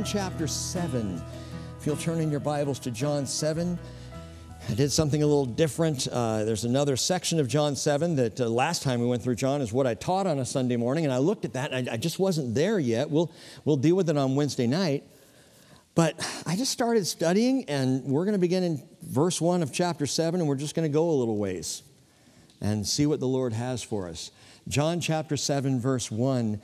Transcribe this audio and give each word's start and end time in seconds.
John 0.00 0.06
chapter 0.06 0.46
7. 0.46 1.22
If 1.78 1.86
you'll 1.86 1.94
turn 1.94 2.20
in 2.20 2.30
your 2.30 2.40
Bibles 2.40 2.78
to 2.78 2.90
John 2.90 3.26
7, 3.26 3.78
I 4.66 4.74
did 4.74 4.90
something 4.90 5.22
a 5.22 5.26
little 5.26 5.44
different. 5.44 6.08
Uh, 6.08 6.44
there's 6.44 6.64
another 6.64 6.96
section 6.96 7.38
of 7.38 7.48
John 7.48 7.76
7 7.76 8.16
that 8.16 8.40
uh, 8.40 8.48
last 8.48 8.82
time 8.82 9.02
we 9.02 9.06
went 9.06 9.22
through 9.22 9.34
John 9.34 9.60
is 9.60 9.74
what 9.74 9.86
I 9.86 9.92
taught 9.92 10.26
on 10.26 10.38
a 10.38 10.46
Sunday 10.46 10.76
morning, 10.76 11.04
and 11.04 11.12
I 11.12 11.18
looked 11.18 11.44
at 11.44 11.52
that 11.52 11.72
and 11.72 11.86
I, 11.86 11.94
I 11.94 11.96
just 11.98 12.18
wasn't 12.18 12.54
there 12.54 12.78
yet. 12.78 13.10
We'll, 13.10 13.30
we'll 13.66 13.76
deal 13.76 13.94
with 13.94 14.08
it 14.08 14.16
on 14.16 14.36
Wednesday 14.36 14.66
night. 14.66 15.04
But 15.94 16.18
I 16.46 16.56
just 16.56 16.72
started 16.72 17.06
studying, 17.06 17.66
and 17.66 18.02
we're 18.04 18.24
going 18.24 18.32
to 18.32 18.38
begin 18.38 18.62
in 18.62 18.82
verse 19.02 19.38
1 19.38 19.62
of 19.62 19.70
chapter 19.70 20.06
7, 20.06 20.40
and 20.40 20.48
we're 20.48 20.56
just 20.56 20.74
going 20.74 20.90
to 20.90 20.92
go 20.92 21.10
a 21.10 21.12
little 21.12 21.36
ways 21.36 21.82
and 22.62 22.86
see 22.86 23.04
what 23.04 23.20
the 23.20 23.28
Lord 23.28 23.52
has 23.52 23.82
for 23.82 24.08
us. 24.08 24.30
John 24.66 24.98
chapter 25.00 25.36
7, 25.36 25.78
verse 25.78 26.10
1 26.10 26.58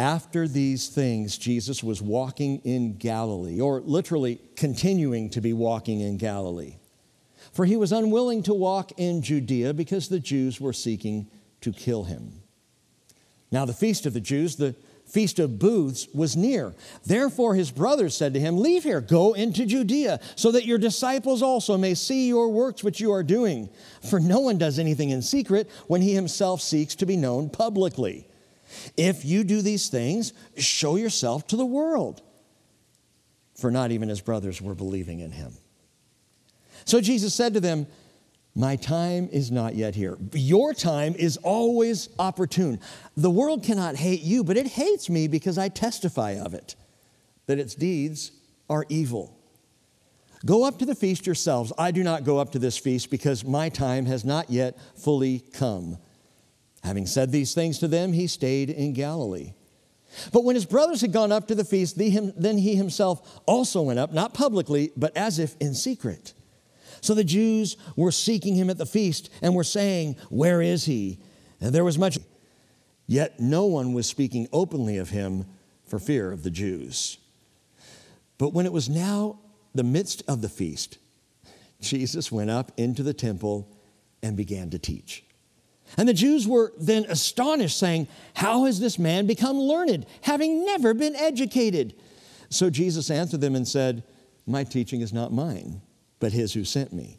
after 0.00 0.48
these 0.48 0.88
things, 0.88 1.36
Jesus 1.36 1.84
was 1.84 2.00
walking 2.00 2.62
in 2.64 2.96
Galilee, 2.96 3.60
or 3.60 3.82
literally 3.82 4.40
continuing 4.56 5.28
to 5.28 5.42
be 5.42 5.52
walking 5.52 6.00
in 6.00 6.16
Galilee. 6.16 6.76
For 7.52 7.66
he 7.66 7.76
was 7.76 7.92
unwilling 7.92 8.42
to 8.44 8.54
walk 8.54 8.92
in 8.96 9.20
Judea 9.20 9.74
because 9.74 10.08
the 10.08 10.18
Jews 10.18 10.58
were 10.58 10.72
seeking 10.72 11.28
to 11.60 11.70
kill 11.70 12.04
him. 12.04 12.40
Now, 13.52 13.66
the 13.66 13.74
feast 13.74 14.06
of 14.06 14.14
the 14.14 14.22
Jews, 14.22 14.56
the 14.56 14.74
feast 15.04 15.38
of 15.38 15.58
booths, 15.58 16.08
was 16.14 16.34
near. 16.34 16.74
Therefore, 17.04 17.54
his 17.54 17.70
brothers 17.70 18.16
said 18.16 18.32
to 18.32 18.40
him, 18.40 18.56
Leave 18.56 18.84
here, 18.84 19.02
go 19.02 19.34
into 19.34 19.66
Judea, 19.66 20.20
so 20.34 20.50
that 20.52 20.64
your 20.64 20.78
disciples 20.78 21.42
also 21.42 21.76
may 21.76 21.92
see 21.92 22.26
your 22.26 22.48
works 22.48 22.82
which 22.82 23.00
you 23.00 23.12
are 23.12 23.22
doing. 23.22 23.68
For 24.08 24.18
no 24.18 24.40
one 24.40 24.56
does 24.56 24.78
anything 24.78 25.10
in 25.10 25.20
secret 25.20 25.68
when 25.88 26.00
he 26.00 26.14
himself 26.14 26.62
seeks 26.62 26.94
to 26.94 27.04
be 27.04 27.18
known 27.18 27.50
publicly. 27.50 28.29
If 28.96 29.24
you 29.24 29.44
do 29.44 29.62
these 29.62 29.88
things, 29.88 30.32
show 30.56 30.96
yourself 30.96 31.46
to 31.48 31.56
the 31.56 31.66
world. 31.66 32.22
For 33.56 33.70
not 33.70 33.90
even 33.90 34.08
his 34.08 34.20
brothers 34.20 34.62
were 34.62 34.74
believing 34.74 35.20
in 35.20 35.32
him. 35.32 35.52
So 36.84 37.00
Jesus 37.00 37.34
said 37.34 37.54
to 37.54 37.60
them, 37.60 37.86
My 38.54 38.76
time 38.76 39.28
is 39.30 39.50
not 39.50 39.74
yet 39.74 39.94
here. 39.94 40.16
Your 40.32 40.72
time 40.72 41.14
is 41.14 41.36
always 41.38 42.08
opportune. 42.18 42.80
The 43.16 43.30
world 43.30 43.62
cannot 43.62 43.96
hate 43.96 44.22
you, 44.22 44.44
but 44.44 44.56
it 44.56 44.66
hates 44.66 45.10
me 45.10 45.28
because 45.28 45.58
I 45.58 45.68
testify 45.68 46.32
of 46.32 46.54
it, 46.54 46.74
that 47.46 47.58
its 47.58 47.74
deeds 47.74 48.32
are 48.68 48.86
evil. 48.88 49.36
Go 50.46 50.64
up 50.64 50.78
to 50.78 50.86
the 50.86 50.94
feast 50.94 51.26
yourselves. 51.26 51.72
I 51.76 51.90
do 51.90 52.02
not 52.02 52.24
go 52.24 52.38
up 52.38 52.52
to 52.52 52.58
this 52.58 52.78
feast 52.78 53.10
because 53.10 53.44
my 53.44 53.68
time 53.68 54.06
has 54.06 54.24
not 54.24 54.48
yet 54.48 54.78
fully 54.96 55.40
come. 55.40 55.98
Having 56.82 57.06
said 57.06 57.30
these 57.30 57.54
things 57.54 57.78
to 57.78 57.88
them, 57.88 58.12
he 58.12 58.26
stayed 58.26 58.70
in 58.70 58.92
Galilee. 58.92 59.52
But 60.32 60.44
when 60.44 60.56
his 60.56 60.66
brothers 60.66 61.00
had 61.00 61.12
gone 61.12 61.30
up 61.30 61.48
to 61.48 61.54
the 61.54 61.64
feast, 61.64 61.96
then 61.98 62.58
he 62.58 62.74
himself 62.74 63.40
also 63.46 63.82
went 63.82 63.98
up, 63.98 64.12
not 64.12 64.34
publicly, 64.34 64.90
but 64.96 65.16
as 65.16 65.38
if 65.38 65.56
in 65.60 65.74
secret. 65.74 66.32
So 67.00 67.14
the 67.14 67.24
Jews 67.24 67.76
were 67.96 68.12
seeking 68.12 68.54
him 68.54 68.70
at 68.70 68.78
the 68.78 68.86
feast 68.86 69.30
and 69.40 69.54
were 69.54 69.64
saying, 69.64 70.16
Where 70.28 70.60
is 70.60 70.84
he? 70.84 71.18
And 71.60 71.74
there 71.74 71.84
was 71.84 71.98
much, 71.98 72.18
yet 73.06 73.40
no 73.40 73.66
one 73.66 73.92
was 73.92 74.06
speaking 74.06 74.48
openly 74.52 74.98
of 74.98 75.10
him 75.10 75.46
for 75.86 75.98
fear 75.98 76.32
of 76.32 76.42
the 76.42 76.50
Jews. 76.50 77.18
But 78.38 78.52
when 78.52 78.66
it 78.66 78.72
was 78.72 78.88
now 78.88 79.38
the 79.74 79.84
midst 79.84 80.22
of 80.26 80.40
the 80.42 80.48
feast, 80.48 80.98
Jesus 81.80 82.32
went 82.32 82.50
up 82.50 82.72
into 82.76 83.02
the 83.02 83.14
temple 83.14 83.68
and 84.22 84.36
began 84.36 84.70
to 84.70 84.78
teach. 84.78 85.24
And 85.96 86.08
the 86.08 86.14
Jews 86.14 86.46
were 86.46 86.72
then 86.78 87.04
astonished, 87.08 87.78
saying, 87.78 88.08
How 88.34 88.64
has 88.64 88.80
this 88.80 88.98
man 88.98 89.26
become 89.26 89.58
learned, 89.58 90.06
having 90.22 90.64
never 90.64 90.94
been 90.94 91.16
educated? 91.16 91.94
So 92.48 92.70
Jesus 92.70 93.10
answered 93.10 93.40
them 93.40 93.54
and 93.54 93.66
said, 93.66 94.02
My 94.46 94.64
teaching 94.64 95.00
is 95.00 95.12
not 95.12 95.32
mine, 95.32 95.80
but 96.18 96.32
his 96.32 96.52
who 96.52 96.64
sent 96.64 96.92
me. 96.92 97.18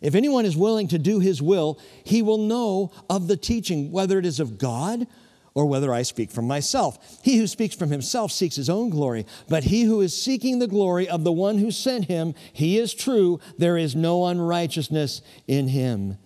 If 0.00 0.14
anyone 0.14 0.44
is 0.44 0.56
willing 0.56 0.88
to 0.88 0.98
do 0.98 1.18
his 1.18 1.40
will, 1.40 1.78
he 2.04 2.20
will 2.20 2.38
know 2.38 2.92
of 3.08 3.26
the 3.26 3.36
teaching, 3.36 3.90
whether 3.90 4.18
it 4.18 4.26
is 4.26 4.38
of 4.38 4.58
God 4.58 5.06
or 5.54 5.66
whether 5.66 5.94
I 5.94 6.02
speak 6.02 6.30
from 6.30 6.46
myself. 6.46 7.20
He 7.22 7.38
who 7.38 7.46
speaks 7.46 7.74
from 7.74 7.90
himself 7.90 8.32
seeks 8.32 8.56
his 8.56 8.68
own 8.68 8.90
glory, 8.90 9.24
but 9.48 9.64
he 9.64 9.84
who 9.84 10.00
is 10.00 10.20
seeking 10.20 10.58
the 10.58 10.66
glory 10.66 11.08
of 11.08 11.24
the 11.24 11.32
one 11.32 11.58
who 11.58 11.70
sent 11.70 12.06
him, 12.06 12.34
he 12.52 12.76
is 12.76 12.92
true. 12.92 13.40
There 13.56 13.78
is 13.78 13.94
no 13.94 14.26
unrighteousness 14.26 15.22
in 15.46 15.68
him. 15.68 16.18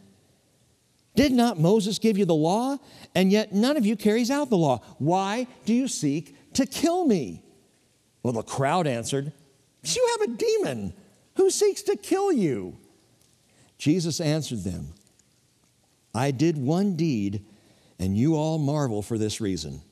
Did 1.18 1.32
not 1.32 1.58
Moses 1.58 1.98
give 1.98 2.16
you 2.16 2.24
the 2.24 2.32
law? 2.32 2.76
And 3.12 3.32
yet 3.32 3.52
none 3.52 3.76
of 3.76 3.84
you 3.84 3.96
carries 3.96 4.30
out 4.30 4.50
the 4.50 4.56
law. 4.56 4.82
Why 4.98 5.48
do 5.64 5.74
you 5.74 5.88
seek 5.88 6.52
to 6.52 6.64
kill 6.64 7.04
me? 7.04 7.42
Well, 8.22 8.34
the 8.34 8.44
crowd 8.44 8.86
answered, 8.86 9.32
You 9.82 10.16
have 10.16 10.30
a 10.30 10.36
demon. 10.36 10.94
Who 11.34 11.50
seeks 11.50 11.82
to 11.82 11.96
kill 11.96 12.30
you? 12.30 12.78
Jesus 13.78 14.20
answered 14.20 14.62
them, 14.62 14.94
I 16.14 16.30
did 16.30 16.56
one 16.56 16.94
deed, 16.94 17.44
and 17.98 18.16
you 18.16 18.36
all 18.36 18.58
marvel 18.58 19.02
for 19.02 19.18
this 19.18 19.40
reason. 19.40 19.82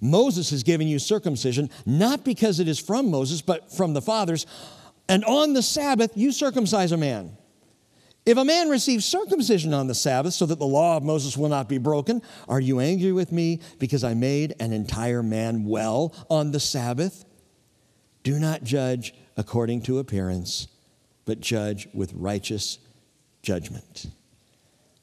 Moses 0.00 0.48
has 0.48 0.62
given 0.62 0.88
you 0.88 0.98
circumcision, 0.98 1.68
not 1.84 2.24
because 2.24 2.58
it 2.58 2.68
is 2.68 2.78
from 2.78 3.10
Moses, 3.10 3.42
but 3.42 3.70
from 3.70 3.92
the 3.92 4.00
fathers. 4.00 4.46
And 5.10 5.26
on 5.26 5.52
the 5.52 5.62
Sabbath, 5.62 6.12
you 6.14 6.32
circumcise 6.32 6.90
a 6.90 6.96
man. 6.96 7.36
If 8.24 8.38
a 8.38 8.44
man 8.44 8.68
receives 8.68 9.04
circumcision 9.04 9.74
on 9.74 9.88
the 9.88 9.94
Sabbath 9.94 10.34
so 10.34 10.46
that 10.46 10.60
the 10.60 10.66
law 10.66 10.96
of 10.96 11.02
Moses 11.02 11.36
will 11.36 11.48
not 11.48 11.68
be 11.68 11.78
broken, 11.78 12.22
are 12.48 12.60
you 12.60 12.78
angry 12.78 13.10
with 13.10 13.32
me 13.32 13.60
because 13.80 14.04
I 14.04 14.14
made 14.14 14.54
an 14.60 14.72
entire 14.72 15.24
man 15.24 15.64
well 15.64 16.14
on 16.30 16.52
the 16.52 16.60
Sabbath? 16.60 17.24
Do 18.22 18.38
not 18.38 18.62
judge 18.62 19.12
according 19.36 19.82
to 19.82 19.98
appearance, 19.98 20.68
but 21.24 21.40
judge 21.40 21.88
with 21.92 22.12
righteous 22.14 22.78
judgment. 23.42 24.06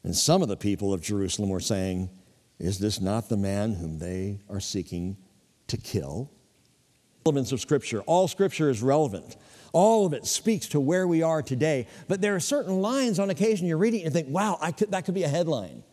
And 0.03 0.15
some 0.15 0.41
of 0.41 0.47
the 0.47 0.55
people 0.55 0.93
of 0.93 1.01
Jerusalem 1.01 1.49
were 1.49 1.59
saying, 1.59 2.09
Is 2.57 2.79
this 2.79 3.01
not 3.01 3.27
the 3.27 3.35
man 3.35 3.73
whom 3.73 3.99
they 3.99 4.39
are 4.49 4.61
seeking 4.61 5.17
to 5.67 5.75
kill? 5.75 6.31
Relevance 7.25 7.51
of 7.51 7.59
Scripture. 7.59 7.99
All 8.01 8.29
Scripture 8.29 8.69
is 8.69 8.81
relevant. 8.81 9.35
All 9.73 10.05
of 10.05 10.13
it 10.13 10.25
speaks 10.25 10.67
to 10.69 10.79
where 10.79 11.07
we 11.07 11.21
are 11.21 11.41
today. 11.41 11.87
But 12.07 12.21
there 12.21 12.35
are 12.35 12.39
certain 12.39 12.81
lines 12.81 13.19
on 13.19 13.29
occasion 13.29 13.67
you're 13.67 13.77
reading 13.77 14.03
and 14.03 14.13
think, 14.13 14.27
wow, 14.29 14.57
could, 14.77 14.91
that 14.91 15.05
could 15.05 15.13
be 15.13 15.23
a 15.23 15.29
headline. 15.29 15.83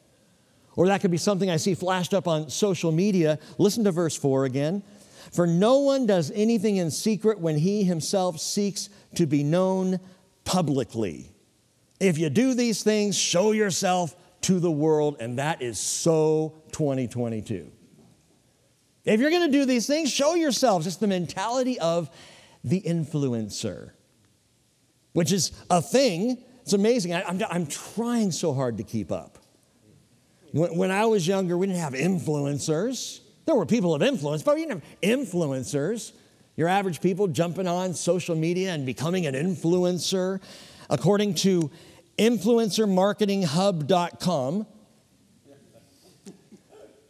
Or 0.76 0.86
that 0.88 1.00
could 1.00 1.10
be 1.10 1.16
something 1.16 1.50
I 1.50 1.56
see 1.56 1.74
flashed 1.74 2.14
up 2.14 2.28
on 2.28 2.50
social 2.50 2.92
media. 2.92 3.38
Listen 3.58 3.84
to 3.84 3.92
verse 3.92 4.16
4 4.16 4.44
again. 4.44 4.82
For 5.32 5.46
no 5.46 5.78
one 5.78 6.06
does 6.06 6.30
anything 6.30 6.76
in 6.76 6.90
secret 6.90 7.40
when 7.40 7.56
he 7.58 7.82
himself 7.82 8.38
seeks 8.38 8.88
to 9.16 9.26
be 9.26 9.42
known 9.42 10.00
publicly. 10.44 11.32
If 11.98 12.18
you 12.18 12.28
do 12.30 12.54
these 12.54 12.82
things, 12.82 13.16
show 13.16 13.52
yourself 13.52 14.14
to 14.42 14.60
the 14.60 14.70
world, 14.70 15.16
and 15.18 15.38
that 15.38 15.62
is 15.62 15.78
so 15.78 16.54
2022. 16.72 17.72
If 19.04 19.20
you're 19.20 19.30
going 19.30 19.50
to 19.50 19.58
do 19.58 19.64
these 19.64 19.86
things, 19.86 20.10
show 20.10 20.34
yourselves. 20.34 20.86
It's 20.86 20.96
the 20.96 21.06
mentality 21.06 21.78
of 21.78 22.10
the 22.64 22.80
influencer, 22.82 23.90
which 25.12 25.32
is 25.32 25.52
a 25.70 25.80
thing. 25.80 26.42
It's 26.62 26.72
amazing. 26.72 27.14
I, 27.14 27.20
am 27.20 27.42
I'm, 27.42 27.44
I'm 27.50 27.66
trying 27.66 28.32
so 28.32 28.52
hard 28.52 28.78
to 28.78 28.82
keep 28.82 29.12
up. 29.12 29.38
When, 30.52 30.76
when 30.76 30.90
I 30.90 31.06
was 31.06 31.26
younger, 31.26 31.56
we 31.56 31.66
didn't 31.66 31.80
have 31.80 31.92
influencers. 31.92 33.20
There 33.44 33.54
were 33.54 33.66
people 33.66 33.94
of 33.94 34.02
influence, 34.02 34.42
but 34.42 34.56
we 34.56 34.62
didn't 34.62 34.82
have 34.82 35.00
influencers. 35.02 36.12
Your 36.56 36.68
average 36.68 37.00
people 37.00 37.28
jumping 37.28 37.68
on 37.68 37.94
social 37.94 38.34
media 38.34 38.72
and 38.72 38.84
becoming 38.86 39.26
an 39.26 39.34
influencer. 39.34 40.40
According 40.88 41.34
to 41.36 41.70
influencermarketinghub.com, 42.18 44.66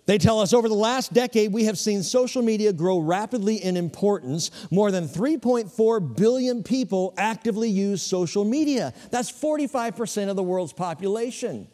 they 0.06 0.18
tell 0.18 0.40
us 0.40 0.52
over 0.52 0.68
the 0.68 0.74
last 0.74 1.12
decade, 1.12 1.52
we 1.52 1.64
have 1.64 1.76
seen 1.76 2.04
social 2.04 2.40
media 2.40 2.72
grow 2.72 2.98
rapidly 2.98 3.56
in 3.56 3.76
importance. 3.76 4.52
More 4.70 4.92
than 4.92 5.08
3.4 5.08 6.16
billion 6.16 6.62
people 6.62 7.12
actively 7.16 7.68
use 7.68 8.02
social 8.02 8.44
media. 8.44 8.94
That's 9.10 9.30
45% 9.30 10.30
of 10.30 10.36
the 10.36 10.44
world's 10.44 10.72
population. 10.72 11.66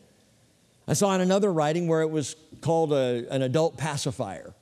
I 0.88 0.94
saw 0.94 1.14
in 1.14 1.20
another 1.20 1.52
writing 1.52 1.88
where 1.88 2.00
it 2.00 2.10
was 2.10 2.34
called 2.62 2.94
a, 2.94 3.26
an 3.30 3.42
adult 3.42 3.76
pacifier. 3.76 4.54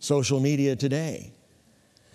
Social 0.00 0.40
media 0.40 0.74
today. 0.74 1.32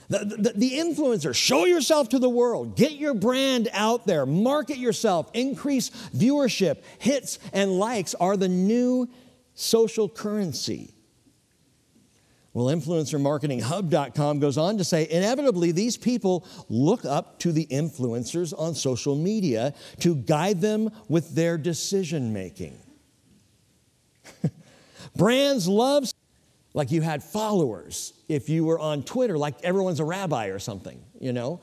The, 0.10 0.20
the, 0.20 0.54
the, 0.56 0.72
influencer, 0.72 1.36
show 1.36 1.66
yourself 1.66 2.10
to 2.10 2.20
the 2.20 2.30
world, 2.30 2.78
get 2.78 2.94
your 2.94 3.14
brand 3.14 3.68
out 3.74 4.08
there, 4.08 4.26
market 4.26 4.78
yourself, 4.78 5.30
increase 5.34 5.90
viewership. 6.16 6.78
Hits 7.00 7.40
and 7.52 7.78
likes 7.78 8.16
are 8.16 8.38
the 8.38 8.48
new 8.48 9.10
social 9.58 10.08
currency. 10.08 10.94
Well, 12.54 12.68
influencermarketinghub.com 12.68 14.40
goes 14.40 14.58
on 14.58 14.78
to 14.78 14.84
say 14.84 15.08
inevitably, 15.10 15.72
these 15.72 15.98
people 15.98 16.46
look 16.70 17.06
up 17.06 17.40
to 17.40 17.52
the 17.52 17.66
influencers 17.68 18.58
on 18.58 18.76
social 18.76 19.16
media 19.16 19.74
to 20.00 20.16
guide 20.16 20.62
them 20.62 20.92
with 21.08 21.36
their 21.36 21.58
decision 21.58 22.34
making. 22.34 22.80
Brands 25.16 25.68
love 25.68 26.12
like 26.74 26.92
you 26.92 27.02
had 27.02 27.24
followers. 27.24 28.14
If 28.28 28.50
you 28.50 28.64
were 28.64 28.80
on 28.80 29.04
Twitter, 29.04 29.38
like 29.38 29.56
everyone's 29.64 30.00
a 30.00 30.06
rabbi 30.06 30.48
or 30.48 30.60
something, 30.60 31.04
you 31.20 31.34
know? 31.34 31.62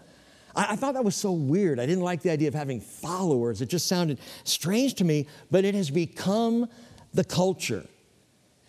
I, 0.56 0.72
I 0.72 0.76
thought 0.76 0.94
that 0.94 1.04
was 1.04 1.16
so 1.16 1.32
weird. 1.32 1.78
I 1.78 1.86
didn't 1.86 2.04
like 2.04 2.22
the 2.22 2.30
idea 2.30 2.48
of 2.48 2.54
having 2.54 2.80
followers. 2.80 3.60
It 3.60 3.66
just 3.66 3.86
sounded 3.86 4.18
strange 4.44 4.94
to 4.94 5.04
me, 5.04 5.26
but 5.50 5.64
it 5.64 5.74
has 5.74 5.90
become 5.90 6.68
the 7.14 7.24
culture. 7.24 7.86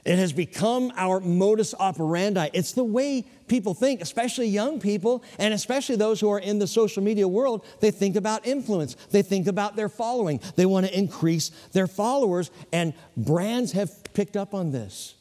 It 0.06 0.20
has 0.20 0.32
become 0.32 0.94
our 0.96 1.20
modus 1.20 1.74
operandi. 1.74 2.50
It's 2.54 2.74
the 2.74 2.84
way 2.84 3.26
people 3.48 3.74
think, 3.74 4.02
especially 4.02 4.48
young 4.48 4.80
people, 4.80 5.24
and 5.40 5.52
especially 5.52 5.96
those 5.96 6.20
who 6.20 6.30
are 6.30 6.40
in 6.40 6.60
the 6.60 6.68
social 6.68 7.02
media 7.02 7.28
world. 7.28 7.66
They 7.80 7.90
think 7.90 8.16
about 8.16 8.46
influence, 8.46 8.96
they 9.10 9.24
think 9.24 9.48
about 9.48 9.76
their 9.76 9.90
following, 9.90 10.40
they 10.56 10.68
want 10.68 10.86
to 10.86 10.96
increase 10.96 11.50
their 11.74 11.88
followers, 11.88 12.52
and 12.72 12.94
brands 13.18 13.72
have 13.72 13.92
picked 14.14 14.38
up 14.38 14.54
on 14.54 14.72
this. 14.72 15.16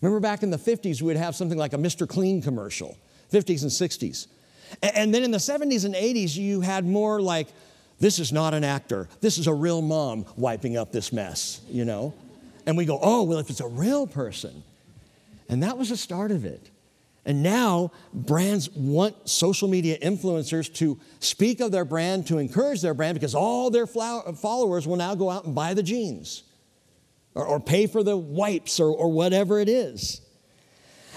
Remember 0.00 0.20
back 0.20 0.42
in 0.42 0.50
the 0.50 0.58
50s, 0.58 1.00
we 1.00 1.06
would 1.06 1.16
have 1.16 1.36
something 1.36 1.58
like 1.58 1.72
a 1.72 1.78
Mr. 1.78 2.08
Clean 2.08 2.42
commercial, 2.42 2.98
50s 3.32 3.62
and 3.62 3.70
60s. 3.70 4.26
And 4.82 5.14
then 5.14 5.22
in 5.22 5.30
the 5.30 5.38
70s 5.38 5.84
and 5.84 5.94
80s, 5.94 6.36
you 6.36 6.60
had 6.60 6.84
more 6.84 7.20
like, 7.20 7.48
this 8.00 8.18
is 8.18 8.32
not 8.32 8.52
an 8.52 8.64
actor, 8.64 9.08
this 9.20 9.38
is 9.38 9.46
a 9.46 9.54
real 9.54 9.80
mom 9.80 10.26
wiping 10.36 10.76
up 10.76 10.90
this 10.90 11.12
mess, 11.12 11.60
you 11.68 11.84
know? 11.84 12.14
And 12.68 12.76
we 12.76 12.84
go, 12.84 12.98
oh, 13.00 13.22
well, 13.22 13.38
if 13.38 13.48
it's 13.48 13.60
a 13.60 13.66
real 13.66 14.06
person. 14.06 14.62
And 15.48 15.62
that 15.62 15.78
was 15.78 15.88
the 15.88 15.96
start 15.96 16.30
of 16.30 16.44
it. 16.44 16.70
And 17.24 17.42
now 17.42 17.92
brands 18.12 18.68
want 18.68 19.26
social 19.26 19.68
media 19.68 19.98
influencers 20.00 20.72
to 20.74 21.00
speak 21.18 21.60
of 21.60 21.72
their 21.72 21.86
brand, 21.86 22.26
to 22.26 22.36
encourage 22.36 22.82
their 22.82 22.92
brand, 22.92 23.14
because 23.14 23.34
all 23.34 23.70
their 23.70 23.86
followers 23.86 24.86
will 24.86 24.96
now 24.96 25.14
go 25.14 25.30
out 25.30 25.46
and 25.46 25.54
buy 25.54 25.72
the 25.72 25.82
jeans 25.82 26.42
or, 27.34 27.46
or 27.46 27.58
pay 27.58 27.86
for 27.86 28.02
the 28.02 28.18
wipes 28.18 28.78
or, 28.78 28.94
or 28.94 29.10
whatever 29.10 29.58
it 29.60 29.70
is. 29.70 30.20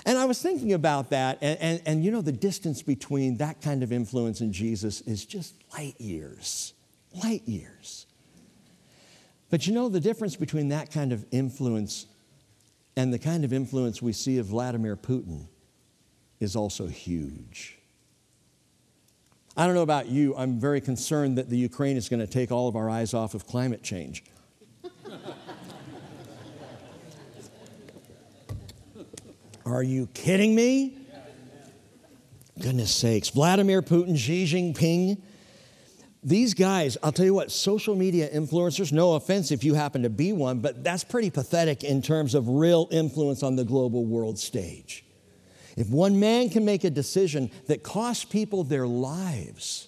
And 0.05 0.17
I 0.17 0.23
was 0.23 0.41
thinking 0.41 0.71
about 0.71 1.09
that, 1.09 1.37
and, 1.41 1.59
and, 1.59 1.81
and, 1.85 2.05
you 2.05 2.11
know, 2.11 2.21
the 2.21 2.31
distance 2.31 2.81
between 2.81 3.37
that 3.37 3.61
kind 3.61 3.83
of 3.83 3.91
influence 3.91 4.39
and 4.39 4.53
Jesus 4.53 5.01
is 5.01 5.25
just 5.25 5.53
light 5.73 5.99
years. 5.99 6.73
Light 7.21 7.45
years. 7.45 8.05
But 9.51 9.67
you 9.67 9.73
know, 9.73 9.89
the 9.89 9.99
difference 9.99 10.35
between 10.37 10.69
that 10.69 10.89
kind 10.91 11.11
of 11.11 11.25
influence 11.29 12.07
and 12.95 13.13
the 13.13 13.19
kind 13.19 13.43
of 13.43 13.53
influence 13.53 14.01
we 14.01 14.13
see 14.13 14.37
of 14.37 14.47
Vladimir 14.47 14.95
Putin 14.95 15.47
is 16.39 16.55
also 16.55 16.87
huge. 16.87 17.77
I 19.55 19.65
don't 19.65 19.75
know 19.75 19.81
about 19.81 20.07
you, 20.07 20.33
I'm 20.37 20.57
very 20.59 20.79
concerned 20.79 21.37
that 21.37 21.49
the 21.49 21.57
Ukraine 21.57 21.97
is 21.97 22.07
going 22.07 22.21
to 22.21 22.27
take 22.27 22.49
all 22.51 22.69
of 22.69 22.77
our 22.77 22.89
eyes 22.89 23.13
off 23.13 23.33
of 23.33 23.45
climate 23.45 23.83
change. 23.83 24.23
Are 29.65 29.83
you 29.83 30.07
kidding 30.13 30.55
me? 30.55 30.97
Goodness 32.59 32.95
sakes. 32.95 33.29
Vladimir 33.29 33.81
Putin, 33.81 34.17
Xi 34.17 34.45
Jinping, 34.45 35.21
these 36.23 36.53
guys, 36.53 36.97
I'll 37.01 37.11
tell 37.11 37.25
you 37.25 37.33
what, 37.33 37.51
social 37.51 37.95
media 37.95 38.29
influencers, 38.29 38.91
no 38.91 39.13
offense 39.13 39.51
if 39.51 39.63
you 39.63 39.73
happen 39.73 40.03
to 40.03 40.09
be 40.09 40.33
one, 40.33 40.59
but 40.59 40.83
that's 40.83 41.03
pretty 41.03 41.31
pathetic 41.31 41.83
in 41.83 42.01
terms 42.01 42.35
of 42.35 42.47
real 42.47 42.87
influence 42.91 43.41
on 43.41 43.55
the 43.55 43.63
global 43.63 44.05
world 44.05 44.37
stage. 44.37 45.03
If 45.75 45.89
one 45.89 46.19
man 46.19 46.49
can 46.49 46.63
make 46.63 46.83
a 46.83 46.89
decision 46.89 47.49
that 47.67 47.81
costs 47.81 48.23
people 48.23 48.63
their 48.63 48.85
lives, 48.85 49.87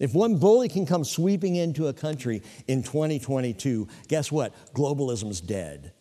if 0.00 0.14
one 0.14 0.38
bully 0.38 0.68
can 0.68 0.86
come 0.86 1.04
sweeping 1.04 1.56
into 1.56 1.86
a 1.86 1.92
country 1.92 2.42
in 2.66 2.82
2022, 2.82 3.86
guess 4.08 4.32
what? 4.32 4.52
Globalism's 4.74 5.40
dead. 5.40 5.92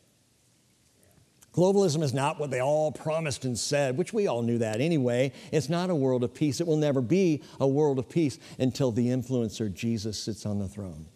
Globalism 1.57 2.04
is 2.04 2.13
not 2.13 2.39
what 2.39 2.51
they 2.51 2.62
all 2.62 2.92
promised 2.92 3.44
and 3.44 3.57
said, 3.57 3.98
which 3.98 4.13
we 4.13 4.27
all 4.27 4.44
knew 4.44 4.59
that 4.59 4.80
anyway. 4.80 5.31
It's 5.51 5.69
not 5.69 5.89
a 5.89 5.95
world 5.95 6.24
of 6.24 6.31
peace. 6.31 6.62
It 6.62 6.68
will 6.68 6.77
never 6.77 7.01
be 7.01 7.42
a 7.59 7.68
world 7.68 7.98
of 7.98 8.07
peace 8.07 8.38
until 8.59 8.92
the 8.92 9.07
influencer 9.07 9.74
Jesus 9.74 10.21
sits 10.21 10.45
on 10.45 10.59
the 10.59 10.68
throne. 10.68 11.07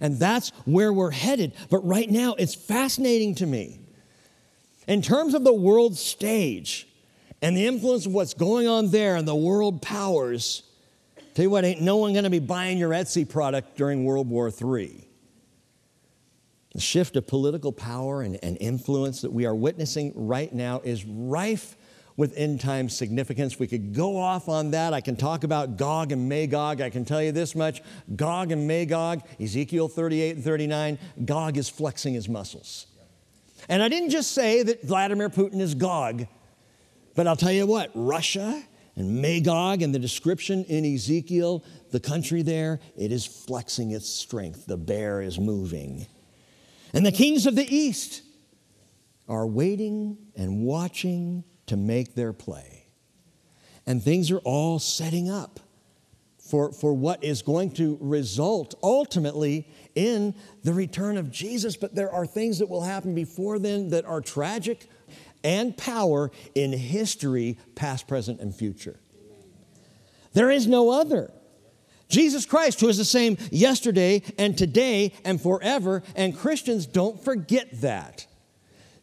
And 0.00 0.20
that's 0.20 0.50
where 0.66 0.92
we're 0.92 1.10
headed. 1.10 1.52
But 1.68 1.78
right 1.78 2.08
now, 2.08 2.34
it's 2.34 2.54
fascinating 2.54 3.34
to 3.36 3.46
me. 3.46 3.80
In 4.86 5.02
terms 5.02 5.34
of 5.34 5.42
the 5.42 5.52
world 5.52 5.96
stage 5.96 6.86
and 7.42 7.56
the 7.56 7.66
influence 7.66 8.06
of 8.06 8.14
what's 8.14 8.34
going 8.34 8.68
on 8.68 8.92
there 8.92 9.16
and 9.16 9.26
the 9.26 9.34
world 9.34 9.82
powers, 9.82 10.62
tell 11.34 11.42
you 11.42 11.50
what, 11.50 11.64
ain't 11.64 11.80
no 11.80 11.96
one 11.96 12.14
to 12.14 12.30
be 12.30 12.38
buying 12.38 12.78
your 12.78 12.90
Etsy 12.90 13.28
product 13.28 13.76
during 13.76 14.04
World 14.04 14.30
War 14.30 14.48
III. 14.48 15.08
The 16.74 16.80
shift 16.80 17.16
of 17.16 17.26
political 17.26 17.72
power 17.72 18.22
and, 18.22 18.38
and 18.42 18.58
influence 18.60 19.20
that 19.22 19.32
we 19.32 19.46
are 19.46 19.54
witnessing 19.54 20.12
right 20.14 20.52
now 20.52 20.80
is 20.82 21.04
rife 21.04 21.76
with 22.16 22.36
end 22.36 22.60
time 22.60 22.88
significance. 22.88 23.58
We 23.58 23.66
could 23.66 23.94
go 23.94 24.16
off 24.16 24.48
on 24.48 24.72
that. 24.72 24.92
I 24.92 25.00
can 25.00 25.16
talk 25.16 25.44
about 25.44 25.76
Gog 25.76 26.12
and 26.12 26.28
Magog. 26.28 26.80
I 26.80 26.90
can 26.90 27.04
tell 27.04 27.22
you 27.22 27.32
this 27.32 27.54
much 27.54 27.82
Gog 28.16 28.52
and 28.52 28.66
Magog, 28.66 29.22
Ezekiel 29.40 29.88
38 29.88 30.36
and 30.36 30.44
39, 30.44 30.98
Gog 31.24 31.56
is 31.56 31.68
flexing 31.68 32.14
his 32.14 32.28
muscles. 32.28 32.86
And 33.68 33.82
I 33.82 33.88
didn't 33.88 34.10
just 34.10 34.32
say 34.32 34.62
that 34.62 34.82
Vladimir 34.82 35.30
Putin 35.30 35.60
is 35.60 35.74
Gog, 35.74 36.26
but 37.14 37.26
I'll 37.26 37.36
tell 37.36 37.52
you 37.52 37.66
what, 37.66 37.90
Russia 37.94 38.62
and 38.96 39.22
Magog 39.22 39.82
and 39.82 39.94
the 39.94 39.98
description 39.98 40.64
in 40.64 40.84
Ezekiel, 40.84 41.64
the 41.90 42.00
country 42.00 42.42
there, 42.42 42.80
it 42.96 43.10
is 43.10 43.24
flexing 43.26 43.92
its 43.92 44.08
strength. 44.08 44.66
The 44.66 44.76
bear 44.76 45.20
is 45.20 45.38
moving. 45.38 46.06
And 46.94 47.04
the 47.04 47.12
kings 47.12 47.46
of 47.46 47.56
the 47.56 47.74
east 47.74 48.22
are 49.28 49.46
waiting 49.46 50.16
and 50.36 50.62
watching 50.64 51.42
to 51.66 51.76
make 51.76 52.14
their 52.14 52.32
play. 52.32 52.86
And 53.84 54.02
things 54.02 54.30
are 54.30 54.38
all 54.38 54.78
setting 54.78 55.28
up 55.28 55.60
for, 56.38 56.72
for 56.72 56.94
what 56.94 57.24
is 57.24 57.42
going 57.42 57.72
to 57.72 57.98
result 58.00 58.74
ultimately 58.82 59.68
in 59.94 60.34
the 60.62 60.72
return 60.72 61.16
of 61.16 61.30
Jesus. 61.30 61.76
But 61.76 61.94
there 61.96 62.12
are 62.12 62.26
things 62.26 62.60
that 62.60 62.68
will 62.68 62.82
happen 62.82 63.14
before 63.14 63.58
then 63.58 63.88
that 63.90 64.04
are 64.04 64.20
tragic 64.20 64.86
and 65.42 65.76
power 65.76 66.30
in 66.54 66.72
history, 66.72 67.58
past, 67.74 68.06
present, 68.06 68.40
and 68.40 68.54
future. 68.54 69.00
There 70.32 70.50
is 70.50 70.66
no 70.66 70.90
other. 70.90 71.32
Jesus 72.14 72.46
Christ, 72.46 72.80
who 72.80 72.88
is 72.88 72.96
the 72.96 73.04
same 73.04 73.36
yesterday 73.50 74.22
and 74.38 74.56
today 74.56 75.12
and 75.24 75.40
forever, 75.40 76.04
and 76.14 76.36
Christians 76.36 76.86
don't 76.86 77.22
forget 77.22 77.80
that. 77.80 78.24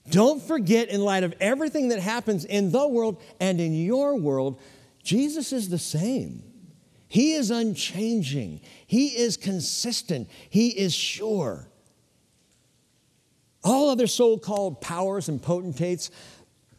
Don't 0.10 0.42
forget, 0.42 0.88
in 0.88 1.02
light 1.02 1.24
of 1.24 1.36
everything 1.42 1.90
that 1.90 2.00
happens 2.00 2.46
in 2.46 2.72
the 2.72 2.88
world 2.88 3.22
and 3.42 3.60
in 3.60 3.74
your 3.74 4.16
world, 4.16 4.62
Jesus 5.04 5.52
is 5.52 5.68
the 5.68 5.78
same. 5.78 6.42
He 7.10 7.34
is 7.34 7.52
unchanging, 7.52 8.62
He 8.88 9.08
is 9.08 9.36
consistent, 9.36 10.30
He 10.50 10.70
is 10.70 10.94
sure. 10.94 11.68
All 13.62 13.90
other 13.90 14.08
so 14.08 14.38
called 14.38 14.80
powers 14.80 15.28
and 15.28 15.42
potentates, 15.42 16.12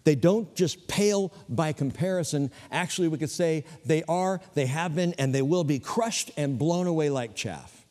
they 0.05 0.15
don't 0.15 0.55
just 0.55 0.89
pale 0.89 1.33
by 1.49 1.73
comparison. 1.73 2.51
Actually, 2.71 3.09
we 3.09 3.19
could 3.19 3.31
say 3.31 3.65
they 3.85 4.03
are, 4.05 4.41
they 4.55 4.67
have 4.67 4.95
been, 4.95 5.15
and 5.19 5.35
they 5.35 5.43
will 5.43 5.65
be 5.65 5.79
crushed 5.79 6.31
and 6.37 6.59
blown 6.59 6.87
away 6.87 7.11
like 7.11 7.35
chaff. 7.35 7.87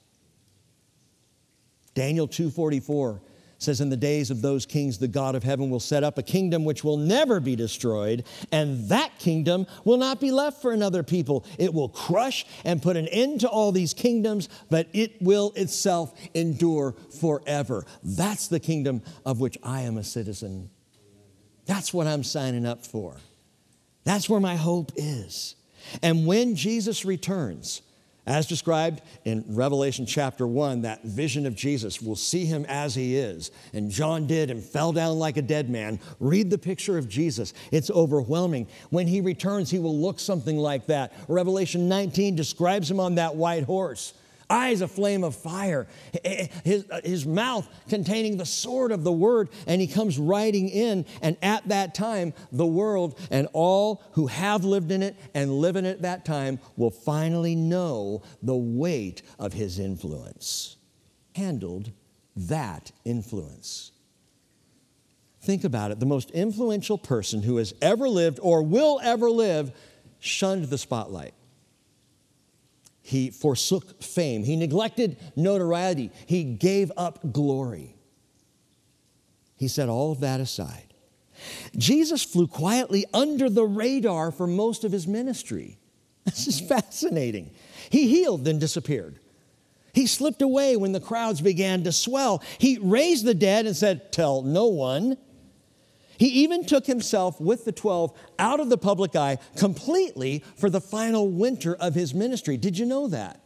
Daniel 1.94 2.28
2:44 2.28 3.20
says 3.58 3.80
in 3.80 3.90
the 3.90 3.98
days 3.98 4.32
of 4.32 4.42
those 4.42 4.66
kings 4.66 4.98
the 4.98 5.08
God 5.08 5.36
of 5.36 5.44
heaven 5.44 5.70
will 5.70 5.80
set 5.80 6.04
up 6.04 6.18
a 6.18 6.24
kingdom 6.24 6.66
which 6.66 6.84
will 6.84 6.98
never 6.98 7.40
be 7.40 7.56
destroyed 7.56 8.26
and 8.52 8.90
that 8.90 9.20
kingdom 9.20 9.68
will 9.86 9.98
not 9.98 10.20
be 10.20 10.32
left 10.32 10.62
for 10.64 10.72
another 10.72 11.04
people 11.04 11.46
it 11.60 11.72
will 11.72 11.90
crush 11.90 12.44
and 12.66 12.82
put 12.82 12.98
an 12.98 13.08
end 13.10 13.42
to 13.42 13.48
all 13.48 13.72
these 13.72 13.94
kingdoms 13.94 14.50
but 14.72 14.88
it 14.94 15.22
will 15.22 15.54
itself 15.56 16.12
endure 16.34 16.96
forever 17.20 17.86
that's 18.04 18.48
the 18.48 18.60
kingdom 18.60 19.02
of 19.26 19.40
which 19.40 19.60
I 19.62 19.82
am 19.82 19.98
a 19.98 20.04
citizen 20.04 20.72
that's 21.72 21.94
what 21.94 22.06
I'm 22.06 22.22
signing 22.22 22.66
up 22.66 22.86
for. 22.86 23.16
That's 24.04 24.30
where 24.30 24.42
my 24.42 24.58
hope 24.58 24.92
is. 24.98 25.56
And 26.04 26.28
when 26.28 26.54
Jesus 26.54 27.06
returns, 27.06 27.82
as 28.28 28.46
described 28.46 29.02
in 29.24 29.46
Revelation 29.48 30.06
chapter 30.06 30.46
1, 30.46 30.82
that 30.82 31.06
vision 31.06 31.46
of 31.46 31.56
Jesus, 31.56 32.02
we'll 32.02 32.18
see 32.18 32.44
him 32.44 32.66
as 32.68 32.94
he 32.94 33.16
is. 33.16 33.52
And 33.72 33.90
John 33.90 34.28
did 34.28 34.52
and 34.52 34.62
fell 34.62 34.92
down 34.92 35.18
like 35.18 35.38
a 35.38 35.42
dead 35.42 35.70
man. 35.70 36.02
Read 36.20 36.50
the 36.50 36.58
picture 36.58 36.98
of 36.98 37.08
Jesus, 37.08 37.54
it's 37.72 37.90
overwhelming. 37.90 38.68
When 38.90 39.08
he 39.08 39.22
returns, 39.22 39.72
he 39.72 39.80
will 39.80 39.98
look 39.98 40.20
something 40.20 40.58
like 40.58 40.88
that. 40.88 41.14
Revelation 41.30 41.88
19 41.88 42.36
describes 42.36 42.92
him 42.92 43.00
on 43.00 43.16
that 43.16 43.38
white 43.38 43.64
horse 43.64 44.14
eyes 44.52 44.82
a 44.82 44.88
flame 44.88 45.24
of 45.24 45.36
fire, 45.36 45.88
his, 46.64 46.86
uh, 46.92 47.00
his 47.04 47.26
mouth 47.26 47.68
containing 47.90 48.38
the 48.38 48.46
sword 48.46 48.92
of 48.92 49.04
the 49.04 49.12
word, 49.12 49.50
and 49.66 49.80
he 49.80 49.88
comes 49.88 50.20
riding 50.20 50.70
in. 50.70 51.06
And 51.22 51.38
at 51.42 51.68
that 51.70 51.96
time, 51.96 52.34
the 52.52 52.66
world 52.66 53.18
and 53.32 53.48
all 53.54 54.04
who 54.12 54.28
have 54.28 54.66
lived 54.66 54.92
in 54.92 55.02
it 55.02 55.16
and 55.34 55.52
live 55.52 55.78
in 55.78 55.86
it 55.86 55.92
at 55.92 56.02
that 56.02 56.26
time 56.26 56.60
will 56.76 56.92
finally 56.92 57.56
know 57.56 58.22
the 58.44 58.56
weight 58.56 59.22
of 59.40 59.54
his 59.54 59.80
influence. 59.80 60.76
Handled 61.36 61.92
that 62.36 62.92
influence. 63.06 63.92
Think 65.42 65.64
about 65.64 65.92
it. 65.92 66.00
The 66.00 66.06
most 66.06 66.30
influential 66.32 66.98
person 66.98 67.42
who 67.42 67.58
has 67.58 67.74
ever 67.82 68.08
lived 68.08 68.40
or 68.42 68.62
will 68.62 69.00
ever 69.02 69.30
live 69.30 69.72
shunned 70.20 70.66
the 70.66 70.78
spotlight. 70.78 71.34
He 73.12 73.30
forsook 73.30 74.02
fame. 74.02 74.46
He 74.46 74.56
neglected 74.56 75.18
notoriety. 75.36 76.12
He 76.28 76.46
gave 76.46 76.94
up 76.96 77.34
glory. 77.34 77.94
He 79.58 79.68
set 79.68 79.90
all 79.90 80.14
of 80.14 80.22
that 80.22 80.40
aside. 80.40 80.94
Jesus 81.76 82.24
flew 82.24 82.48
quietly 82.48 83.06
under 83.14 83.50
the 83.50 83.66
radar 83.66 84.32
for 84.32 84.48
most 84.48 84.86
of 84.86 84.94
his 84.94 85.08
ministry. 85.08 85.78
This 86.24 86.48
is 86.48 86.62
fascinating. 86.62 87.52
He 87.90 88.08
healed, 88.08 88.46
then 88.46 88.60
disappeared. 88.60 89.20
He 89.92 90.08
slipped 90.08 90.42
away 90.42 90.78
when 90.78 90.94
the 90.94 91.02
crowds 91.02 91.42
began 91.42 91.84
to 91.84 91.92
swell. 91.92 92.42
He 92.60 92.78
raised 92.78 93.26
the 93.26 93.34
dead 93.34 93.66
and 93.66 93.76
said, 93.76 94.14
Tell 94.14 94.42
no 94.42 94.68
one. 94.68 95.18
He 96.22 96.44
even 96.44 96.64
took 96.64 96.86
himself 96.86 97.42
with 97.42 97.66
the 97.66 97.72
12 97.72 98.16
out 98.38 98.60
of 98.60 98.70
the 98.70 98.78
public 98.78 99.16
eye 99.16 99.40
completely 99.58 100.44
for 100.56 100.70
the 100.70 100.80
final 100.80 101.28
winter 101.28 101.74
of 101.74 101.96
his 101.96 102.14
ministry. 102.14 102.58
Did 102.58 102.78
you 102.78 102.86
know 102.86 103.08
that? 103.08 103.42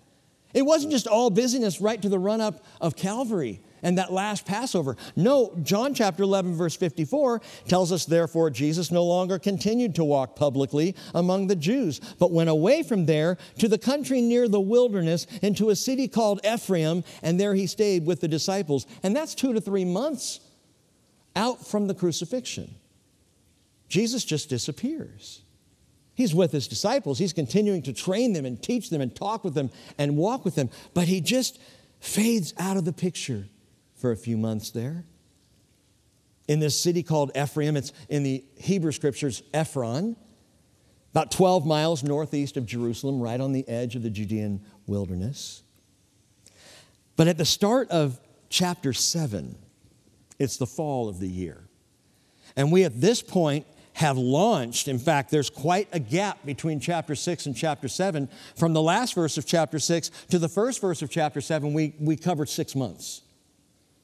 It 0.53 0.63
wasn't 0.63 0.91
just 0.91 1.08
all 1.08 1.29
busyness 1.29 1.79
right 1.79 2.01
to 2.01 2.10
the 2.10 2.20
run 2.20 2.41
up 2.41 2.65
of 2.82 2.98
Calvary 2.98 3.62
and 3.82 3.98
that 3.98 4.12
last 4.12 4.46
Passover. 4.46 4.98
No, 5.15 5.58
John 5.63 5.94
chapter 5.94 6.24
11, 6.24 6.53
verse 6.53 6.75
54 6.75 7.41
tells 7.70 7.94
us, 7.94 8.03
therefore, 8.03 8.50
Jesus 8.50 8.91
no 8.91 9.05
longer 9.05 9.39
continued 9.39 9.96
to 9.96 10.03
walk 10.03 10.36
publicly 10.36 10.98
among 11.13 11.48
the 11.48 11.55
Jews, 11.55 12.01
but 12.20 12.34
went 12.34 12.50
away 12.50 12.84
from 12.84 13.05
there 13.05 13.38
to 13.58 13.70
the 13.70 13.77
country 13.77 14.20
near 14.20 14.50
the 14.50 14.60
wilderness 14.60 15.27
into 15.41 15.70
a 15.70 15.77
city 15.77 16.10
called 16.10 16.46
Ephraim, 16.46 17.05
and 17.24 17.39
there 17.39 17.55
he 17.55 17.67
stayed 17.67 18.05
with 18.05 18.20
the 18.20 18.27
disciples. 18.27 18.86
And 19.01 19.15
that's 19.15 19.34
two 19.34 19.53
to 19.53 19.62
three 19.62 19.86
months 19.86 20.41
out 21.36 21.65
from 21.65 21.88
the 21.88 21.94
crucifixion. 21.94 22.75
Jesus 23.89 24.25
just 24.25 24.50
disappears. 24.50 25.42
He's 26.15 26.34
with 26.34 26.51
his 26.51 26.68
disciples. 26.68 27.20
He's 27.20 27.34
continuing 27.34 27.82
to 27.84 27.94
train 27.94 28.34
them 28.34 28.46
and 28.46 28.62
teach 28.62 28.89
them 28.89 29.01
and 29.01 29.13
talk 29.13 29.44
with 29.44 29.54
them 29.54 29.70
and 29.98 30.15
walk 30.15 30.46
with 30.46 30.56
them, 30.56 30.70
but 30.94 31.08
he 31.08 31.20
just 31.22 31.60
fades 32.00 32.54
out 32.58 32.77
of 32.77 32.86
the 32.86 32.94
picture 32.94 33.46
for 33.96 34.12
a 34.12 34.18
few 34.18 34.38
months 34.38 34.72
there. 34.72 35.06
In 36.48 36.60
this 36.60 36.80
city 36.80 37.04
called 37.04 37.32
Ephraim, 37.36 37.75
it's 37.75 37.92
in 38.08 38.24
the 38.24 38.44
Hebrew 38.58 38.92
scriptures, 38.92 39.44
Ephron, 39.54 40.15
about 41.12 41.32
12 41.32 41.65
miles 41.65 42.04
northeast 42.04 42.56
of 42.56 42.65
Jerusalem, 42.65 43.20
right 43.20 43.39
on 43.39 43.51
the 43.51 43.68
edge 43.68 43.96
of 43.96 44.04
the 44.04 44.10
Judean 44.10 44.62
wilderness. 44.86 45.63
But 47.15 47.27
at 47.27 47.38
the 47.38 47.46
start 47.46 47.89
of 47.89 48.20
chapter 48.50 48.94
7, 48.94 49.58
it's 50.39 50.58
the 50.58 50.68
fall 50.68 51.10
of 51.10 51.20
the 51.20 51.27
year. 51.27 51.63
And 52.56 52.72
we 52.72 52.84
at 52.84 53.00
this 53.00 53.22
point 53.22 53.65
have 53.94 54.18
launched. 54.18 54.89
In 54.89 55.00
fact, 55.00 55.32
there's 55.32 55.50
quite 55.50 55.88
a 55.94 56.00
gap 56.00 56.46
between 56.46 56.82
chapter 56.82 57.15
6 57.15 57.46
and 57.46 57.56
chapter 57.56 57.88
7. 57.88 58.27
From 58.58 58.74
the 58.74 58.82
last 58.82 59.15
verse 59.15 59.38
of 59.38 59.46
chapter 59.46 59.80
6 59.80 60.12
to 60.32 60.39
the 60.39 60.50
first 60.50 60.82
verse 60.82 61.01
of 61.01 61.10
chapter 61.10 61.39
7, 61.39 61.74
we, 61.74 61.94
we 62.00 62.18
covered 62.18 62.50
six 62.50 62.75
months. 62.75 63.22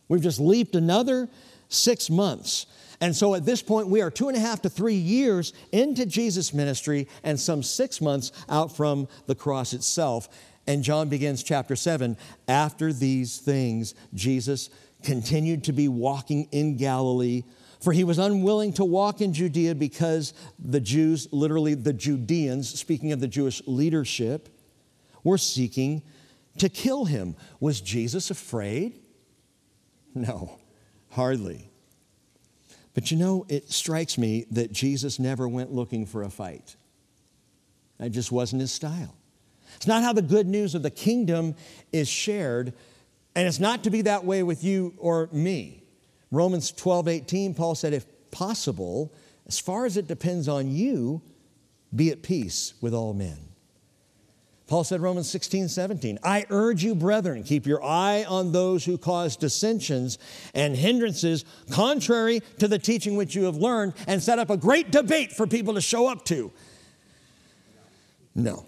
We've 0.07 0.21
just 0.21 0.39
leaped 0.39 0.75
another 0.75 1.29
six 1.67 2.09
months. 2.09 2.67
And 3.01 3.15
so 3.15 3.35
at 3.35 3.45
this 3.45 3.61
point, 3.61 3.87
we 3.87 4.01
are 4.01 4.11
two 4.11 4.29
and 4.29 4.37
a 4.37 4.39
half 4.39 4.61
to 4.61 4.69
three 4.69 4.95
years 4.95 5.53
into 5.71 6.05
Jesus' 6.05 6.53
ministry 6.53 7.07
and 7.23 7.39
some 7.39 7.63
six 7.63 7.99
months 7.99 8.31
out 8.47 8.75
from 8.75 9.07
the 9.25 9.35
cross 9.35 9.73
itself. 9.73 10.29
And 10.67 10.83
John 10.83 11.09
begins 11.09 11.43
chapter 11.43 11.75
7. 11.75 12.15
After 12.47 12.93
these 12.93 13.39
things, 13.39 13.95
Jesus 14.13 14.69
continued 15.03 15.63
to 15.65 15.73
be 15.73 15.87
walking 15.87 16.47
in 16.51 16.77
Galilee, 16.77 17.43
for 17.81 17.93
he 17.93 18.03
was 18.03 18.19
unwilling 18.19 18.73
to 18.73 18.85
walk 18.85 19.21
in 19.21 19.33
Judea 19.33 19.75
because 19.75 20.33
the 20.59 20.79
Jews, 20.79 21.27
literally 21.31 21.73
the 21.73 21.93
Judeans, 21.93 22.69
speaking 22.79 23.11
of 23.11 23.19
the 23.19 23.27
Jewish 23.27 23.61
leadership, 23.65 24.49
were 25.23 25.37
seeking 25.37 26.03
to 26.57 26.69
kill 26.69 27.05
him. 27.05 27.35
Was 27.59 27.81
Jesus 27.81 28.29
afraid? 28.29 28.99
No, 30.13 30.59
hardly. 31.09 31.69
But 32.93 33.11
you 33.11 33.17
know, 33.17 33.45
it 33.47 33.71
strikes 33.71 34.17
me 34.17 34.45
that 34.51 34.71
Jesus 34.71 35.19
never 35.19 35.47
went 35.47 35.71
looking 35.71 36.05
for 36.05 36.23
a 36.23 36.29
fight. 36.29 36.75
That 37.97 38.09
just 38.09 38.31
wasn't 38.31 38.61
his 38.61 38.71
style. 38.71 39.15
It's 39.77 39.87
not 39.87 40.03
how 40.03 40.13
the 40.13 40.21
good 40.21 40.47
news 40.47 40.75
of 40.75 40.83
the 40.83 40.91
kingdom 40.91 41.55
is 41.93 42.09
shared, 42.09 42.73
and 43.35 43.47
it's 43.47 43.59
not 43.59 43.83
to 43.83 43.89
be 43.89 44.01
that 44.03 44.25
way 44.25 44.43
with 44.43 44.63
you 44.63 44.93
or 44.97 45.29
me. 45.31 45.83
Romans 46.31 46.71
12, 46.71 47.07
18, 47.07 47.53
Paul 47.53 47.75
said, 47.75 47.93
if 47.93 48.05
possible, 48.31 49.13
as 49.47 49.59
far 49.59 49.85
as 49.85 49.97
it 49.97 50.07
depends 50.07 50.47
on 50.47 50.71
you, 50.71 51.21
be 51.93 52.09
at 52.09 52.21
peace 52.23 52.73
with 52.81 52.93
all 52.93 53.13
men. 53.13 53.37
Paul 54.67 54.85
said, 54.85 55.01
Romans 55.01 55.29
16, 55.29 55.67
17, 55.67 56.19
I 56.23 56.45
urge 56.49 56.81
you, 56.81 56.95
brethren, 56.95 57.43
keep 57.43 57.65
your 57.65 57.83
eye 57.83 58.23
on 58.23 58.53
those 58.53 58.85
who 58.85 58.97
cause 58.97 59.35
dissensions 59.35 60.17
and 60.53 60.77
hindrances 60.77 61.43
contrary 61.69 62.41
to 62.59 62.69
the 62.69 62.79
teaching 62.79 63.17
which 63.17 63.35
you 63.35 63.43
have 63.43 63.57
learned, 63.57 63.93
and 64.07 64.23
set 64.23 64.39
up 64.39 64.49
a 64.49 64.55
great 64.55 64.89
debate 64.89 65.33
for 65.33 65.45
people 65.45 65.73
to 65.73 65.81
show 65.81 66.07
up 66.07 66.23
to. 66.25 66.53
No. 68.33 68.65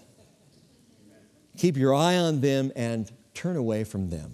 Keep 1.56 1.78
your 1.78 1.94
eye 1.94 2.18
on 2.18 2.42
them 2.42 2.70
and 2.76 3.10
turn 3.32 3.56
away 3.56 3.84
from 3.84 4.10
them. 4.10 4.32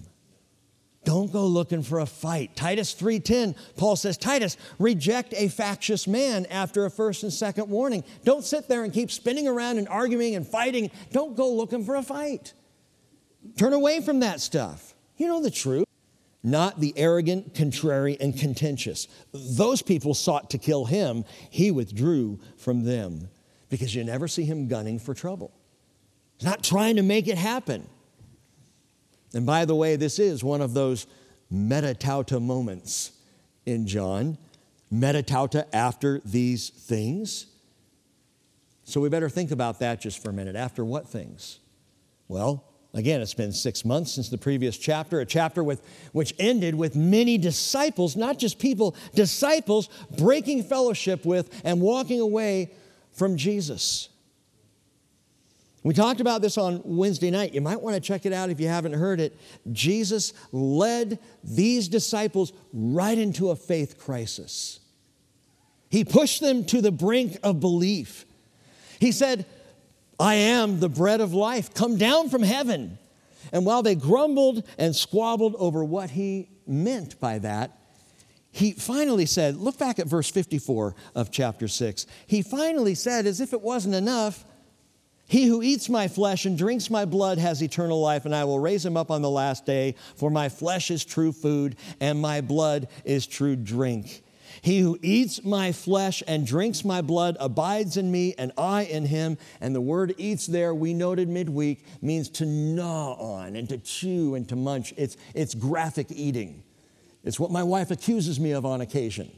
Don't 1.04 1.32
go 1.32 1.46
looking 1.46 1.82
for 1.82 2.00
a 2.00 2.06
fight. 2.06 2.54
Titus 2.54 2.92
3:10, 2.92 3.54
Paul 3.76 3.96
says, 3.96 4.18
"Titus, 4.18 4.56
reject 4.78 5.32
a 5.34 5.48
factious 5.48 6.06
man 6.06 6.46
after 6.46 6.84
a 6.84 6.90
first 6.90 7.22
and 7.22 7.32
second 7.32 7.70
warning. 7.70 8.04
Don't 8.24 8.44
sit 8.44 8.68
there 8.68 8.84
and 8.84 8.92
keep 8.92 9.10
spinning 9.10 9.48
around 9.48 9.78
and 9.78 9.88
arguing 9.88 10.34
and 10.34 10.46
fighting. 10.46 10.90
Don't 11.10 11.36
go 11.36 11.50
looking 11.50 11.84
for 11.84 11.96
a 11.96 12.02
fight. 12.02 12.52
Turn 13.56 13.72
away 13.72 14.00
from 14.00 14.20
that 14.20 14.40
stuff. 14.40 14.94
You 15.16 15.26
know 15.26 15.42
the 15.42 15.50
truth. 15.50 15.86
Not 16.42 16.80
the 16.80 16.94
arrogant, 16.96 17.54
contrary, 17.54 18.16
and 18.20 18.36
contentious. 18.36 19.08
Those 19.32 19.82
people 19.82 20.14
sought 20.14 20.50
to 20.50 20.58
kill 20.58 20.86
him. 20.86 21.24
He 21.50 21.70
withdrew 21.70 22.40
from 22.56 22.84
them 22.84 23.28
because 23.68 23.94
you 23.94 24.04
never 24.04 24.26
see 24.26 24.44
him 24.44 24.66
gunning 24.66 24.98
for 24.98 25.12
trouble. 25.12 25.52
He's 26.38 26.46
not 26.46 26.64
trying 26.64 26.96
to 26.96 27.02
make 27.02 27.28
it 27.28 27.36
happen. 27.36 27.88
And 29.32 29.46
by 29.46 29.64
the 29.64 29.74
way, 29.74 29.96
this 29.96 30.18
is 30.18 30.42
one 30.42 30.60
of 30.60 30.74
those 30.74 31.06
metatauta 31.52 32.40
moments 32.40 33.12
in 33.66 33.86
John. 33.86 34.38
Metatauta 34.92 35.66
after 35.72 36.20
these 36.24 36.70
things. 36.70 37.46
So 38.84 39.00
we 39.00 39.08
better 39.08 39.28
think 39.28 39.52
about 39.52 39.78
that 39.80 40.00
just 40.00 40.20
for 40.20 40.30
a 40.30 40.32
minute. 40.32 40.56
After 40.56 40.84
what 40.84 41.08
things? 41.08 41.60
Well, 42.26 42.64
again, 42.92 43.20
it's 43.20 43.34
been 43.34 43.52
six 43.52 43.84
months 43.84 44.12
since 44.12 44.28
the 44.28 44.38
previous 44.38 44.76
chapter, 44.76 45.20
a 45.20 45.26
chapter 45.26 45.62
with, 45.62 45.82
which 46.12 46.34
ended 46.40 46.74
with 46.74 46.96
many 46.96 47.38
disciples, 47.38 48.16
not 48.16 48.38
just 48.38 48.58
people, 48.58 48.96
disciples 49.14 49.88
breaking 50.18 50.64
fellowship 50.64 51.24
with 51.24 51.60
and 51.64 51.80
walking 51.80 52.20
away 52.20 52.72
from 53.12 53.36
Jesus. 53.36 54.08
We 55.82 55.94
talked 55.94 56.20
about 56.20 56.42
this 56.42 56.58
on 56.58 56.82
Wednesday 56.84 57.30
night. 57.30 57.54
You 57.54 57.62
might 57.62 57.80
want 57.80 57.94
to 57.94 58.00
check 58.00 58.26
it 58.26 58.32
out 58.32 58.50
if 58.50 58.60
you 58.60 58.68
haven't 58.68 58.92
heard 58.92 59.18
it. 59.18 59.38
Jesus 59.72 60.34
led 60.52 61.18
these 61.42 61.88
disciples 61.88 62.52
right 62.72 63.16
into 63.16 63.50
a 63.50 63.56
faith 63.56 63.98
crisis. 63.98 64.80
He 65.88 66.04
pushed 66.04 66.40
them 66.40 66.64
to 66.66 66.82
the 66.82 66.92
brink 66.92 67.38
of 67.42 67.60
belief. 67.60 68.26
He 68.98 69.10
said, 69.10 69.46
I 70.18 70.34
am 70.34 70.80
the 70.80 70.90
bread 70.90 71.22
of 71.22 71.32
life, 71.32 71.72
come 71.72 71.96
down 71.96 72.28
from 72.28 72.42
heaven. 72.42 72.98
And 73.52 73.64
while 73.64 73.82
they 73.82 73.94
grumbled 73.94 74.64
and 74.76 74.94
squabbled 74.94 75.56
over 75.58 75.82
what 75.82 76.10
he 76.10 76.50
meant 76.66 77.18
by 77.18 77.38
that, 77.38 77.78
he 78.52 78.72
finally 78.72 79.26
said, 79.26 79.56
look 79.56 79.78
back 79.78 79.98
at 79.98 80.06
verse 80.06 80.28
54 80.30 80.94
of 81.14 81.30
chapter 81.30 81.68
6. 81.68 82.06
He 82.26 82.42
finally 82.42 82.94
said, 82.94 83.26
as 83.26 83.40
if 83.40 83.52
it 83.54 83.62
wasn't 83.62 83.94
enough, 83.94 84.44
he 85.30 85.46
who 85.46 85.62
eats 85.62 85.88
my 85.88 86.08
flesh 86.08 86.44
and 86.44 86.58
drinks 86.58 86.90
my 86.90 87.04
blood 87.04 87.38
has 87.38 87.62
eternal 87.62 88.00
life, 88.00 88.24
and 88.24 88.34
I 88.34 88.42
will 88.42 88.58
raise 88.58 88.84
him 88.84 88.96
up 88.96 89.12
on 89.12 89.22
the 89.22 89.30
last 89.30 89.64
day. 89.64 89.94
For 90.16 90.28
my 90.28 90.48
flesh 90.48 90.90
is 90.90 91.04
true 91.04 91.30
food, 91.30 91.76
and 92.00 92.20
my 92.20 92.40
blood 92.40 92.88
is 93.04 93.28
true 93.28 93.54
drink. 93.54 94.24
He 94.60 94.80
who 94.80 94.98
eats 95.02 95.44
my 95.44 95.70
flesh 95.70 96.20
and 96.26 96.44
drinks 96.44 96.84
my 96.84 97.00
blood 97.00 97.36
abides 97.38 97.96
in 97.96 98.10
me, 98.10 98.34
and 98.38 98.50
I 98.58 98.82
in 98.82 99.06
him. 99.06 99.38
And 99.60 99.72
the 99.72 99.80
word 99.80 100.16
eats 100.18 100.48
there, 100.48 100.74
we 100.74 100.94
noted 100.94 101.28
midweek, 101.28 101.84
means 102.02 102.28
to 102.30 102.44
gnaw 102.44 103.12
on 103.12 103.54
and 103.54 103.68
to 103.68 103.78
chew 103.78 104.34
and 104.34 104.48
to 104.48 104.56
munch. 104.56 104.92
It's, 104.96 105.16
it's 105.32 105.54
graphic 105.54 106.08
eating. 106.10 106.64
It's 107.22 107.38
what 107.38 107.52
my 107.52 107.62
wife 107.62 107.92
accuses 107.92 108.40
me 108.40 108.50
of 108.50 108.66
on 108.66 108.80
occasion. 108.80 109.30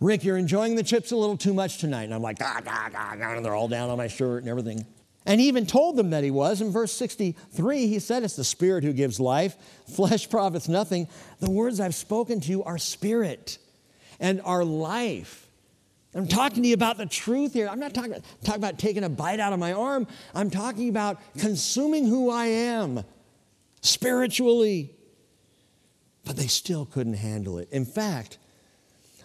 Rick, 0.00 0.24
you're 0.24 0.36
enjoying 0.36 0.76
the 0.76 0.82
chips 0.82 1.10
a 1.10 1.16
little 1.16 1.36
too 1.36 1.52
much 1.52 1.78
tonight. 1.78 2.04
And 2.04 2.14
I'm 2.14 2.22
like, 2.22 2.38
ah, 2.40 2.60
ah, 2.66 2.90
ah, 2.94 3.16
ah, 3.20 3.32
and 3.32 3.44
they're 3.44 3.54
all 3.54 3.68
down 3.68 3.90
on 3.90 3.98
my 3.98 4.06
shirt 4.06 4.42
and 4.42 4.48
everything. 4.48 4.86
And 5.26 5.40
he 5.40 5.48
even 5.48 5.66
told 5.66 5.96
them 5.96 6.10
that 6.10 6.24
he 6.24 6.30
was. 6.30 6.60
In 6.60 6.70
verse 6.70 6.92
63, 6.92 7.86
he 7.86 7.98
said, 7.98 8.22
It's 8.22 8.36
the 8.36 8.44
Spirit 8.44 8.84
who 8.84 8.92
gives 8.92 9.20
life. 9.20 9.56
Flesh 9.94 10.30
profits 10.30 10.68
nothing. 10.68 11.08
The 11.40 11.50
words 11.50 11.80
I've 11.80 11.94
spoken 11.94 12.40
to 12.40 12.50
you 12.50 12.64
are 12.64 12.78
spirit 12.78 13.58
and 14.20 14.40
our 14.42 14.64
life. 14.64 15.46
I'm 16.14 16.26
talking 16.26 16.62
to 16.62 16.68
you 16.68 16.74
about 16.74 16.96
the 16.96 17.06
truth 17.06 17.52
here. 17.52 17.68
I'm 17.68 17.78
not 17.78 17.92
talking 17.92 18.14
talking 18.42 18.60
about 18.60 18.78
taking 18.78 19.04
a 19.04 19.08
bite 19.08 19.40
out 19.40 19.52
of 19.52 19.58
my 19.58 19.72
arm. 19.72 20.06
I'm 20.34 20.48
talking 20.48 20.88
about 20.88 21.20
consuming 21.36 22.06
who 22.06 22.30
I 22.30 22.46
am 22.46 23.04
spiritually. 23.82 24.94
But 26.24 26.36
they 26.36 26.46
still 26.46 26.86
couldn't 26.86 27.14
handle 27.14 27.58
it. 27.58 27.68
In 27.70 27.84
fact, 27.84 28.38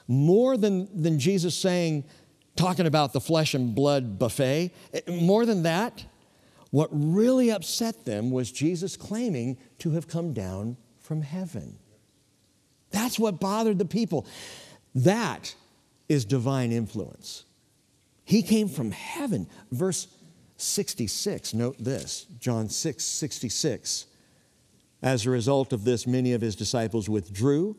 more 0.07 0.57
than, 0.57 1.01
than 1.01 1.19
Jesus 1.19 1.55
saying, 1.55 2.03
talking 2.55 2.85
about 2.85 3.13
the 3.13 3.21
flesh 3.21 3.53
and 3.53 3.73
blood 3.73 4.19
buffet, 4.19 4.71
more 5.07 5.45
than 5.45 5.63
that, 5.63 6.05
what 6.71 6.89
really 6.91 7.51
upset 7.51 8.05
them 8.05 8.31
was 8.31 8.51
Jesus 8.51 8.97
claiming 8.97 9.57
to 9.79 9.91
have 9.91 10.07
come 10.07 10.33
down 10.33 10.77
from 10.99 11.21
heaven. 11.21 11.77
That's 12.91 13.19
what 13.19 13.39
bothered 13.39 13.79
the 13.79 13.85
people. 13.85 14.25
That 14.95 15.53
is 16.09 16.25
divine 16.25 16.71
influence. 16.71 17.45
He 18.23 18.41
came 18.41 18.69
from 18.69 18.91
heaven. 18.91 19.47
Verse 19.71 20.07
66, 20.57 21.53
note 21.53 21.75
this 21.79 22.25
John 22.39 22.69
6 22.69 23.03
66. 23.03 24.05
As 25.01 25.25
a 25.25 25.29
result 25.29 25.73
of 25.73 25.83
this, 25.83 26.07
many 26.07 26.31
of 26.31 26.41
his 26.41 26.55
disciples 26.55 27.09
withdrew 27.09 27.75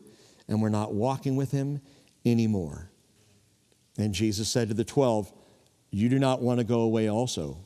and 0.47 0.61
were 0.61 0.69
not 0.69 0.93
walking 0.93 1.35
with 1.35 1.51
him 1.51 1.81
anymore. 2.25 2.89
And 3.97 4.13
Jesus 4.13 4.49
said 4.49 4.69
to 4.69 4.73
the 4.73 4.83
twelve, 4.83 5.31
You 5.91 6.09
do 6.09 6.19
not 6.19 6.41
want 6.41 6.59
to 6.59 6.63
go 6.63 6.81
away 6.81 7.09
also, 7.09 7.59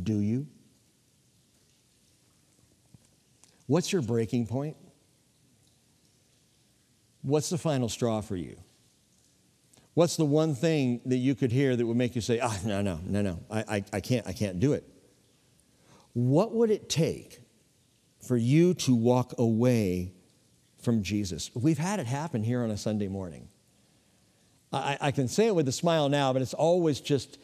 do 0.00 0.20
you? 0.20 0.46
What's 3.66 3.92
your 3.92 4.02
breaking 4.02 4.46
point? 4.46 4.76
What's 7.22 7.48
the 7.48 7.58
final 7.58 7.88
straw 7.88 8.20
for 8.20 8.36
you? 8.36 8.56
What's 9.94 10.16
the 10.16 10.24
one 10.24 10.54
thing 10.54 11.00
that 11.06 11.16
you 11.16 11.34
could 11.34 11.52
hear 11.52 11.74
that 11.74 11.86
would 11.86 11.96
make 11.96 12.14
you 12.14 12.20
say, 12.20 12.40
ah, 12.40 12.58
no, 12.64 12.82
no, 12.82 13.00
no, 13.04 13.22
no, 13.22 13.40
I, 13.50 13.60
I, 13.60 13.84
I, 13.94 14.00
can't, 14.00 14.26
I 14.26 14.32
can't 14.32 14.58
do 14.58 14.72
it? 14.72 14.84
What 16.12 16.52
would 16.52 16.70
it 16.70 16.88
take 16.88 17.40
for 18.26 18.36
you 18.36 18.74
to 18.74 18.94
walk 18.94 19.34
away 19.38 20.12
from 20.82 21.02
Jesus? 21.02 21.50
We've 21.54 21.78
had 21.78 22.00
it 22.00 22.06
happen 22.06 22.42
here 22.42 22.62
on 22.62 22.70
a 22.70 22.76
Sunday 22.76 23.08
morning. 23.08 23.48
I, 24.74 24.98
I 25.00 25.10
can 25.10 25.28
say 25.28 25.46
it 25.46 25.54
with 25.54 25.68
a 25.68 25.72
smile 25.72 26.08
now, 26.08 26.32
but 26.32 26.42
it's 26.42 26.54
always 26.54 27.00
just, 27.00 27.38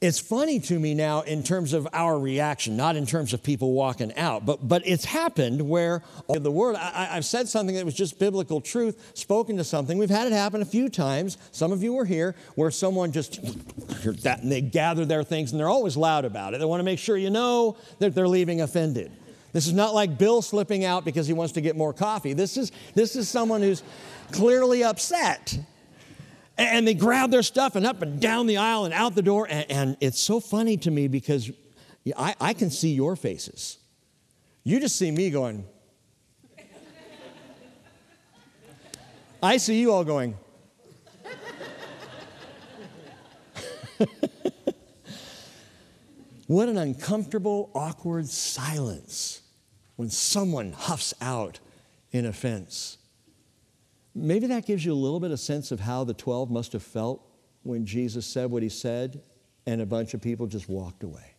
it's 0.00 0.18
funny 0.18 0.60
to 0.60 0.78
me 0.78 0.94
now 0.94 1.20
in 1.20 1.42
terms 1.42 1.72
of 1.72 1.86
our 1.92 2.18
reaction, 2.18 2.76
not 2.76 2.96
in 2.96 3.04
terms 3.04 3.34
of 3.34 3.42
people 3.42 3.72
walking 3.72 4.16
out, 4.16 4.46
but, 4.46 4.66
but 4.66 4.82
it's 4.86 5.04
happened 5.04 5.68
where 5.68 6.02
the 6.28 6.50
word, 6.50 6.76
I, 6.76 7.04
have 7.06 7.24
said 7.24 7.48
something 7.48 7.74
that 7.76 7.84
was 7.84 7.94
just 7.94 8.18
biblical 8.18 8.60
truth, 8.60 9.12
spoken 9.14 9.58
to 9.58 9.64
something. 9.64 9.98
We've 9.98 10.08
had 10.08 10.26
it 10.26 10.32
happen 10.32 10.62
a 10.62 10.66
few 10.66 10.88
times. 10.88 11.36
Some 11.52 11.70
of 11.70 11.82
you 11.82 11.92
were 11.92 12.06
here 12.06 12.34
where 12.54 12.70
someone 12.70 13.12
just, 13.12 13.42
that, 14.22 14.40
and 14.42 14.50
they 14.50 14.62
gather 14.62 15.04
their 15.04 15.22
things 15.22 15.52
and 15.52 15.60
they're 15.60 15.68
always 15.68 15.96
loud 15.96 16.24
about 16.24 16.54
it. 16.54 16.60
They 16.60 16.64
want 16.64 16.80
to 16.80 16.84
make 16.84 16.98
sure 16.98 17.16
you 17.16 17.30
know 17.30 17.76
that 17.98 18.14
they're 18.14 18.28
leaving 18.28 18.62
offended. 18.62 19.12
This 19.52 19.66
is 19.66 19.72
not 19.72 19.94
like 19.94 20.16
Bill 20.16 20.42
slipping 20.42 20.84
out 20.84 21.04
because 21.04 21.26
he 21.26 21.32
wants 21.32 21.54
to 21.54 21.60
get 21.60 21.76
more 21.76 21.92
coffee. 21.92 22.32
This 22.32 22.56
is, 22.56 22.72
this 22.94 23.16
is 23.16 23.28
someone 23.28 23.62
who's 23.62 23.82
clearly 24.32 24.84
upset 24.84 25.58
and 26.58 26.86
they 26.86 26.94
grab 26.94 27.30
their 27.30 27.42
stuff 27.42 27.76
and 27.76 27.86
up 27.86 28.02
and 28.02 28.20
down 28.20 28.46
the 28.46 28.58
aisle 28.58 28.84
and 28.84 28.94
out 28.94 29.14
the 29.14 29.22
door. 29.22 29.46
And, 29.48 29.70
and 29.70 29.96
it's 30.00 30.20
so 30.20 30.40
funny 30.40 30.76
to 30.78 30.90
me 30.90 31.08
because 31.08 31.50
I, 32.16 32.34
I 32.40 32.52
can 32.54 32.70
see 32.70 32.92
your 32.92 33.16
faces. 33.16 33.78
You 34.64 34.78
just 34.80 34.96
see 34.96 35.10
me 35.10 35.30
going, 35.30 35.64
I 39.42 39.56
see 39.56 39.80
you 39.80 39.90
all 39.92 40.04
going, 40.04 40.36
what 46.46 46.68
an 46.68 46.76
uncomfortable, 46.76 47.70
awkward 47.74 48.28
silence 48.28 49.40
when 49.96 50.10
someone 50.10 50.72
huffs 50.72 51.14
out 51.20 51.58
in 52.12 52.26
offense. 52.26 52.98
Maybe 54.14 54.46
that 54.48 54.66
gives 54.66 54.84
you 54.84 54.92
a 54.92 54.94
little 54.94 55.20
bit 55.20 55.30
of 55.30 55.40
sense 55.40 55.70
of 55.72 55.80
how 55.80 56.04
the 56.04 56.14
12 56.14 56.50
must 56.50 56.72
have 56.72 56.82
felt 56.82 57.24
when 57.62 57.86
Jesus 57.86 58.26
said 58.26 58.50
what 58.50 58.62
he 58.62 58.68
said 58.68 59.22
and 59.66 59.80
a 59.80 59.86
bunch 59.86 60.14
of 60.14 60.20
people 60.20 60.46
just 60.46 60.68
walked 60.68 61.02
away. 61.02 61.34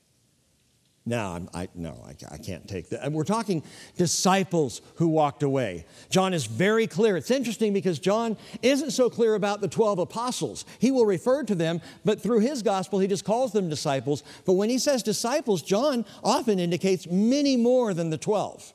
Now, 1.03 1.33
I'm, 1.33 1.49
I, 1.51 1.67
no, 1.73 1.97
I, 2.05 2.13
I 2.31 2.37
can't 2.37 2.67
take 2.67 2.89
that. 2.89 3.03
And 3.03 3.15
We're 3.15 3.23
talking 3.23 3.63
disciples 3.97 4.81
who 4.95 5.07
walked 5.07 5.41
away. 5.41 5.85
John 6.11 6.31
is 6.31 6.45
very 6.45 6.85
clear. 6.85 7.17
It's 7.17 7.31
interesting 7.31 7.73
because 7.73 7.97
John 7.97 8.37
isn't 8.61 8.91
so 8.91 9.09
clear 9.09 9.33
about 9.33 9.61
the 9.61 9.67
12 9.67 9.97
apostles. 9.97 10.63
He 10.77 10.91
will 10.91 11.07
refer 11.07 11.43
to 11.43 11.55
them, 11.55 11.81
but 12.05 12.21
through 12.21 12.39
his 12.39 12.61
gospel, 12.61 12.99
he 12.99 13.07
just 13.07 13.25
calls 13.25 13.51
them 13.51 13.67
disciples. 13.67 14.23
But 14.45 14.53
when 14.53 14.69
he 14.69 14.77
says 14.77 15.01
disciples, 15.01 15.63
John 15.63 16.05
often 16.23 16.59
indicates 16.59 17.07
many 17.07 17.57
more 17.57 17.95
than 17.95 18.11
the 18.11 18.17
12. 18.19 18.71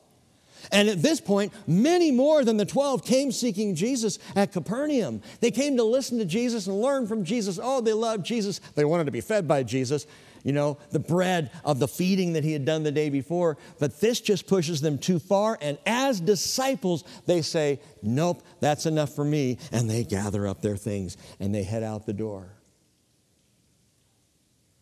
And 0.73 0.89
at 0.89 1.03
this 1.03 1.21
point, 1.21 1.53
many 1.67 2.11
more 2.11 2.45
than 2.45 2.57
the 2.57 2.65
12 2.65 3.05
came 3.05 3.33
seeking 3.33 3.75
Jesus 3.75 4.19
at 4.35 4.53
Capernaum. 4.53 5.23
They 5.41 5.51
came 5.51 5.77
to 5.77 5.85
listen 5.85 6.19
to 6.19 6.25
Jesus 6.25 6.67
and 6.67 6.81
learn 6.81 7.07
from 7.07 7.25
Jesus. 7.25 7.59
Oh, 7.63 7.81
they 7.81 7.93
loved 7.93 8.25
Jesus. 8.25 8.59
They 8.75 8.85
wanted 8.85 9.05
to 9.05 9.11
be 9.11 9.21
fed 9.21 9.47
by 9.47 9.63
Jesus, 9.63 10.07
you 10.43 10.53
know, 10.53 10.79
the 10.91 10.99
bread 10.99 11.51
of 11.65 11.79
the 11.79 11.89
feeding 11.89 12.35
that 12.35 12.45
he 12.45 12.53
had 12.53 12.65
done 12.65 12.83
the 12.83 12.93
day 12.93 13.11
before. 13.11 13.57
But 13.79 14.01
this 14.01 14.21
just 14.21 14.47
pushes 14.47 14.81
them 14.81 14.99
too 14.99 15.19
far. 15.19 15.59
And 15.61 15.79
as 15.87 16.21
disciples, 16.21 17.05
they 17.27 17.43
say, 17.43 17.81
Nope, 18.03 18.43
that's 18.61 18.87
enough 18.87 19.15
for 19.15 19.25
me. 19.25 19.59
And 19.73 19.91
they 19.91 20.05
gather 20.05 20.47
up 20.47 20.63
their 20.63 20.77
things 20.77 21.17
and 21.41 21.55
they 21.55 21.63
head 21.65 21.83
out 21.83 22.07
the 22.07 22.13
door. 22.13 22.53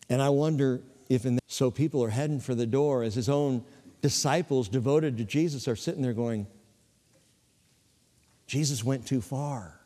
And 0.09 0.21
I 0.21 0.29
wonder 0.29 0.83
if 1.09 1.25
in 1.25 1.35
the, 1.35 1.41
so 1.47 1.71
people 1.71 2.03
are 2.03 2.09
heading 2.09 2.39
for 2.39 2.55
the 2.55 2.65
door 2.65 3.03
as 3.03 3.15
his 3.15 3.29
own 3.29 3.63
disciples 4.01 4.69
devoted 4.69 5.17
to 5.17 5.23
Jesus 5.23 5.67
are 5.67 5.75
sitting 5.75 6.01
there 6.01 6.13
going, 6.13 6.47
Jesus 8.47 8.83
went 8.83 9.07
too 9.07 9.21
far. 9.21 9.79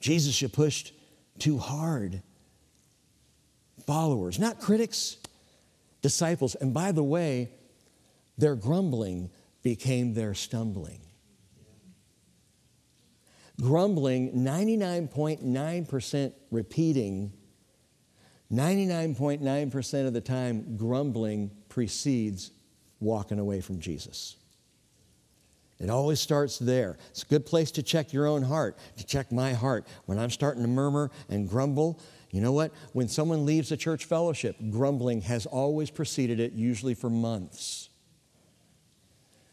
Jesus, 0.00 0.40
you 0.40 0.48
pushed 0.48 0.92
too 1.38 1.58
hard. 1.58 2.22
Followers, 3.86 4.38
not 4.38 4.60
critics, 4.60 5.16
disciples. 6.02 6.54
And 6.54 6.72
by 6.72 6.92
the 6.92 7.02
way, 7.02 7.50
their 8.38 8.54
grumbling 8.54 9.30
became 9.62 10.14
their 10.14 10.34
stumbling. 10.34 11.00
Grumbling, 13.60 14.32
99.9% 14.32 16.32
repeating, 16.50 17.32
99.9% 18.52 20.06
of 20.06 20.12
the 20.12 20.20
time, 20.20 20.76
grumbling 20.76 21.50
precedes 21.68 22.50
walking 23.00 23.38
away 23.38 23.60
from 23.60 23.80
Jesus. 23.80 24.36
It 25.80 25.90
always 25.90 26.20
starts 26.20 26.58
there. 26.58 26.96
It's 27.10 27.24
a 27.24 27.26
good 27.26 27.44
place 27.44 27.70
to 27.72 27.82
check 27.82 28.12
your 28.12 28.26
own 28.26 28.42
heart, 28.42 28.78
to 28.96 29.04
check 29.04 29.32
my 29.32 29.52
heart. 29.52 29.86
When 30.06 30.18
I'm 30.18 30.30
starting 30.30 30.62
to 30.62 30.68
murmur 30.68 31.10
and 31.28 31.48
grumble, 31.48 32.00
you 32.30 32.40
know 32.40 32.52
what? 32.52 32.72
When 32.92 33.08
someone 33.08 33.44
leaves 33.44 33.72
a 33.72 33.76
church 33.76 34.04
fellowship, 34.04 34.56
grumbling 34.70 35.22
has 35.22 35.46
always 35.46 35.90
preceded 35.90 36.40
it, 36.40 36.52
usually 36.52 36.94
for 36.94 37.10
months. 37.10 37.90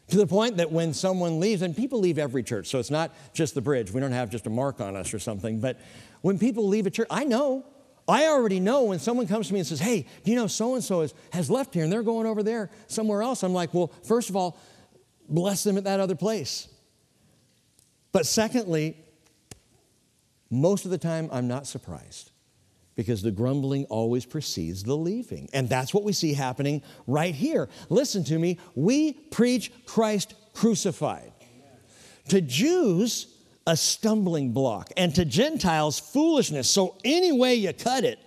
To 0.08 0.16
the 0.16 0.26
point 0.26 0.58
that 0.58 0.70
when 0.70 0.92
someone 0.92 1.40
leaves, 1.40 1.62
and 1.62 1.76
people 1.76 1.98
leave 1.98 2.18
every 2.18 2.42
church, 2.42 2.68
so 2.68 2.78
it's 2.78 2.90
not 2.90 3.14
just 3.32 3.54
the 3.54 3.60
bridge, 3.60 3.90
we 3.92 4.00
don't 4.00 4.12
have 4.12 4.30
just 4.30 4.46
a 4.46 4.50
mark 4.50 4.80
on 4.80 4.94
us 4.96 5.14
or 5.14 5.18
something, 5.18 5.60
but 5.60 5.80
when 6.20 6.38
people 6.38 6.68
leave 6.68 6.86
a 6.86 6.90
church, 6.90 7.08
I 7.10 7.24
know 7.24 7.64
I 8.12 8.26
already 8.26 8.60
know 8.60 8.84
when 8.84 8.98
someone 8.98 9.26
comes 9.26 9.48
to 9.48 9.54
me 9.54 9.60
and 9.60 9.66
says, 9.66 9.80
Hey, 9.80 10.06
do 10.22 10.30
you 10.30 10.36
know 10.36 10.46
so 10.46 10.74
and 10.74 10.84
so 10.84 11.08
has 11.32 11.50
left 11.50 11.72
here 11.72 11.82
and 11.82 11.90
they're 11.90 12.02
going 12.02 12.26
over 12.26 12.42
there 12.42 12.70
somewhere 12.86 13.22
else? 13.22 13.42
I'm 13.42 13.54
like, 13.54 13.72
Well, 13.72 13.90
first 14.04 14.28
of 14.28 14.36
all, 14.36 14.58
bless 15.30 15.64
them 15.64 15.78
at 15.78 15.84
that 15.84 15.98
other 15.98 16.14
place. 16.14 16.68
But 18.12 18.26
secondly, 18.26 18.98
most 20.50 20.84
of 20.84 20.90
the 20.90 20.98
time, 20.98 21.30
I'm 21.32 21.48
not 21.48 21.66
surprised 21.66 22.30
because 22.96 23.22
the 23.22 23.30
grumbling 23.30 23.86
always 23.86 24.26
precedes 24.26 24.82
the 24.82 24.94
leaving. 24.94 25.48
And 25.54 25.66
that's 25.66 25.94
what 25.94 26.04
we 26.04 26.12
see 26.12 26.34
happening 26.34 26.82
right 27.06 27.34
here. 27.34 27.70
Listen 27.88 28.22
to 28.24 28.38
me. 28.38 28.58
We 28.74 29.14
preach 29.14 29.72
Christ 29.86 30.34
crucified. 30.52 31.32
To 32.28 32.42
Jews, 32.42 33.31
a 33.66 33.76
stumbling 33.76 34.52
block, 34.52 34.90
and 34.96 35.14
to 35.14 35.24
Gentiles, 35.24 35.98
foolishness. 35.98 36.68
So, 36.68 36.96
any 37.04 37.32
way 37.32 37.54
you 37.54 37.72
cut 37.72 38.04
it, 38.04 38.18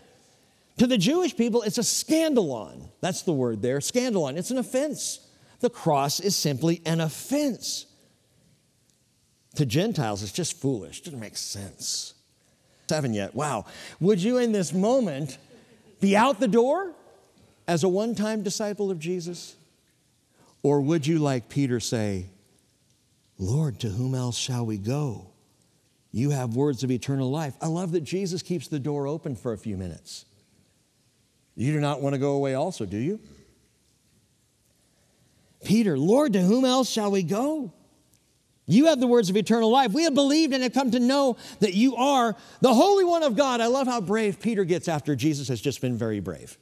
to 0.77 0.87
the 0.87 0.97
Jewish 0.97 1.35
people, 1.35 1.61
it's 1.61 1.77
a 1.77 1.81
scandalon. 1.81 2.89
That's 3.01 3.21
the 3.21 3.33
word 3.33 3.61
there, 3.61 3.79
scandalon. 3.79 4.37
It's 4.37 4.51
an 4.51 4.57
offense. 4.57 5.19
The 5.61 5.69
cross 5.69 6.19
is 6.19 6.35
simply 6.35 6.81
an 6.85 6.99
offense. 6.99 7.85
To 9.55 9.65
Gentiles, 9.65 10.21
it's 10.21 10.33
just 10.33 10.59
foolish. 10.59 10.99
It 10.99 11.05
doesn't 11.05 11.19
make 11.19 11.37
sense. 11.37 12.13
Seven 12.89 13.13
yet. 13.13 13.33
Wow. 13.33 13.65
Would 13.99 14.21
you 14.21 14.37
in 14.37 14.51
this 14.51 14.73
moment 14.73 15.37
be 16.01 16.15
out 16.15 16.39
the 16.39 16.47
door 16.47 16.93
as 17.67 17.83
a 17.83 17.89
one 17.89 18.15
time 18.15 18.43
disciple 18.43 18.91
of 18.91 18.99
Jesus? 18.99 19.55
Or 20.61 20.81
would 20.81 21.07
you, 21.07 21.19
like 21.19 21.47
Peter, 21.47 21.79
say, 21.79 22.25
Lord, 23.37 23.79
to 23.81 23.89
whom 23.89 24.15
else 24.15 24.37
shall 24.37 24.65
we 24.65 24.77
go? 24.77 25.31
You 26.11 26.29
have 26.29 26.55
words 26.55 26.83
of 26.83 26.91
eternal 26.91 27.29
life. 27.29 27.55
I 27.61 27.67
love 27.67 27.91
that 27.91 28.01
Jesus 28.01 28.41
keeps 28.41 28.67
the 28.67 28.79
door 28.79 29.07
open 29.07 29.35
for 29.35 29.51
a 29.51 29.57
few 29.57 29.75
minutes. 29.75 30.25
You 31.55 31.73
do 31.73 31.79
not 31.79 32.01
want 32.01 32.13
to 32.13 32.19
go 32.19 32.33
away, 32.33 32.53
also, 32.53 32.85
do 32.85 32.97
you? 32.97 33.19
Peter, 35.63 35.97
Lord, 35.97 36.33
to 36.33 36.41
whom 36.41 36.63
else 36.63 36.89
shall 36.89 37.11
we 37.11 37.23
go? 37.23 37.73
You 38.67 38.87
have 38.87 38.99
the 38.99 39.07
words 39.07 39.29
of 39.29 39.37
eternal 39.37 39.69
life. 39.69 39.91
We 39.91 40.03
have 40.03 40.13
believed 40.13 40.53
and 40.53 40.63
have 40.63 40.73
come 40.73 40.91
to 40.91 40.99
know 40.99 41.37
that 41.59 41.73
you 41.73 41.95
are 41.97 42.35
the 42.61 42.73
Holy 42.73 43.03
One 43.03 43.23
of 43.23 43.35
God. 43.35 43.61
I 43.61 43.67
love 43.67 43.87
how 43.87 44.01
brave 44.01 44.39
Peter 44.39 44.63
gets 44.63 44.87
after 44.87 45.15
Jesus 45.15 45.49
has 45.49 45.61
just 45.61 45.81
been 45.81 45.97
very 45.97 46.19
brave. 46.19 46.57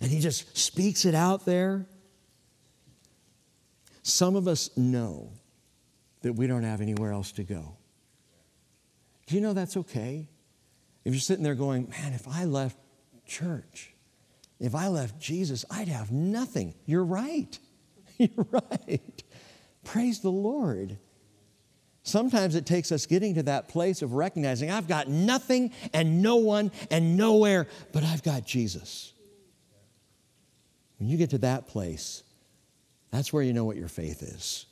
And 0.00 0.10
he 0.10 0.20
just 0.20 0.56
speaks 0.56 1.04
it 1.04 1.14
out 1.14 1.44
there. 1.44 1.86
Some 4.06 4.36
of 4.36 4.46
us 4.46 4.70
know 4.76 5.32
that 6.22 6.34
we 6.34 6.46
don't 6.46 6.62
have 6.62 6.80
anywhere 6.80 7.10
else 7.10 7.32
to 7.32 7.42
go. 7.42 7.76
Do 9.26 9.34
you 9.34 9.40
know 9.40 9.52
that's 9.52 9.76
okay? 9.78 10.28
If 11.04 11.12
you're 11.12 11.20
sitting 11.20 11.42
there 11.42 11.56
going, 11.56 11.88
man, 11.88 12.12
if 12.12 12.28
I 12.28 12.44
left 12.44 12.78
church, 13.26 13.92
if 14.60 14.76
I 14.76 14.86
left 14.86 15.18
Jesus, 15.18 15.64
I'd 15.72 15.88
have 15.88 16.12
nothing. 16.12 16.74
You're 16.86 17.04
right. 17.04 17.58
You're 18.18 18.46
right. 18.52 19.24
Praise 19.82 20.20
the 20.20 20.30
Lord. 20.30 20.98
Sometimes 22.04 22.54
it 22.54 22.64
takes 22.64 22.92
us 22.92 23.06
getting 23.06 23.34
to 23.34 23.42
that 23.42 23.66
place 23.66 24.02
of 24.02 24.12
recognizing 24.12 24.70
I've 24.70 24.86
got 24.86 25.08
nothing 25.08 25.72
and 25.92 26.22
no 26.22 26.36
one 26.36 26.70
and 26.92 27.16
nowhere, 27.16 27.66
but 27.92 28.04
I've 28.04 28.22
got 28.22 28.46
Jesus. 28.46 29.12
When 31.00 31.08
you 31.08 31.16
get 31.16 31.30
to 31.30 31.38
that 31.38 31.66
place, 31.66 32.22
that's 33.10 33.32
where 33.32 33.42
you 33.42 33.52
know 33.52 33.64
what 33.64 33.76
your 33.76 33.88
faith 33.88 34.22
is. 34.22 34.66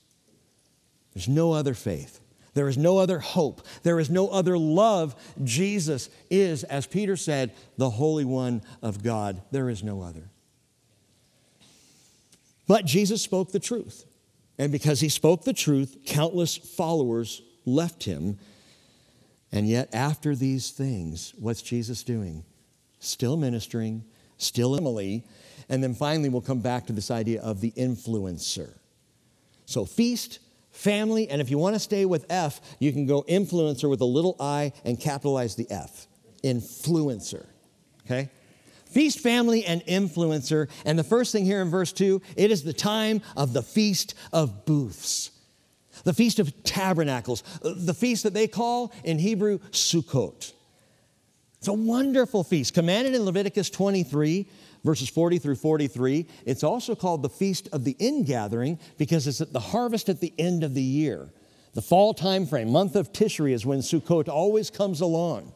There's 1.14 1.28
no 1.28 1.52
other 1.52 1.74
faith. 1.74 2.20
There 2.54 2.68
is 2.68 2.78
no 2.78 2.98
other 2.98 3.18
hope. 3.18 3.66
There 3.82 3.98
is 3.98 4.10
no 4.10 4.28
other 4.28 4.56
love. 4.56 5.14
Jesus 5.42 6.08
is, 6.30 6.64
as 6.64 6.86
Peter 6.86 7.16
said, 7.16 7.52
the 7.76 7.90
Holy 7.90 8.24
One 8.24 8.62
of 8.80 9.02
God. 9.02 9.42
There 9.50 9.68
is 9.68 9.82
no 9.82 10.02
other. 10.02 10.30
But 12.66 12.84
Jesus 12.84 13.22
spoke 13.22 13.52
the 13.52 13.60
truth. 13.60 14.06
And 14.56 14.70
because 14.70 15.00
he 15.00 15.08
spoke 15.08 15.42
the 15.42 15.52
truth, 15.52 15.98
countless 16.06 16.56
followers 16.56 17.42
left 17.66 18.04
him. 18.04 18.38
And 19.50 19.68
yet, 19.68 19.92
after 19.92 20.34
these 20.34 20.70
things, 20.70 21.34
what's 21.38 21.62
Jesus 21.62 22.04
doing? 22.04 22.44
Still 23.00 23.36
ministering, 23.36 24.04
still 24.38 24.76
Emily. 24.76 25.24
And 25.68 25.82
then 25.82 25.94
finally, 25.94 26.28
we'll 26.28 26.40
come 26.40 26.60
back 26.60 26.86
to 26.86 26.92
this 26.92 27.10
idea 27.10 27.40
of 27.42 27.60
the 27.60 27.72
influencer. 27.72 28.70
So, 29.66 29.84
feast, 29.84 30.40
family, 30.70 31.28
and 31.28 31.40
if 31.40 31.50
you 31.50 31.58
want 31.58 31.74
to 31.74 31.80
stay 31.80 32.04
with 32.04 32.26
F, 32.30 32.60
you 32.78 32.92
can 32.92 33.06
go 33.06 33.22
influencer 33.22 33.88
with 33.88 34.00
a 34.00 34.06
little 34.06 34.36
i 34.40 34.72
and 34.84 35.00
capitalize 35.00 35.56
the 35.56 35.66
F. 35.70 36.06
Influencer. 36.42 37.46
Okay? 38.04 38.28
Feast, 38.86 39.20
family, 39.20 39.64
and 39.64 39.84
influencer. 39.86 40.68
And 40.84 40.98
the 40.98 41.04
first 41.04 41.32
thing 41.32 41.44
here 41.44 41.62
in 41.62 41.70
verse 41.70 41.92
2 41.92 42.20
it 42.36 42.50
is 42.50 42.62
the 42.62 42.72
time 42.72 43.22
of 43.36 43.52
the 43.52 43.62
Feast 43.62 44.14
of 44.32 44.66
Booths, 44.66 45.30
the 46.04 46.12
Feast 46.12 46.38
of 46.38 46.62
Tabernacles, 46.64 47.42
the 47.62 47.94
feast 47.94 48.24
that 48.24 48.34
they 48.34 48.46
call 48.46 48.92
in 49.02 49.18
Hebrew 49.18 49.58
Sukkot. 49.70 50.52
It's 51.58 51.68
a 51.68 51.72
wonderful 51.72 52.44
feast, 52.44 52.74
commanded 52.74 53.14
in 53.14 53.22
Leviticus 53.22 53.70
23, 53.70 54.46
verses 54.84 55.08
40 55.08 55.38
through 55.38 55.56
43. 55.56 56.26
It's 56.44 56.62
also 56.62 56.94
called 56.94 57.22
the 57.22 57.28
Feast 57.28 57.68
of 57.72 57.84
the 57.84 57.96
Ingathering 57.98 58.78
because 58.98 59.26
it's 59.26 59.40
at 59.40 59.52
the 59.52 59.60
harvest 59.60 60.08
at 60.08 60.20
the 60.20 60.32
end 60.38 60.62
of 60.62 60.74
the 60.74 60.82
year. 60.82 61.30
The 61.72 61.82
fall 61.82 62.14
time 62.14 62.46
frame, 62.46 62.70
month 62.70 62.94
of 62.94 63.12
Tishri, 63.12 63.52
is 63.52 63.66
when 63.66 63.80
Sukkot 63.80 64.28
always 64.28 64.70
comes 64.70 65.00
along. 65.00 65.52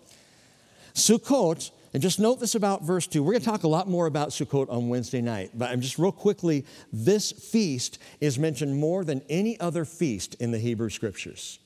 Sukkot 0.94 1.70
and 1.94 2.02
just 2.02 2.20
note 2.20 2.38
this 2.40 2.54
about 2.54 2.82
verse 2.82 3.06
2. 3.06 3.22
We're 3.22 3.32
going 3.32 3.42
to 3.42 3.48
talk 3.48 3.62
a 3.62 3.68
lot 3.68 3.88
more 3.88 4.06
about 4.06 4.30
Sukkot 4.30 4.68
on 4.68 4.88
Wednesday 4.88 5.20
night, 5.20 5.52
but 5.54 5.70
I'm 5.70 5.80
just 5.80 5.98
real 5.98 6.12
quickly 6.12 6.66
this 6.92 7.32
feast 7.32 7.98
is 8.20 8.38
mentioned 8.38 8.76
more 8.76 9.04
than 9.04 9.22
any 9.28 9.58
other 9.58 9.84
feast 9.84 10.34
in 10.34 10.50
the 10.50 10.58
Hebrew 10.58 10.90
scriptures. 10.90 11.58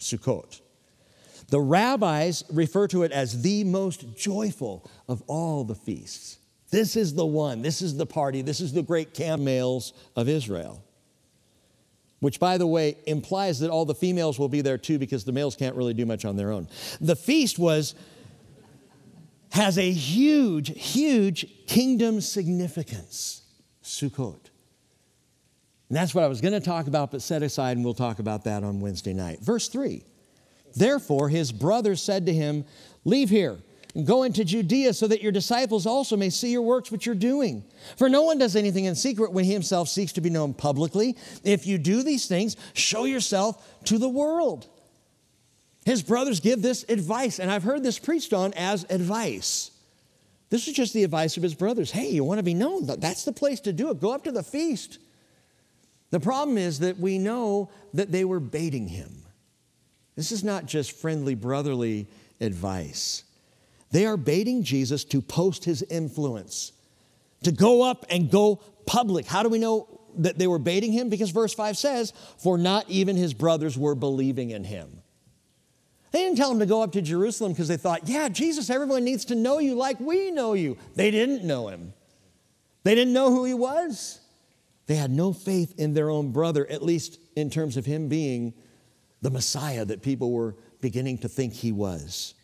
Sukkot. 0.00 0.60
The 1.48 1.60
rabbis 1.60 2.44
refer 2.50 2.88
to 2.88 3.02
it 3.02 3.12
as 3.12 3.42
the 3.42 3.64
most 3.64 4.16
joyful 4.16 4.90
of 5.08 5.22
all 5.26 5.64
the 5.64 5.74
feasts. 5.74 6.38
This 6.70 6.96
is 6.96 7.14
the 7.14 7.26
one, 7.26 7.62
this 7.62 7.82
is 7.82 7.96
the 7.96 8.06
party, 8.06 8.42
this 8.42 8.60
is 8.60 8.72
the 8.72 8.82
great 8.82 9.14
camp 9.14 9.42
males 9.42 9.92
of 10.16 10.28
Israel. 10.28 10.82
Which, 12.20 12.40
by 12.40 12.58
the 12.58 12.66
way, 12.66 12.96
implies 13.06 13.60
that 13.60 13.70
all 13.70 13.84
the 13.84 13.94
females 13.94 14.38
will 14.38 14.48
be 14.48 14.62
there 14.62 14.78
too 14.78 14.98
because 14.98 15.24
the 15.24 15.32
males 15.32 15.54
can't 15.56 15.76
really 15.76 15.94
do 15.94 16.06
much 16.06 16.24
on 16.24 16.36
their 16.36 16.50
own. 16.50 16.68
The 17.00 17.16
feast 17.16 17.58
was 17.58 17.94
has 19.50 19.78
a 19.78 19.88
huge, 19.88 20.76
huge 20.76 21.46
kingdom 21.66 22.20
significance. 22.20 23.42
Sukkot. 23.84 24.50
And 25.88 25.96
that's 25.96 26.12
what 26.12 26.24
I 26.24 26.26
was 26.26 26.40
going 26.40 26.54
to 26.54 26.60
talk 26.60 26.88
about, 26.88 27.12
but 27.12 27.22
set 27.22 27.42
aside, 27.44 27.76
and 27.76 27.84
we'll 27.84 27.94
talk 27.94 28.18
about 28.18 28.44
that 28.44 28.64
on 28.64 28.80
Wednesday 28.80 29.12
night. 29.12 29.40
Verse 29.40 29.68
3 29.68 30.02
Therefore, 30.74 31.28
his 31.28 31.52
brothers 31.52 32.02
said 32.02 32.26
to 32.26 32.32
him, 32.32 32.64
Leave 33.04 33.30
here 33.30 33.58
and 33.94 34.06
go 34.06 34.24
into 34.24 34.44
Judea 34.44 34.92
so 34.92 35.06
that 35.06 35.22
your 35.22 35.32
disciples 35.32 35.86
also 35.86 36.16
may 36.16 36.30
see 36.30 36.50
your 36.50 36.62
works 36.62 36.90
which 36.90 37.06
you're 37.06 37.14
doing. 37.14 37.64
For 37.96 38.08
no 38.08 38.22
one 38.22 38.38
does 38.38 38.56
anything 38.56 38.86
in 38.86 38.94
secret 38.94 39.32
when 39.32 39.44
he 39.44 39.52
himself 39.52 39.88
seeks 39.88 40.12
to 40.12 40.20
be 40.20 40.30
known 40.30 40.52
publicly. 40.52 41.16
If 41.44 41.66
you 41.66 41.78
do 41.78 42.02
these 42.02 42.26
things, 42.26 42.56
show 42.72 43.04
yourself 43.04 43.84
to 43.84 43.98
the 43.98 44.08
world. 44.08 44.66
His 45.84 46.02
brothers 46.02 46.40
give 46.40 46.62
this 46.62 46.84
advice, 46.88 47.38
and 47.38 47.50
I've 47.50 47.62
heard 47.62 47.82
this 47.82 47.98
preached 47.98 48.32
on 48.32 48.54
as 48.54 48.84
advice. 48.88 49.70
This 50.50 50.66
is 50.66 50.74
just 50.74 50.94
the 50.94 51.04
advice 51.04 51.36
of 51.36 51.42
his 51.42 51.54
brothers. 51.54 51.90
Hey, 51.90 52.10
you 52.10 52.24
want 52.24 52.38
to 52.38 52.44
be 52.44 52.54
known? 52.54 52.86
That's 52.86 53.24
the 53.24 53.32
place 53.32 53.60
to 53.60 53.72
do 53.72 53.90
it. 53.90 54.00
Go 54.00 54.12
up 54.12 54.24
to 54.24 54.32
the 54.32 54.42
feast. 54.42 54.98
The 56.10 56.20
problem 56.20 56.58
is 56.58 56.78
that 56.80 56.98
we 56.98 57.18
know 57.18 57.70
that 57.92 58.10
they 58.10 58.24
were 58.24 58.40
baiting 58.40 58.88
him. 58.88 59.23
This 60.16 60.32
is 60.32 60.44
not 60.44 60.66
just 60.66 60.92
friendly, 60.92 61.34
brotherly 61.34 62.06
advice. 62.40 63.24
They 63.90 64.06
are 64.06 64.16
baiting 64.16 64.62
Jesus 64.62 65.04
to 65.04 65.20
post 65.20 65.64
his 65.64 65.82
influence, 65.82 66.72
to 67.42 67.52
go 67.52 67.82
up 67.82 68.04
and 68.10 68.30
go 68.30 68.56
public. 68.86 69.26
How 69.26 69.42
do 69.42 69.48
we 69.48 69.58
know 69.58 70.00
that 70.18 70.38
they 70.38 70.46
were 70.46 70.58
baiting 70.58 70.92
him? 70.92 71.08
Because 71.08 71.30
verse 71.30 71.54
5 71.54 71.76
says, 71.76 72.12
For 72.38 72.58
not 72.58 72.88
even 72.88 73.16
his 73.16 73.34
brothers 73.34 73.76
were 73.76 73.94
believing 73.94 74.50
in 74.50 74.64
him. 74.64 75.00
They 76.14 76.20
didn't 76.20 76.36
tell 76.36 76.52
him 76.52 76.60
to 76.60 76.66
go 76.66 76.80
up 76.80 76.92
to 76.92 77.02
Jerusalem 77.02 77.52
because 77.52 77.66
they 77.66 77.76
thought, 77.76 78.06
yeah, 78.08 78.28
Jesus, 78.28 78.70
everyone 78.70 79.02
needs 79.02 79.24
to 79.26 79.34
know 79.34 79.58
you 79.58 79.74
like 79.74 79.98
we 79.98 80.30
know 80.30 80.52
you. 80.52 80.76
They 80.94 81.10
didn't 81.10 81.44
know 81.44 81.68
him, 81.68 81.92
they 82.84 82.94
didn't 82.94 83.12
know 83.12 83.30
who 83.30 83.44
he 83.44 83.54
was. 83.54 84.20
They 84.86 84.96
had 84.96 85.10
no 85.10 85.32
faith 85.32 85.74
in 85.78 85.94
their 85.94 86.10
own 86.10 86.30
brother, 86.30 86.70
at 86.70 86.82
least 86.82 87.18
in 87.36 87.48
terms 87.48 87.76
of 87.76 87.86
him 87.86 88.08
being 88.08 88.52
the 89.24 89.30
Messiah 89.30 89.86
that 89.86 90.02
people 90.02 90.32
were 90.32 90.54
beginning 90.82 91.16
to 91.16 91.28
think 91.28 91.54
he 91.54 91.72
was. 91.72 92.34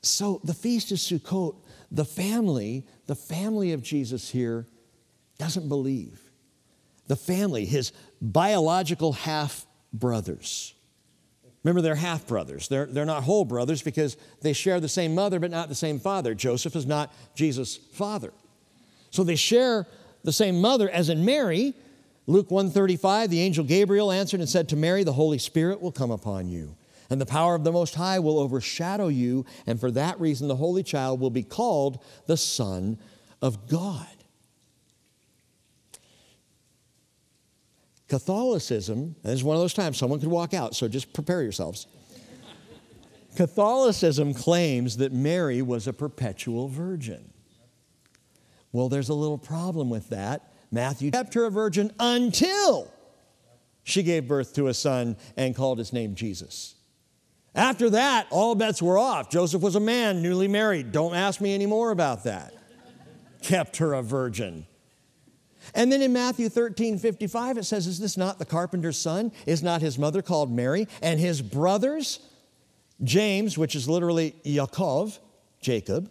So 0.00 0.40
the 0.44 0.54
feast 0.54 0.90
of 0.92 0.96
Sukkot, 0.96 1.56
the 1.90 2.06
family, 2.06 2.86
the 3.06 3.14
family 3.14 3.74
of 3.74 3.82
Jesus 3.82 4.30
here 4.30 4.66
doesn't 5.36 5.68
believe. 5.68 6.18
The 7.06 7.16
family, 7.16 7.66
his 7.66 7.92
biological 8.22 9.12
half 9.12 9.66
brothers, 9.92 10.74
Remember, 11.62 11.82
they're 11.82 11.94
half 11.94 12.26
brothers. 12.26 12.68
They're, 12.68 12.86
they're 12.86 13.04
not 13.04 13.22
whole 13.22 13.44
brothers 13.44 13.82
because 13.82 14.16
they 14.40 14.54
share 14.54 14.80
the 14.80 14.88
same 14.88 15.14
mother 15.14 15.38
but 15.38 15.50
not 15.50 15.68
the 15.68 15.74
same 15.74 16.00
father. 16.00 16.34
Joseph 16.34 16.74
is 16.74 16.86
not 16.86 17.12
Jesus' 17.34 17.76
father. 17.76 18.32
So 19.10 19.24
they 19.24 19.36
share 19.36 19.86
the 20.24 20.32
same 20.32 20.58
mother 20.62 20.88
as 20.88 21.10
in 21.10 21.22
Mary. 21.26 21.74
Luke 22.26 22.50
135, 22.50 23.30
the 23.30 23.40
angel 23.40 23.64
Gabriel 23.64 24.12
answered 24.12 24.40
and 24.40 24.48
said 24.48 24.68
to 24.68 24.76
Mary, 24.76 25.04
The 25.04 25.12
Holy 25.12 25.38
Spirit 25.38 25.80
will 25.80 25.92
come 25.92 26.10
upon 26.10 26.48
you, 26.48 26.76
and 27.08 27.20
the 27.20 27.26
power 27.26 27.54
of 27.54 27.64
the 27.64 27.72
Most 27.72 27.94
High 27.94 28.18
will 28.18 28.38
overshadow 28.38 29.08
you, 29.08 29.44
and 29.66 29.80
for 29.80 29.90
that 29.90 30.20
reason 30.20 30.46
the 30.48 30.56
Holy 30.56 30.82
Child 30.82 31.20
will 31.20 31.30
be 31.30 31.42
called 31.42 32.04
the 32.26 32.36
Son 32.36 32.98
of 33.42 33.68
God. 33.68 34.06
Catholicism, 38.08 39.14
this 39.22 39.34
is 39.34 39.44
one 39.44 39.56
of 39.56 39.62
those 39.62 39.72
times 39.72 39.96
someone 39.96 40.18
could 40.18 40.28
walk 40.28 40.52
out, 40.52 40.74
so 40.74 40.88
just 40.88 41.12
prepare 41.12 41.42
yourselves. 41.42 41.86
Catholicism 43.36 44.34
claims 44.34 44.96
that 44.96 45.12
Mary 45.12 45.62
was 45.62 45.86
a 45.86 45.92
perpetual 45.92 46.68
virgin. 46.68 47.32
Well, 48.72 48.88
there's 48.88 49.08
a 49.08 49.14
little 49.14 49.38
problem 49.38 49.88
with 49.90 50.08
that. 50.10 50.49
Matthew 50.70 51.10
kept 51.10 51.34
her 51.34 51.44
a 51.44 51.50
virgin 51.50 51.92
until 51.98 52.92
she 53.82 54.02
gave 54.02 54.28
birth 54.28 54.54
to 54.54 54.68
a 54.68 54.74
son 54.74 55.16
and 55.36 55.54
called 55.54 55.78
his 55.78 55.92
name 55.92 56.14
Jesus. 56.14 56.74
After 57.54 57.90
that, 57.90 58.28
all 58.30 58.54
bets 58.54 58.80
were 58.80 58.98
off. 58.98 59.28
Joseph 59.30 59.62
was 59.62 59.74
a 59.74 59.80
man, 59.80 60.22
newly 60.22 60.46
married. 60.46 60.92
Don't 60.92 61.14
ask 61.14 61.40
me 61.40 61.52
any 61.52 61.66
more 61.66 61.90
about 61.90 62.24
that. 62.24 62.54
Kept 63.42 63.78
her 63.78 63.94
a 63.94 64.02
virgin. 64.02 64.66
And 65.74 65.90
then 65.90 66.02
in 66.02 66.12
Matthew 66.12 66.48
13, 66.48 66.98
55, 66.98 67.58
it 67.58 67.64
says, 67.64 67.86
Is 67.86 67.98
this 67.98 68.16
not 68.16 68.38
the 68.38 68.44
carpenter's 68.44 68.98
son? 68.98 69.32
Is 69.46 69.62
not 69.62 69.80
his 69.80 69.98
mother 69.98 70.22
called 70.22 70.50
Mary? 70.50 70.86
And 71.02 71.18
his 71.18 71.42
brothers, 71.42 72.20
James, 73.02 73.58
which 73.58 73.74
is 73.74 73.88
literally 73.88 74.34
Yaakov, 74.44 75.18
Jacob, 75.60 76.10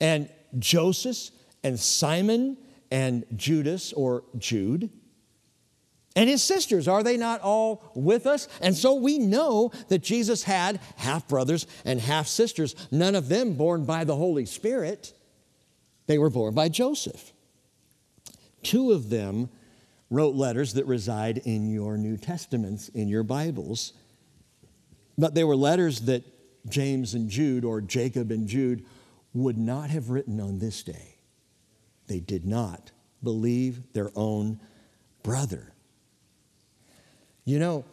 and 0.00 0.28
Joseph, 0.58 1.30
and 1.62 1.78
Simon, 1.78 2.56
and 2.90 3.24
Judas, 3.36 3.92
or 3.92 4.24
Jude. 4.38 4.90
And 6.16 6.30
his 6.30 6.42
sisters, 6.42 6.86
are 6.86 7.02
they 7.02 7.16
not 7.16 7.40
all 7.40 7.90
with 7.94 8.26
us? 8.26 8.48
And 8.60 8.76
so 8.76 8.94
we 8.94 9.18
know 9.18 9.72
that 9.88 10.02
Jesus 10.02 10.44
had 10.44 10.80
half 10.96 11.26
brothers 11.26 11.66
and 11.84 12.00
half 12.00 12.28
sisters, 12.28 12.76
none 12.92 13.16
of 13.16 13.28
them 13.28 13.54
born 13.54 13.84
by 13.84 14.04
the 14.04 14.14
Holy 14.14 14.46
Spirit. 14.46 15.12
They 16.06 16.18
were 16.18 16.30
born 16.30 16.54
by 16.54 16.68
Joseph. 16.68 17.32
Two 18.62 18.92
of 18.92 19.10
them 19.10 19.48
wrote 20.08 20.36
letters 20.36 20.74
that 20.74 20.86
reside 20.86 21.38
in 21.38 21.68
your 21.68 21.96
New 21.96 22.16
Testaments, 22.16 22.88
in 22.90 23.08
your 23.08 23.24
Bibles. 23.24 23.92
But 25.18 25.34
they 25.34 25.44
were 25.44 25.56
letters 25.56 26.02
that 26.02 26.22
James 26.68 27.14
and 27.14 27.28
Jude, 27.28 27.64
or 27.64 27.80
Jacob 27.80 28.30
and 28.30 28.46
Jude, 28.46 28.84
would 29.32 29.58
not 29.58 29.90
have 29.90 30.10
written 30.10 30.40
on 30.40 30.58
this 30.60 30.82
day. 30.82 31.13
They 32.06 32.20
did 32.20 32.46
not 32.46 32.90
believe 33.22 33.92
their 33.92 34.10
own 34.14 34.60
brother. 35.22 35.72
You 37.44 37.58
know, 37.58 37.84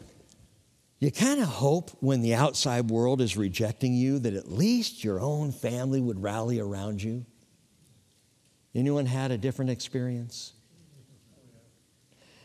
you 1.00 1.12
kind 1.12 1.42
of 1.42 1.48
hope 1.48 1.92
when 2.00 2.22
the 2.22 2.36
outside 2.36 2.90
world 2.90 3.22
is 3.22 3.36
rejecting 3.36 3.94
you 3.94 4.20
that 4.20 4.36
at 4.36 4.52
least 4.52 5.04
your 5.04 5.20
own 5.20 5.52
family 5.52 6.00
would 6.00 6.22
rally 6.22 6.60
around 6.60 7.02
you. 7.02 7.26
Anyone 8.76 9.08
had 9.08 9.32
a 9.32 9.38
different 9.38 9.72
experience? 9.72 10.54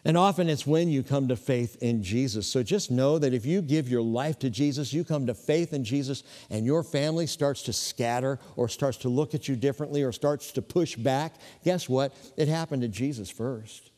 And 0.07 0.17
often 0.17 0.49
it's 0.49 0.65
when 0.65 0.89
you 0.89 1.03
come 1.03 1.27
to 1.27 1.37
faith 1.37 1.83
in 1.83 2.01
Jesus. 2.01 2.47
So 2.47 2.63
just 2.63 2.93
know 2.93 3.19
that 3.19 3.35
if 3.35 3.45
you 3.45 3.61
give 3.61 3.89
your 3.89 4.03
life 4.03 4.39
to 4.39 4.49
Jesus, 4.49 4.93
you 4.93 5.03
come 5.03 5.27
to 5.27 5.35
faith 5.35 5.73
in 5.73 5.83
Jesus, 5.83 6.23
and 6.49 6.65
your 6.65 6.85
family 6.85 7.27
starts 7.27 7.63
to 7.63 7.73
scatter 7.73 8.39
or 8.55 8.69
starts 8.69 8.99
to 8.99 9.09
look 9.09 9.35
at 9.35 9.49
you 9.49 9.57
differently 9.57 10.05
or 10.05 10.13
starts 10.13 10.53
to 10.53 10.63
push 10.63 10.95
back, 10.95 11.35
guess 11.65 11.89
what? 11.89 12.15
It 12.37 12.47
happened 12.47 12.83
to 12.83 12.89
Jesus 12.89 13.29
first. 13.31 13.91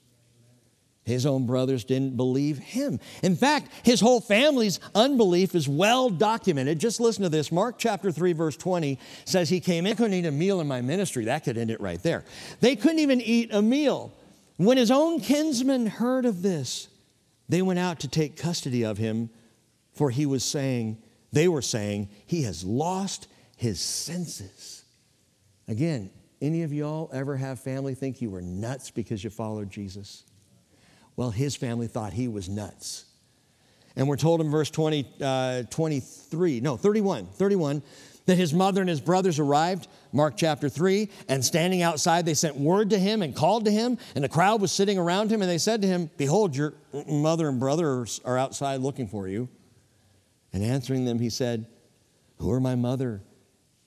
His 1.04 1.26
own 1.26 1.44
brothers 1.44 1.84
didn't 1.84 2.16
believe 2.16 2.56
him. 2.56 3.00
In 3.22 3.36
fact, 3.36 3.70
his 3.82 4.00
whole 4.00 4.22
family's 4.22 4.80
unbelief 4.94 5.54
is 5.54 5.68
well 5.68 6.08
documented. 6.08 6.78
Just 6.78 7.00
listen 7.00 7.22
to 7.24 7.28
this. 7.28 7.52
Mark 7.52 7.76
chapter 7.76 8.10
3, 8.10 8.32
verse 8.32 8.56
20 8.56 8.98
says 9.26 9.50
he 9.50 9.60
came 9.60 9.84
in, 9.84 9.94
couldn't 9.94 10.14
eat 10.14 10.24
a 10.24 10.30
meal 10.30 10.62
in 10.62 10.66
my 10.66 10.80
ministry. 10.80 11.26
That 11.26 11.44
could 11.44 11.58
end 11.58 11.70
it 11.70 11.82
right 11.82 12.02
there. 12.02 12.24
They 12.60 12.76
couldn't 12.76 13.00
even 13.00 13.20
eat 13.20 13.52
a 13.52 13.60
meal. 13.60 14.14
When 14.58 14.76
his 14.76 14.90
own 14.90 15.20
kinsmen 15.20 15.86
heard 15.86 16.26
of 16.26 16.42
this, 16.42 16.88
they 17.48 17.62
went 17.62 17.78
out 17.78 18.00
to 18.00 18.08
take 18.08 18.36
custody 18.36 18.84
of 18.84 18.98
him, 18.98 19.30
for 19.94 20.10
he 20.10 20.26
was 20.26 20.44
saying, 20.44 21.00
they 21.32 21.46
were 21.46 21.62
saying, 21.62 22.08
he 22.26 22.42
has 22.42 22.64
lost 22.64 23.28
his 23.56 23.80
senses. 23.80 24.84
Again, 25.68 26.10
any 26.42 26.64
of 26.64 26.72
y'all 26.72 27.08
ever 27.12 27.36
have 27.36 27.60
family 27.60 27.94
think 27.94 28.20
you 28.20 28.30
were 28.30 28.42
nuts 28.42 28.90
because 28.90 29.22
you 29.22 29.30
followed 29.30 29.70
Jesus? 29.70 30.24
Well, 31.14 31.30
his 31.30 31.54
family 31.54 31.86
thought 31.86 32.12
he 32.12 32.26
was 32.26 32.48
nuts. 32.48 33.04
And 33.94 34.08
we're 34.08 34.16
told 34.16 34.40
in 34.40 34.50
verse 34.50 34.70
20, 34.70 35.06
uh, 35.20 35.62
23, 35.70 36.60
no, 36.60 36.76
31, 36.76 37.26
31, 37.26 37.82
that 38.26 38.36
his 38.36 38.52
mother 38.52 38.80
and 38.80 38.90
his 38.90 39.00
brothers 39.00 39.38
arrived, 39.38 39.86
Mark 40.12 40.36
chapter 40.36 40.68
3, 40.68 41.08
and 41.28 41.44
standing 41.44 41.82
outside, 41.82 42.24
they 42.24 42.34
sent 42.34 42.56
word 42.56 42.90
to 42.90 42.98
him 42.98 43.22
and 43.22 43.34
called 43.34 43.64
to 43.66 43.70
him, 43.70 43.98
and 44.14 44.24
the 44.24 44.28
crowd 44.28 44.60
was 44.60 44.72
sitting 44.72 44.98
around 44.98 45.30
him, 45.30 45.42
and 45.42 45.50
they 45.50 45.58
said 45.58 45.82
to 45.82 45.88
him, 45.88 46.10
Behold, 46.16 46.56
your 46.56 46.74
mother 47.06 47.48
and 47.48 47.60
brothers 47.60 48.20
are 48.24 48.38
outside 48.38 48.80
looking 48.80 49.06
for 49.06 49.28
you. 49.28 49.48
And 50.52 50.62
answering 50.62 51.04
them, 51.04 51.18
he 51.18 51.30
said, 51.30 51.66
Who 52.38 52.50
are 52.50 52.60
my 52.60 52.74
mother 52.74 53.22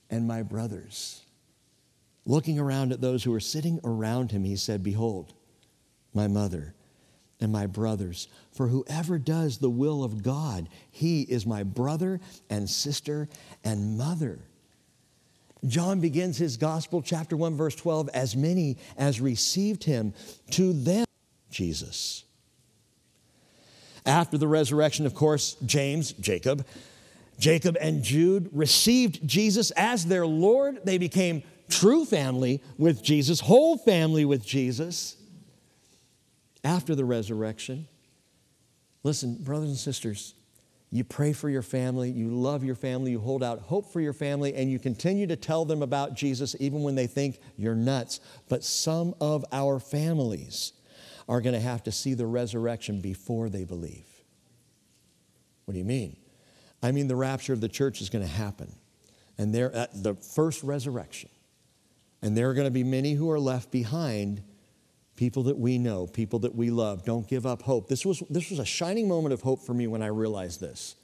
and 0.10 0.28
my 0.28 0.44
brothers? 0.44 1.24
Looking 2.26 2.60
around 2.60 2.92
at 2.92 3.02
those 3.02 3.24
who 3.24 3.32
were 3.32 3.40
sitting 3.40 3.80
around 3.84 4.32
him, 4.32 4.44
he 4.44 4.56
said, 4.56 4.84
Behold, 4.84 5.34
my 6.14 6.28
mother 6.28 6.76
and 7.40 7.52
my 7.52 7.66
brothers. 7.66 8.28
For 8.52 8.68
whoever 8.68 9.18
does 9.18 9.58
the 9.58 9.70
will 9.70 10.04
of 10.04 10.22
God, 10.22 10.70
he 10.92 11.24
is 11.24 11.48
my 11.48 11.64
brother 11.64 12.22
and 12.50 12.70
sister 12.70 13.28
and 13.64 13.98
mother. 13.98 14.46
John 15.66 16.00
begins 16.00 16.38
his 16.38 16.58
gospel, 16.58 17.02
chapter 17.02 17.38
1, 17.38 17.56
verse 17.56 17.76
12, 17.76 18.10
as 18.10 18.36
many 18.36 18.78
as 18.98 19.22
received 19.22 19.84
him, 19.84 20.14
to 20.52 20.74
them, 20.74 21.06
Jesus. 21.52 22.24
After 24.06 24.38
the 24.38 24.48
resurrection, 24.48 25.06
of 25.06 25.14
course, 25.14 25.56
James, 25.66 26.14
Jacob, 26.14 26.66
Jacob 27.38 27.78
and 27.80 28.04
Jude 28.04 28.50
received 28.52 29.28
Jesus 29.28 29.72
as 29.72 30.06
their 30.06 30.26
Lord. 30.26 30.80
They 30.84 30.98
became 30.98 31.44
true 31.70 32.06
family 32.06 32.62
with 32.78 33.04
Jesus, 33.04 33.40
whole 33.40 33.78
family 33.78 34.26
with 34.26 34.46
Jesus 34.46 35.16
after 36.64 36.96
the 36.96 37.06
resurrection. 37.06 37.88
Listen, 39.04 39.36
brothers 39.36 39.70
and 39.70 39.78
sisters, 39.78 40.34
you 40.94 41.06
pray 41.06 41.32
for 41.32 41.50
your 41.50 41.62
family, 41.62 42.12
you 42.12 42.28
love 42.30 42.66
your 42.66 42.76
family, 42.76 43.12
you 43.12 43.20
hold 43.20 43.44
out 43.44 43.60
hope 43.60 43.92
for 43.94 44.02
your 44.02 44.12
family, 44.12 44.54
and 44.54 44.70
you 44.70 44.78
continue 44.78 45.26
to 45.28 45.38
tell 45.38 45.64
them 45.64 45.82
about 45.82 46.16
Jesus 46.16 46.54
even 46.60 46.84
when 46.84 46.96
they 46.96 47.08
think 47.08 47.40
you're 47.56 47.76
nuts. 47.76 48.20
But 48.50 48.64
some 48.64 49.16
of 49.22 49.46
our 49.54 49.80
families 49.80 50.74
are 51.30 51.40
going 51.40 51.56
to 51.56 51.62
have 51.62 51.84
to 51.84 51.94
see 51.94 52.14
the 52.14 52.28
resurrection 52.28 53.00
before 53.00 53.48
they 53.48 53.64
believe. 53.64 54.06
What 55.64 55.74
do 55.74 55.78
you 55.78 55.86
mean? 55.86 56.18
I 56.84 56.92
mean, 56.92 57.08
the 57.08 57.16
rapture 57.16 57.54
of 57.54 57.62
the 57.62 57.70
church 57.70 58.02
is 58.02 58.10
going 58.10 58.26
to 58.26 58.32
happen, 58.32 58.76
and 59.38 59.56
they're 59.56 59.74
at 59.74 60.04
the 60.04 60.16
first 60.16 60.62
resurrection. 60.62 61.30
And 62.22 62.36
there 62.36 62.50
are 62.50 62.54
going 62.54 62.68
to 62.68 62.72
be 62.72 62.84
many 62.84 63.14
who 63.14 63.32
are 63.32 63.40
left 63.40 63.72
behind 63.72 64.44
people 65.22 65.44
that 65.44 65.60
we 65.60 65.78
know, 65.78 66.08
people 66.08 66.40
that 66.40 66.56
we 66.56 66.72
love. 66.72 67.06
Don't 67.06 67.28
give 67.28 67.46
up 67.46 67.62
hope. 67.62 67.88
This 67.88 68.04
was, 68.04 68.24
this 68.32 68.50
was 68.50 68.58
a 68.58 68.66
shining 68.66 69.08
moment 69.08 69.34
of 69.34 69.42
hope 69.44 69.64
for 69.64 69.72
me 69.72 69.86
when 69.86 70.02
I 70.02 70.08
realized 70.08 70.60
this. 70.60 70.96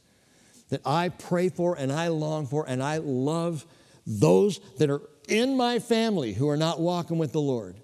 That 0.69 0.81
I 0.87 1.09
pray 1.09 1.49
for 1.49 1.75
and 1.75 1.91
I 1.91 2.07
long 2.07 2.47
for 2.47 2.67
and 2.67 2.81
I 2.81 2.97
love 2.97 3.63
those 4.07 4.59
that 4.79 4.89
are 4.89 5.03
in 5.29 5.55
my 5.55 5.77
family 5.77 6.33
who 6.33 6.49
are 6.49 6.57
not 6.57 6.79
walking 6.79 7.19
with 7.19 7.31
the 7.31 7.39
Lord. 7.39 7.79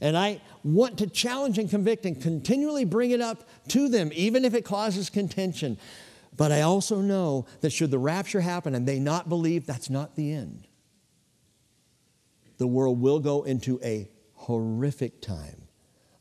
And 0.00 0.16
I 0.16 0.40
want 0.64 0.96
to 1.00 1.08
challenge 1.08 1.58
and 1.58 1.68
convict 1.68 2.06
and 2.06 2.22
continually 2.22 2.86
bring 2.86 3.10
it 3.10 3.20
up 3.20 3.46
to 3.68 3.90
them, 3.90 4.10
even 4.14 4.46
if 4.46 4.54
it 4.54 4.64
causes 4.64 5.10
contention. 5.10 5.76
But 6.34 6.52
I 6.52 6.62
also 6.62 7.02
know 7.02 7.44
that 7.60 7.68
should 7.68 7.90
the 7.90 7.98
rapture 7.98 8.40
happen 8.40 8.74
and 8.74 8.88
they 8.88 8.98
not 8.98 9.28
believe, 9.28 9.66
that's 9.66 9.90
not 9.90 10.16
the 10.16 10.32
end. 10.32 10.68
The 12.56 12.66
world 12.66 12.98
will 12.98 13.20
go 13.20 13.42
into 13.42 13.78
a 13.84 14.08
horrific 14.36 15.20
time 15.20 15.65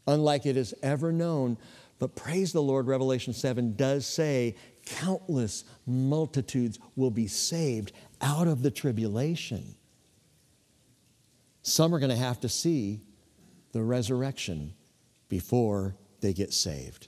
unlike 0.07 0.45
it 0.45 0.57
is 0.57 0.73
ever 0.83 1.11
known. 1.11 1.57
But 1.99 2.15
praise 2.15 2.51
the 2.51 2.61
Lord, 2.61 2.87
Revelation 2.87 3.33
7 3.33 3.75
does 3.75 4.05
say 4.05 4.55
countless 4.85 5.63
multitudes 5.85 6.79
will 6.95 7.11
be 7.11 7.27
saved 7.27 7.91
out 8.21 8.47
of 8.47 8.61
the 8.61 8.71
tribulation. 8.71 9.75
Some 11.61 11.95
are 11.95 11.99
going 11.99 12.11
to 12.11 12.15
have 12.15 12.39
to 12.41 12.49
see 12.49 13.01
the 13.71 13.81
resurrection 13.81 14.73
before 15.29 15.95
they 16.21 16.33
get 16.33 16.53
saved. 16.53 17.07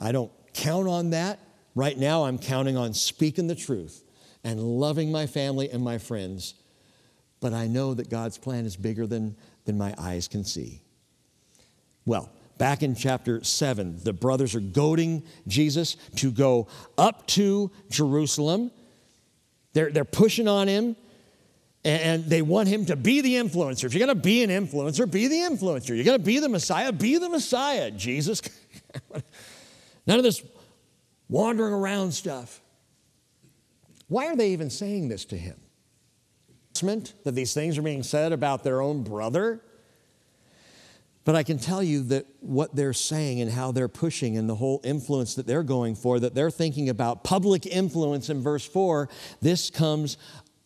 I 0.00 0.12
don't 0.12 0.30
count 0.54 0.88
on 0.88 1.10
that. 1.10 1.38
Right 1.74 1.98
now, 1.98 2.24
I'm 2.24 2.38
counting 2.38 2.76
on 2.76 2.94
speaking 2.94 3.46
the 3.46 3.54
truth 3.54 4.04
and 4.44 4.60
loving 4.60 5.10
my 5.10 5.26
family 5.26 5.70
and 5.70 5.82
my 5.82 5.98
friends. 5.98 6.54
But 7.40 7.52
I 7.52 7.66
know 7.66 7.94
that 7.94 8.08
God's 8.08 8.38
plan 8.38 8.66
is 8.66 8.76
bigger 8.76 9.06
than, 9.06 9.36
than 9.64 9.78
my 9.78 9.94
eyes 9.98 10.28
can 10.28 10.44
see. 10.44 10.82
Well, 12.04 12.30
back 12.58 12.82
in 12.82 12.94
chapter 12.94 13.42
7, 13.42 13.98
the 14.02 14.12
brothers 14.12 14.54
are 14.54 14.60
goading 14.60 15.22
Jesus 15.46 15.96
to 16.16 16.30
go 16.30 16.68
up 16.98 17.26
to 17.28 17.70
Jerusalem. 17.90 18.70
They're, 19.72 19.90
they're 19.90 20.04
pushing 20.04 20.48
on 20.48 20.68
him 20.68 20.96
and 21.84 22.24
they 22.26 22.42
want 22.42 22.68
him 22.68 22.86
to 22.86 22.96
be 22.96 23.20
the 23.20 23.34
influencer. 23.34 23.84
If 23.84 23.94
you're 23.94 24.06
going 24.06 24.16
to 24.16 24.22
be 24.22 24.42
an 24.42 24.50
influencer, 24.50 25.10
be 25.10 25.26
the 25.26 25.38
influencer. 25.38 25.88
You're 25.88 26.04
going 26.04 26.18
to 26.18 26.24
be 26.24 26.38
the 26.38 26.48
Messiah, 26.48 26.92
be 26.92 27.18
the 27.18 27.28
Messiah, 27.28 27.90
Jesus. 27.90 28.40
None 30.06 30.18
of 30.18 30.22
this 30.22 30.42
wandering 31.28 31.74
around 31.74 32.12
stuff. 32.12 32.60
Why 34.08 34.26
are 34.26 34.36
they 34.36 34.50
even 34.50 34.70
saying 34.70 35.08
this 35.08 35.24
to 35.26 35.36
him? 35.36 35.56
That 37.24 37.34
these 37.34 37.54
things 37.54 37.78
are 37.78 37.82
being 37.82 38.02
said 38.02 38.32
about 38.32 38.64
their 38.64 38.80
own 38.80 39.02
brother? 39.02 39.62
But 41.24 41.36
I 41.36 41.44
can 41.44 41.58
tell 41.58 41.82
you 41.82 42.02
that 42.04 42.26
what 42.40 42.74
they're 42.74 42.92
saying 42.92 43.40
and 43.40 43.50
how 43.50 43.70
they're 43.70 43.88
pushing 43.88 44.36
and 44.36 44.48
the 44.48 44.56
whole 44.56 44.80
influence 44.82 45.36
that 45.36 45.46
they're 45.46 45.62
going 45.62 45.94
for, 45.94 46.18
that 46.18 46.34
they're 46.34 46.50
thinking 46.50 46.88
about 46.88 47.22
public 47.22 47.64
influence 47.64 48.28
in 48.28 48.42
verse 48.42 48.66
4, 48.66 49.08
this 49.40 49.70
comes 49.70 50.16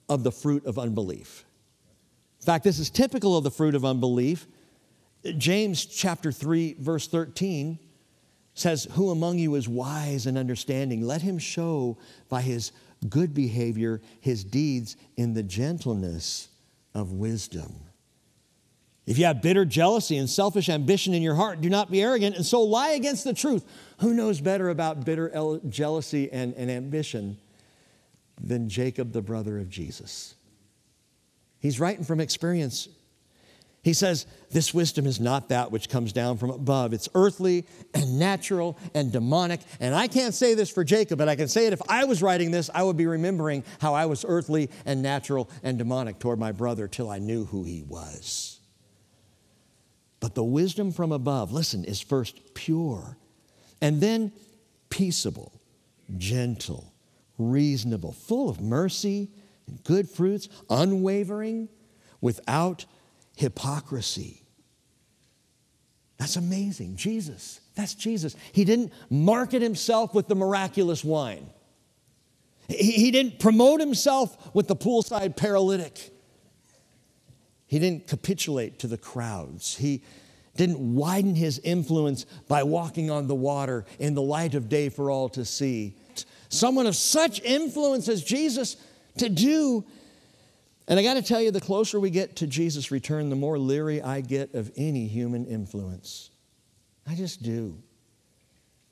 of 0.09 0.23
the 0.23 0.33
fruit 0.33 0.65
of 0.65 0.79
unbelief. 0.79 1.45
In 2.41 2.47
fact, 2.47 2.65
this 2.65 2.79
is 2.79 2.89
typical 2.89 3.37
of 3.37 3.45
the 3.45 3.51
fruit 3.51 3.75
of 3.75 3.85
unbelief. 3.85 4.47
James 5.37 5.85
chapter 5.85 6.33
3, 6.33 6.77
verse 6.79 7.07
13 7.09 7.79
says, 8.55 8.87
Who 8.93 9.11
among 9.11 9.39
you 9.39 9.57
is 9.57 9.69
wise 9.69 10.27
and 10.27 10.39
understanding? 10.39 11.03
Let 11.03 11.23
him 11.23 11.39
show 11.39 11.99
by 12.29 12.41
his 12.41 12.73
good 13.09 13.35
behavior 13.35 14.01
his 14.21 14.43
deeds 14.43 14.97
in 15.17 15.35
the 15.35 15.43
gentleness 15.43 16.49
of 16.95 17.13
wisdom. 17.13 17.75
If 19.07 19.19
you 19.19 19.25
have 19.27 19.41
bitter 19.41 19.65
jealousy 19.65 20.17
and 20.17 20.29
selfish 20.29 20.69
ambition 20.69 21.15
in 21.15 21.23
your 21.23 21.37
heart, 21.37 21.61
do 21.61 21.71
not 21.71 21.91
be 21.91 22.03
arrogant 22.03 22.35
and 22.35 22.45
so 22.45 22.63
lie 22.63 22.91
against 22.91 23.23
the 23.23 23.33
truth. 23.33 23.65
Who 24.01 24.13
knows 24.13 24.41
better 24.41 24.69
about 24.69 25.05
bitter 25.05 25.61
jealousy 25.69 26.31
and, 26.33 26.55
and 26.55 26.71
ambition 26.71 27.39
than 28.41 28.69
Jacob, 28.69 29.13
the 29.13 29.23
brother 29.23 29.59
of 29.59 29.71
Jesus? 29.71 30.35
He's 31.61 31.79
writing 31.79 32.05
from 32.05 32.21
experience. 32.21 32.89
He 33.85 33.93
says, 33.93 34.27
This 34.51 34.75
wisdom 34.75 35.07
is 35.07 35.21
not 35.21 35.51
that 35.51 35.71
which 35.71 35.89
comes 35.89 36.13
down 36.13 36.37
from 36.39 36.51
above. 36.51 36.93
It's 36.93 37.09
earthly 37.15 37.65
and 37.95 38.19
natural 38.19 38.77
and 38.93 39.13
demonic. 39.13 39.61
And 39.79 39.95
I 39.95 40.09
can't 40.09 40.35
say 40.35 40.55
this 40.55 40.69
for 40.69 40.83
Jacob, 40.83 41.19
but 41.19 41.29
I 41.29 41.37
can 41.37 41.47
say 41.47 41.69
it 41.69 41.73
if 41.73 41.81
I 41.89 42.05
was 42.05 42.23
writing 42.23 42.51
this, 42.51 42.71
I 42.75 42.83
would 42.83 42.97
be 42.97 43.07
remembering 43.07 43.63
how 43.81 43.95
I 43.95 44.07
was 44.07 44.25
earthly 44.27 44.69
and 44.85 45.01
natural 45.01 45.49
and 45.63 45.79
demonic 45.79 46.19
toward 46.19 46.41
my 46.41 46.51
brother 46.51 46.89
till 46.89 47.09
I 47.09 47.21
knew 47.21 47.45
who 47.45 47.63
he 47.63 47.85
was. 47.85 48.56
But 50.21 50.35
the 50.35 50.45
wisdom 50.45 50.93
from 50.93 51.13
above, 51.13 51.53
listen, 51.53 51.85
is 51.85 52.01
first 52.01 52.55
pure 52.55 53.17
and 53.81 54.01
then 54.01 54.33
peaceable, 54.89 55.53
gentle, 56.17 56.93
reasonable, 57.39 58.13
full 58.13 58.49
of 58.49 58.61
mercy 58.61 59.31
and 59.67 59.83
good 59.85 60.09
fruits, 60.09 60.49
unwavering, 60.71 61.69
without 62.21 62.87
hypocrisy. 63.37 64.43
That's 66.19 66.37
amazing. 66.37 66.97
Jesus, 66.97 67.61
that's 67.75 67.95
Jesus. 67.95 68.35
He 68.53 68.65
didn't 68.65 68.93
market 69.11 69.61
himself 69.61 70.15
with 70.15 70.29
the 70.29 70.35
miraculous 70.35 71.05
wine. 71.05 71.51
He, 72.69 72.93
he 72.93 73.11
didn't 73.11 73.39
promote 73.39 73.81
himself 73.81 74.55
with 74.55 74.67
the 74.67 74.77
poolside 74.77 75.37
paralytic. 75.37 76.13
He 77.67 77.79
didn't 77.79 78.07
capitulate 78.07 78.79
to 78.81 78.87
the 78.87 78.99
crowds. 78.99 79.77
He 79.77 80.03
didn't 80.57 80.95
widen 80.95 81.35
his 81.35 81.59
influence 81.59 82.25
by 82.49 82.63
walking 82.63 83.11
on 83.11 83.27
the 83.27 83.35
water 83.35 83.85
in 83.99 84.15
the 84.15 84.23
light 84.23 84.55
of 84.55 84.69
day 84.69 84.89
for 84.89 85.11
all 85.11 85.29
to 85.31 85.45
see. 85.45 85.95
Someone 86.49 86.87
of 86.87 86.97
such 86.97 87.41
influence 87.43 88.09
as 88.09 88.23
Jesus 88.23 88.77
to 89.19 89.29
do. 89.29 89.85
And 90.89 90.99
I 90.99 91.03
got 91.03 91.15
to 91.15 91.23
tell 91.23 91.41
you, 91.41 91.51
the 91.51 91.61
closer 91.61 91.99
we 91.99 92.11
get 92.11 92.37
to 92.37 92.47
Jesus' 92.47 92.91
return, 92.91 93.29
the 93.29 93.37
more 93.37 93.59
leery 93.59 94.01
I 94.01 94.21
get 94.21 94.55
of 94.55 94.71
any 94.77 95.07
human 95.09 95.45
influence. 95.47 96.31
I 97.07 97.15
just 97.15 97.43
do. 97.43 97.83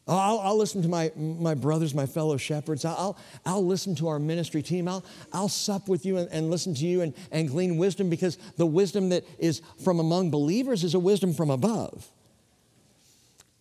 I'll, 0.07 0.39
I'll, 0.41 0.59
listen 0.59 0.83
to 0.83 0.89
my, 0.89 1.11
my 1.17 1.55
brothers, 1.55 1.95
my 1.95 2.05
fellow 2.05 2.37
shepherds. 2.37 2.85
I'll, 2.85 3.17
I'll 3.47 3.65
listen 3.65 3.95
to 3.97 4.09
our 4.09 4.19
ministry 4.19 4.63
team. 4.63 4.87
I'll, 4.87 5.03
I'll 5.33 5.49
sup 5.49 5.89
with 5.89 6.05
you 6.05 6.19
and, 6.19 6.29
and 6.31 6.51
listen 6.51 6.75
to 6.75 6.85
you 6.85 7.01
and, 7.01 7.15
and 7.33 7.49
glean 7.49 7.79
wisdom 7.79 8.11
because 8.11 8.37
the 8.59 8.67
wisdom 8.67 9.09
that 9.09 9.25
is 9.39 9.63
from 9.83 10.01
among 10.01 10.31
believers 10.31 10.85
is 10.85 10.93
a 10.93 10.99
wisdom 10.99 11.33
from 11.33 11.51
above. 11.51 12.07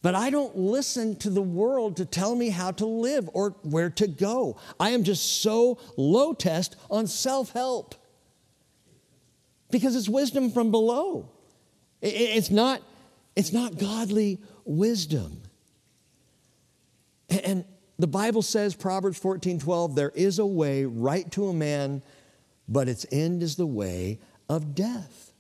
But 0.01 0.15
I 0.15 0.32
don't 0.32 0.58
listen 0.58 1.15
to 1.19 1.29
the 1.29 1.41
world 1.41 1.95
to 1.97 2.06
tell 2.06 2.36
me 2.36 2.49
how 2.49 2.71
to 2.71 2.86
live 2.86 3.29
or 3.32 3.51
where 3.62 3.89
to 3.91 4.06
go. 4.06 4.58
I 4.77 4.89
am 4.89 5.06
just 5.06 5.41
so 5.41 5.79
low 5.95 6.34
test 6.34 6.75
on 6.91 7.08
self 7.08 7.51
help 7.51 7.95
because 9.71 9.95
it's 9.95 10.10
wisdom 10.10 10.51
from 10.51 10.71
below. 10.71 11.29
It's 12.01 12.51
not, 12.51 12.82
it's 13.34 13.53
not 13.53 13.77
godly 13.77 14.41
wisdom. 14.65 15.41
And 17.43 17.65
the 18.00 18.08
Bible 18.08 18.41
says, 18.41 18.76
Proverbs 18.76 19.17
14 19.17 19.60
12, 19.60 19.96
there 19.96 20.12
is 20.15 20.39
a 20.39 20.46
way 20.46 20.86
right 20.86 21.30
to 21.32 21.48
a 21.48 21.54
man, 21.54 22.04
but 22.67 22.88
its 22.88 23.06
end 23.12 23.43
is 23.43 23.56
the 23.56 23.65
way 23.65 24.19
of 24.50 24.76
death. 24.76 25.32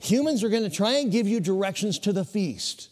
Humans 0.00 0.44
are 0.44 0.48
going 0.48 0.62
to 0.62 0.70
try 0.70 0.92
and 0.98 1.10
give 1.10 1.26
you 1.26 1.40
directions 1.40 1.98
to 2.00 2.12
the 2.12 2.24
feast. 2.24 2.90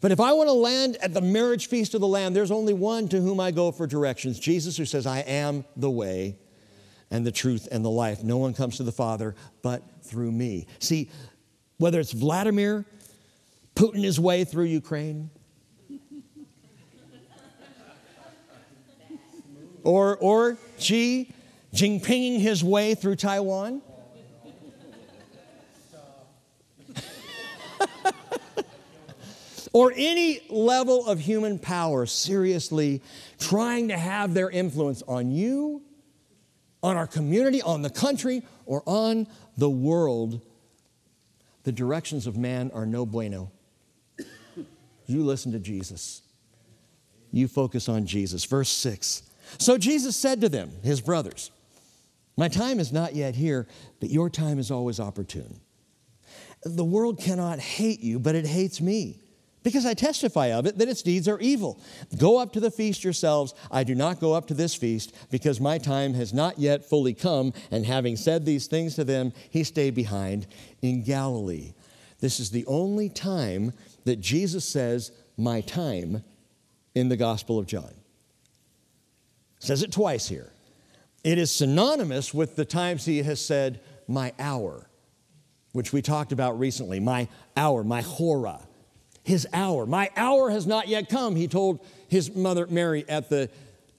But 0.00 0.12
if 0.12 0.20
I 0.20 0.32
want 0.32 0.48
to 0.48 0.54
land 0.54 0.96
at 1.02 1.12
the 1.12 1.20
marriage 1.20 1.68
feast 1.68 1.94
of 1.94 2.00
the 2.00 2.08
Lamb, 2.08 2.32
there's 2.32 2.50
only 2.50 2.72
one 2.72 3.08
to 3.08 3.20
whom 3.20 3.38
I 3.38 3.50
go 3.50 3.70
for 3.70 3.86
directions 3.86 4.38
Jesus, 4.38 4.76
who 4.78 4.86
says, 4.86 5.06
I 5.06 5.18
am 5.20 5.64
the 5.76 5.90
way 5.90 6.38
and 7.10 7.26
the 7.26 7.32
truth 7.32 7.68
and 7.70 7.84
the 7.84 7.90
life. 7.90 8.22
No 8.22 8.38
one 8.38 8.54
comes 8.54 8.78
to 8.78 8.82
the 8.82 8.92
Father 8.92 9.34
but 9.62 9.82
through 10.02 10.32
me. 10.32 10.66
See, 10.78 11.10
whether 11.76 12.00
it's 12.00 12.12
Vladimir 12.12 12.86
putting 13.74 14.02
his 14.02 14.18
way 14.18 14.44
through 14.44 14.64
Ukraine, 14.64 15.30
or, 19.84 20.16
or 20.18 20.58
Xi 20.78 21.32
Jinpinging 21.74 22.40
his 22.40 22.64
way 22.64 22.94
through 22.96 23.14
Taiwan, 23.16 23.80
or 29.72 29.92
any 29.94 30.40
level 30.50 31.06
of 31.06 31.20
human 31.20 31.60
power 31.60 32.06
seriously 32.06 33.02
trying 33.38 33.88
to 33.88 33.96
have 33.96 34.34
their 34.34 34.50
influence 34.50 35.02
on 35.06 35.30
you, 35.30 35.82
on 36.82 36.96
our 36.96 37.06
community, 37.06 37.62
on 37.62 37.82
the 37.82 37.90
country, 37.90 38.42
or 38.66 38.82
on 38.84 39.28
the 39.56 39.70
world, 39.70 40.40
the 41.62 41.72
directions 41.72 42.26
of 42.26 42.36
man 42.36 42.72
are 42.74 42.86
no 42.86 43.06
bueno. 43.06 43.52
You 45.06 45.24
listen 45.24 45.52
to 45.52 45.60
Jesus. 45.60 46.22
You 47.32 47.46
focus 47.46 47.88
on 47.88 48.06
Jesus. 48.06 48.44
Verse 48.44 48.68
6. 48.70 49.29
So 49.58 49.78
Jesus 49.78 50.16
said 50.16 50.40
to 50.40 50.48
them, 50.48 50.72
his 50.82 51.00
brothers, 51.00 51.50
My 52.36 52.48
time 52.48 52.80
is 52.80 52.92
not 52.92 53.14
yet 53.14 53.34
here, 53.34 53.66
but 54.00 54.10
your 54.10 54.30
time 54.30 54.58
is 54.58 54.70
always 54.70 55.00
opportune. 55.00 55.60
The 56.64 56.84
world 56.84 57.18
cannot 57.18 57.58
hate 57.58 58.00
you, 58.00 58.18
but 58.18 58.34
it 58.34 58.46
hates 58.46 58.80
me 58.80 59.20
because 59.62 59.84
I 59.84 59.94
testify 59.94 60.48
of 60.48 60.66
it 60.66 60.78
that 60.78 60.88
its 60.88 61.02
deeds 61.02 61.28
are 61.28 61.38
evil. 61.38 61.80
Go 62.16 62.38
up 62.38 62.52
to 62.54 62.60
the 62.60 62.70
feast 62.70 63.04
yourselves. 63.04 63.54
I 63.70 63.84
do 63.84 63.94
not 63.94 64.20
go 64.20 64.32
up 64.32 64.46
to 64.48 64.54
this 64.54 64.74
feast 64.74 65.14
because 65.30 65.60
my 65.60 65.78
time 65.78 66.14
has 66.14 66.32
not 66.32 66.58
yet 66.58 66.84
fully 66.84 67.14
come. 67.14 67.52
And 67.70 67.84
having 67.84 68.16
said 68.16 68.44
these 68.44 68.66
things 68.66 68.94
to 68.94 69.04
them, 69.04 69.32
he 69.50 69.64
stayed 69.64 69.94
behind 69.94 70.46
in 70.82 71.02
Galilee. 71.02 71.74
This 72.20 72.40
is 72.40 72.50
the 72.50 72.66
only 72.66 73.08
time 73.08 73.72
that 74.04 74.20
Jesus 74.20 74.64
says, 74.64 75.12
My 75.36 75.60
time, 75.60 76.22
in 76.94 77.08
the 77.08 77.16
Gospel 77.16 77.58
of 77.58 77.66
John. 77.66 77.94
Says 79.70 79.84
it 79.84 79.92
twice 79.92 80.26
here. 80.26 80.50
It 81.22 81.38
is 81.38 81.48
synonymous 81.48 82.34
with 82.34 82.56
the 82.56 82.64
times 82.64 83.04
he 83.04 83.22
has 83.22 83.40
said, 83.40 83.78
My 84.08 84.32
hour, 84.36 84.90
which 85.70 85.92
we 85.92 86.02
talked 86.02 86.32
about 86.32 86.58
recently. 86.58 86.98
My 86.98 87.28
hour, 87.56 87.84
my 87.84 88.00
hora 88.00 88.58
his 89.22 89.46
hour. 89.52 89.86
My 89.86 90.10
hour 90.16 90.50
has 90.50 90.66
not 90.66 90.88
yet 90.88 91.08
come, 91.08 91.36
he 91.36 91.46
told 91.46 91.86
his 92.08 92.34
mother 92.34 92.66
Mary 92.66 93.04
at 93.08 93.28
the 93.28 93.48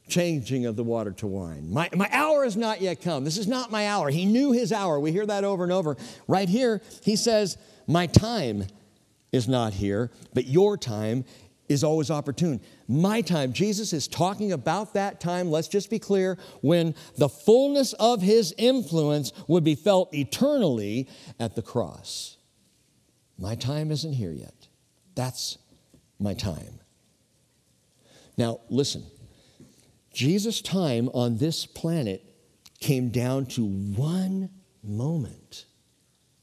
changing 0.10 0.66
of 0.66 0.76
the 0.76 0.84
water 0.84 1.12
to 1.12 1.28
wine. 1.28 1.72
My, 1.72 1.88
my 1.96 2.10
hour 2.12 2.44
has 2.44 2.58
not 2.58 2.82
yet 2.82 3.02
come. 3.02 3.24
This 3.24 3.38
is 3.38 3.48
not 3.48 3.72
my 3.72 3.88
hour. 3.88 4.10
He 4.10 4.26
knew 4.26 4.52
his 4.52 4.74
hour. 4.74 5.00
We 5.00 5.14
hear 5.14 5.26
that 5.26 5.46
over 5.46 5.64
and 5.64 5.72
over. 5.72 5.96
Right 6.28 6.50
here, 6.50 6.82
he 7.02 7.16
says, 7.16 7.58
My 7.88 8.08
time 8.08 8.66
is 9.32 9.48
not 9.48 9.72
here, 9.72 10.12
but 10.34 10.48
your 10.48 10.76
time 10.76 11.24
is 11.72 11.84
always 11.84 12.12
opportune. 12.12 12.62
My 12.88 13.22
time, 13.22 13.54
Jesus 13.54 13.94
is 13.94 14.08
talking 14.08 14.52
about 14.52 14.94
that 14.94 15.20
time, 15.20 15.50
let's 15.50 15.68
just 15.68 15.90
be 15.90 16.00
clear, 16.00 16.38
when 16.62 16.96
the 17.18 17.30
fullness 17.30 17.94
of 17.94 18.22
his 18.22 18.54
influence 18.58 19.34
would 19.48 19.64
be 19.64 19.76
felt 19.76 20.14
eternally 20.14 21.08
at 21.40 21.56
the 21.56 21.62
cross. 21.62 22.38
My 23.38 23.56
time 23.56 23.92
isn't 23.92 24.14
here 24.14 24.32
yet. 24.32 24.68
That's 25.16 25.58
my 26.20 26.34
time. 26.34 26.80
Now, 28.38 28.60
listen. 28.70 29.04
Jesus' 30.14 30.62
time 30.62 31.10
on 31.14 31.38
this 31.38 31.66
planet 31.66 32.24
came 32.80 33.10
down 33.10 33.46
to 33.46 33.66
one 33.66 34.50
moment. 34.84 35.66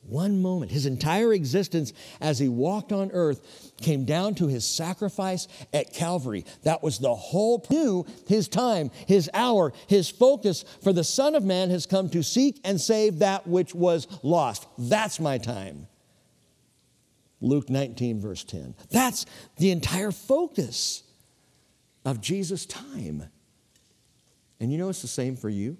One 0.09 0.41
moment. 0.41 0.71
His 0.71 0.87
entire 0.87 1.33
existence 1.33 1.93
as 2.21 2.39
he 2.39 2.49
walked 2.49 2.93
on 2.93 3.11
earth 3.13 3.73
came 3.81 4.05
down 4.05 4.35
to 4.37 4.49
his 4.49 4.65
sacrifice 4.67 5.49
at 5.73 5.93
Calvary. 5.93 6.45
That 6.63 6.83
was 6.83 6.99
the 6.99 7.15
whole 7.15 7.59
knew 7.89 8.07
his 8.27 8.49
time, 8.49 8.91
his 9.07 9.31
hour, 9.35 9.73
his 9.87 10.09
focus 10.09 10.65
for 10.83 10.93
the 10.93 11.05
Son 11.05 11.35
of 11.35 11.45
Man 11.45 11.71
has 11.71 11.87
come 11.87 12.09
to 12.11 12.23
seek 12.23 12.61
and 12.65 12.81
save 12.81 13.21
that 13.21 13.47
which 13.47 13.75
was 13.75 14.07
lost. 14.23 14.67
That's 14.79 15.21
my 15.21 15.39
time. 15.39 15.87
Luke 17.41 17.71
19, 17.71 18.21
verse 18.21 18.45
10. 18.45 18.75
That's 18.91 19.25
the 19.59 19.71
entire 19.71 20.11
focus 20.11 21.05
of 22.05 22.21
Jesus' 22.21 22.67
time. 22.67 23.25
And 24.61 24.73
you 24.73 24.79
know 24.79 24.89
it's 24.89 25.03
the 25.03 25.09
same 25.09 25.37
for 25.37 25.49
you 25.49 25.77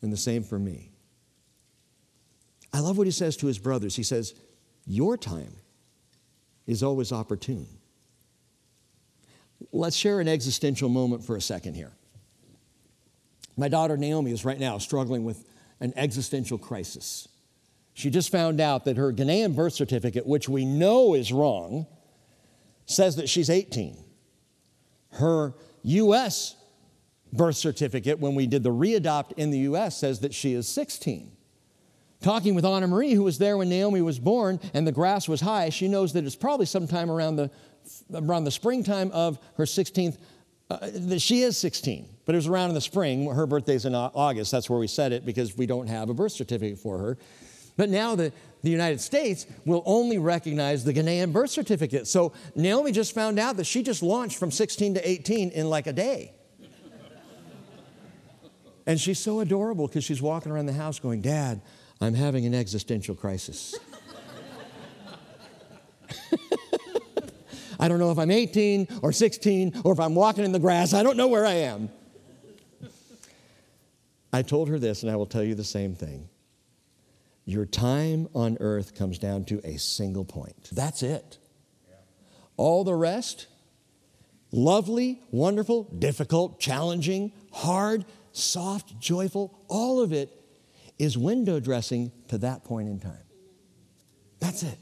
and 0.00 0.12
the 0.12 0.16
same 0.16 0.44
for 0.44 0.58
me. 0.58 0.87
I 2.72 2.80
love 2.80 2.98
what 2.98 3.06
he 3.06 3.10
says 3.10 3.36
to 3.38 3.46
his 3.46 3.58
brothers. 3.58 3.96
He 3.96 4.02
says, 4.02 4.34
Your 4.86 5.16
time 5.16 5.52
is 6.66 6.82
always 6.82 7.12
opportune. 7.12 7.66
Let's 9.72 9.96
share 9.96 10.20
an 10.20 10.28
existential 10.28 10.88
moment 10.88 11.24
for 11.24 11.36
a 11.36 11.40
second 11.40 11.74
here. 11.74 11.92
My 13.56 13.68
daughter 13.68 13.96
Naomi 13.96 14.30
is 14.30 14.44
right 14.44 14.58
now 14.58 14.78
struggling 14.78 15.24
with 15.24 15.44
an 15.80 15.92
existential 15.96 16.58
crisis. 16.58 17.28
She 17.94 18.10
just 18.10 18.30
found 18.30 18.60
out 18.60 18.84
that 18.84 18.96
her 18.96 19.12
Ghanaian 19.12 19.56
birth 19.56 19.72
certificate, 19.72 20.26
which 20.26 20.48
we 20.48 20.64
know 20.64 21.14
is 21.14 21.32
wrong, 21.32 21.86
says 22.86 23.16
that 23.16 23.28
she's 23.28 23.50
18. 23.50 23.96
Her 25.14 25.54
US 25.82 26.54
birth 27.32 27.56
certificate, 27.56 28.20
when 28.20 28.34
we 28.34 28.46
did 28.46 28.62
the 28.62 28.70
readopt 28.70 29.32
in 29.36 29.50
the 29.50 29.58
US, 29.70 29.98
says 29.98 30.20
that 30.20 30.32
she 30.32 30.52
is 30.52 30.68
16. 30.68 31.32
Talking 32.20 32.54
with 32.54 32.64
Anna 32.64 32.88
Marie, 32.88 33.12
who 33.12 33.22
was 33.22 33.38
there 33.38 33.56
when 33.56 33.68
Naomi 33.68 34.02
was 34.02 34.18
born 34.18 34.58
and 34.74 34.86
the 34.86 34.92
grass 34.92 35.28
was 35.28 35.40
high, 35.40 35.68
she 35.70 35.86
knows 35.86 36.12
that 36.14 36.24
it's 36.24 36.34
probably 36.34 36.66
sometime 36.66 37.10
around 37.10 37.36
the, 37.36 37.50
around 38.12 38.44
the 38.44 38.50
springtime 38.50 39.10
of 39.12 39.38
her 39.56 39.64
16th, 39.64 40.18
uh, 40.70 41.18
she 41.18 41.42
is 41.42 41.56
16, 41.56 42.08
but 42.26 42.34
it 42.34 42.38
was 42.38 42.48
around 42.48 42.70
in 42.70 42.74
the 42.74 42.80
spring. 42.80 43.30
Her 43.30 43.46
birthday's 43.46 43.84
in 43.84 43.94
August. 43.94 44.50
That's 44.50 44.68
where 44.68 44.78
we 44.78 44.88
said 44.88 45.12
it 45.12 45.24
because 45.24 45.56
we 45.56 45.66
don't 45.66 45.86
have 45.86 46.10
a 46.10 46.14
birth 46.14 46.32
certificate 46.32 46.78
for 46.78 46.98
her. 46.98 47.18
But 47.76 47.88
now 47.88 48.16
the, 48.16 48.32
the 48.62 48.70
United 48.70 49.00
States 49.00 49.46
will 49.64 49.84
only 49.86 50.18
recognize 50.18 50.84
the 50.84 50.92
Ghanaian 50.92 51.32
birth 51.32 51.50
certificate. 51.50 52.08
So 52.08 52.32
Naomi 52.56 52.90
just 52.90 53.14
found 53.14 53.38
out 53.38 53.56
that 53.56 53.64
she 53.64 53.84
just 53.84 54.02
launched 54.02 54.36
from 54.36 54.50
16 54.50 54.94
to 54.94 55.08
18 55.08 55.50
in 55.50 55.70
like 55.70 55.86
a 55.86 55.92
day. 55.92 56.34
and 58.84 59.00
she's 59.00 59.20
so 59.20 59.38
adorable 59.38 59.86
because 59.86 60.02
she's 60.02 60.20
walking 60.20 60.50
around 60.50 60.66
the 60.66 60.72
house 60.72 60.98
going, 60.98 61.22
Dad, 61.22 61.62
I'm 62.00 62.14
having 62.14 62.46
an 62.46 62.54
existential 62.54 63.14
crisis. 63.14 63.74
I 67.80 67.88
don't 67.88 67.98
know 67.98 68.10
if 68.10 68.18
I'm 68.18 68.30
18 68.30 68.88
or 69.02 69.12
16 69.12 69.82
or 69.84 69.92
if 69.92 70.00
I'm 70.00 70.14
walking 70.14 70.44
in 70.44 70.52
the 70.52 70.58
grass. 70.58 70.94
I 70.94 71.02
don't 71.02 71.16
know 71.16 71.28
where 71.28 71.46
I 71.46 71.54
am. 71.54 71.90
I 74.32 74.42
told 74.42 74.68
her 74.68 74.78
this, 74.78 75.02
and 75.02 75.10
I 75.10 75.16
will 75.16 75.26
tell 75.26 75.42
you 75.42 75.54
the 75.54 75.64
same 75.64 75.94
thing. 75.94 76.28
Your 77.44 77.64
time 77.64 78.28
on 78.34 78.58
earth 78.60 78.94
comes 78.94 79.18
down 79.18 79.44
to 79.46 79.60
a 79.64 79.78
single 79.78 80.24
point. 80.24 80.68
That's 80.70 81.02
it. 81.02 81.38
All 82.56 82.84
the 82.84 82.94
rest, 82.94 83.46
lovely, 84.52 85.22
wonderful, 85.30 85.84
difficult, 85.84 86.60
challenging, 86.60 87.32
hard, 87.52 88.04
soft, 88.32 89.00
joyful, 89.00 89.58
all 89.68 90.00
of 90.00 90.12
it 90.12 90.37
is 90.98 91.16
window 91.16 91.60
dressing 91.60 92.12
to 92.28 92.38
that 92.38 92.64
point 92.64 92.88
in 92.88 92.98
time. 92.98 93.24
That's 94.40 94.62
it. 94.62 94.78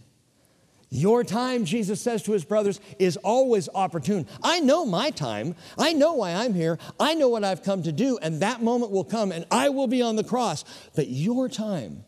Your 0.88 1.24
time, 1.24 1.64
Jesus 1.64 2.00
says 2.00 2.22
to 2.22 2.32
his 2.32 2.44
brothers, 2.44 2.80
is 2.98 3.16
always 3.18 3.68
opportune. 3.74 4.26
I 4.42 4.60
know 4.60 4.86
my 4.86 5.10
time. 5.10 5.56
I 5.76 5.92
know 5.92 6.14
why 6.14 6.32
I'm 6.32 6.54
here. 6.54 6.78
I 7.00 7.14
know 7.14 7.28
what 7.28 7.42
I've 7.42 7.64
come 7.64 7.82
to 7.82 7.92
do, 7.92 8.18
and 8.22 8.40
that 8.40 8.62
moment 8.62 8.92
will 8.92 9.04
come, 9.04 9.32
and 9.32 9.44
I 9.50 9.68
will 9.70 9.88
be 9.88 10.00
on 10.00 10.16
the 10.16 10.24
cross. 10.24 10.64
But 10.94 11.08
your 11.08 11.48
time 11.48 12.04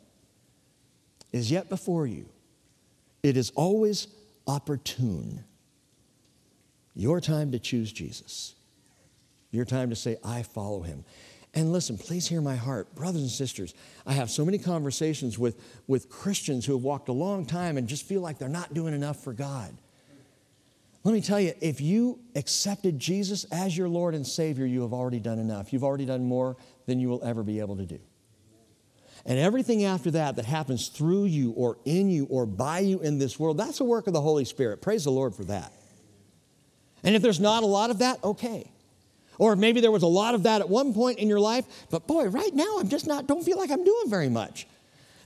is 1.32 1.50
yet 1.50 1.68
before 1.68 2.06
you. 2.06 2.28
It 3.22 3.36
is 3.36 3.50
always 3.50 4.06
opportune. 4.46 5.44
Your 6.94 7.20
time 7.20 7.52
to 7.52 7.58
choose 7.58 7.92
Jesus. 7.92 8.54
Your 9.50 9.64
time 9.64 9.90
to 9.90 9.96
say, 9.96 10.18
I 10.24 10.42
follow 10.42 10.82
him. 10.82 11.04
And 11.54 11.72
listen, 11.72 11.96
please 11.96 12.26
hear 12.26 12.40
my 12.40 12.56
heart. 12.56 12.94
Brothers 12.94 13.22
and 13.22 13.30
sisters, 13.30 13.74
I 14.06 14.12
have 14.12 14.30
so 14.30 14.44
many 14.44 14.58
conversations 14.58 15.38
with, 15.38 15.60
with 15.86 16.10
Christians 16.10 16.66
who 16.66 16.74
have 16.74 16.82
walked 16.82 17.08
a 17.08 17.12
long 17.12 17.46
time 17.46 17.76
and 17.76 17.88
just 17.88 18.04
feel 18.04 18.20
like 18.20 18.38
they're 18.38 18.48
not 18.48 18.74
doing 18.74 18.94
enough 18.94 19.22
for 19.24 19.32
God. 19.32 19.74
Let 21.04 21.12
me 21.14 21.20
tell 21.20 21.40
you, 21.40 21.54
if 21.60 21.80
you 21.80 22.20
accepted 22.34 22.98
Jesus 22.98 23.44
as 23.44 23.76
your 23.76 23.88
Lord 23.88 24.14
and 24.14 24.26
Savior, 24.26 24.66
you 24.66 24.82
have 24.82 24.92
already 24.92 25.20
done 25.20 25.38
enough. 25.38 25.72
You've 25.72 25.84
already 25.84 26.04
done 26.04 26.24
more 26.24 26.56
than 26.86 27.00
you 27.00 27.08
will 27.08 27.24
ever 27.24 27.42
be 27.42 27.60
able 27.60 27.76
to 27.76 27.86
do. 27.86 28.00
And 29.24 29.38
everything 29.38 29.84
after 29.84 30.10
that 30.12 30.36
that 30.36 30.44
happens 30.44 30.88
through 30.88 31.24
you 31.24 31.52
or 31.52 31.78
in 31.84 32.10
you 32.10 32.26
or 32.30 32.46
by 32.46 32.80
you 32.80 33.00
in 33.00 33.18
this 33.18 33.38
world, 33.38 33.56
that's 33.58 33.80
a 33.80 33.84
work 33.84 34.06
of 34.06 34.12
the 34.12 34.20
Holy 34.20 34.44
Spirit. 34.44 34.82
Praise 34.82 35.04
the 35.04 35.10
Lord 35.10 35.34
for 35.34 35.44
that. 35.44 35.72
And 37.02 37.14
if 37.14 37.22
there's 37.22 37.40
not 37.40 37.62
a 37.62 37.66
lot 37.66 37.90
of 37.90 37.98
that, 37.98 38.22
okay. 38.24 38.70
Or 39.38 39.54
maybe 39.54 39.80
there 39.80 39.92
was 39.92 40.02
a 40.02 40.08
lot 40.08 40.34
of 40.34 40.42
that 40.42 40.60
at 40.60 40.68
one 40.68 40.92
point 40.92 41.18
in 41.18 41.28
your 41.28 41.40
life, 41.40 41.64
but 41.90 42.06
boy, 42.06 42.26
right 42.26 42.54
now 42.54 42.78
I'm 42.78 42.88
just 42.88 43.06
not, 43.06 43.26
don't 43.26 43.44
feel 43.44 43.56
like 43.56 43.70
I'm 43.70 43.84
doing 43.84 44.10
very 44.10 44.28
much. 44.28 44.66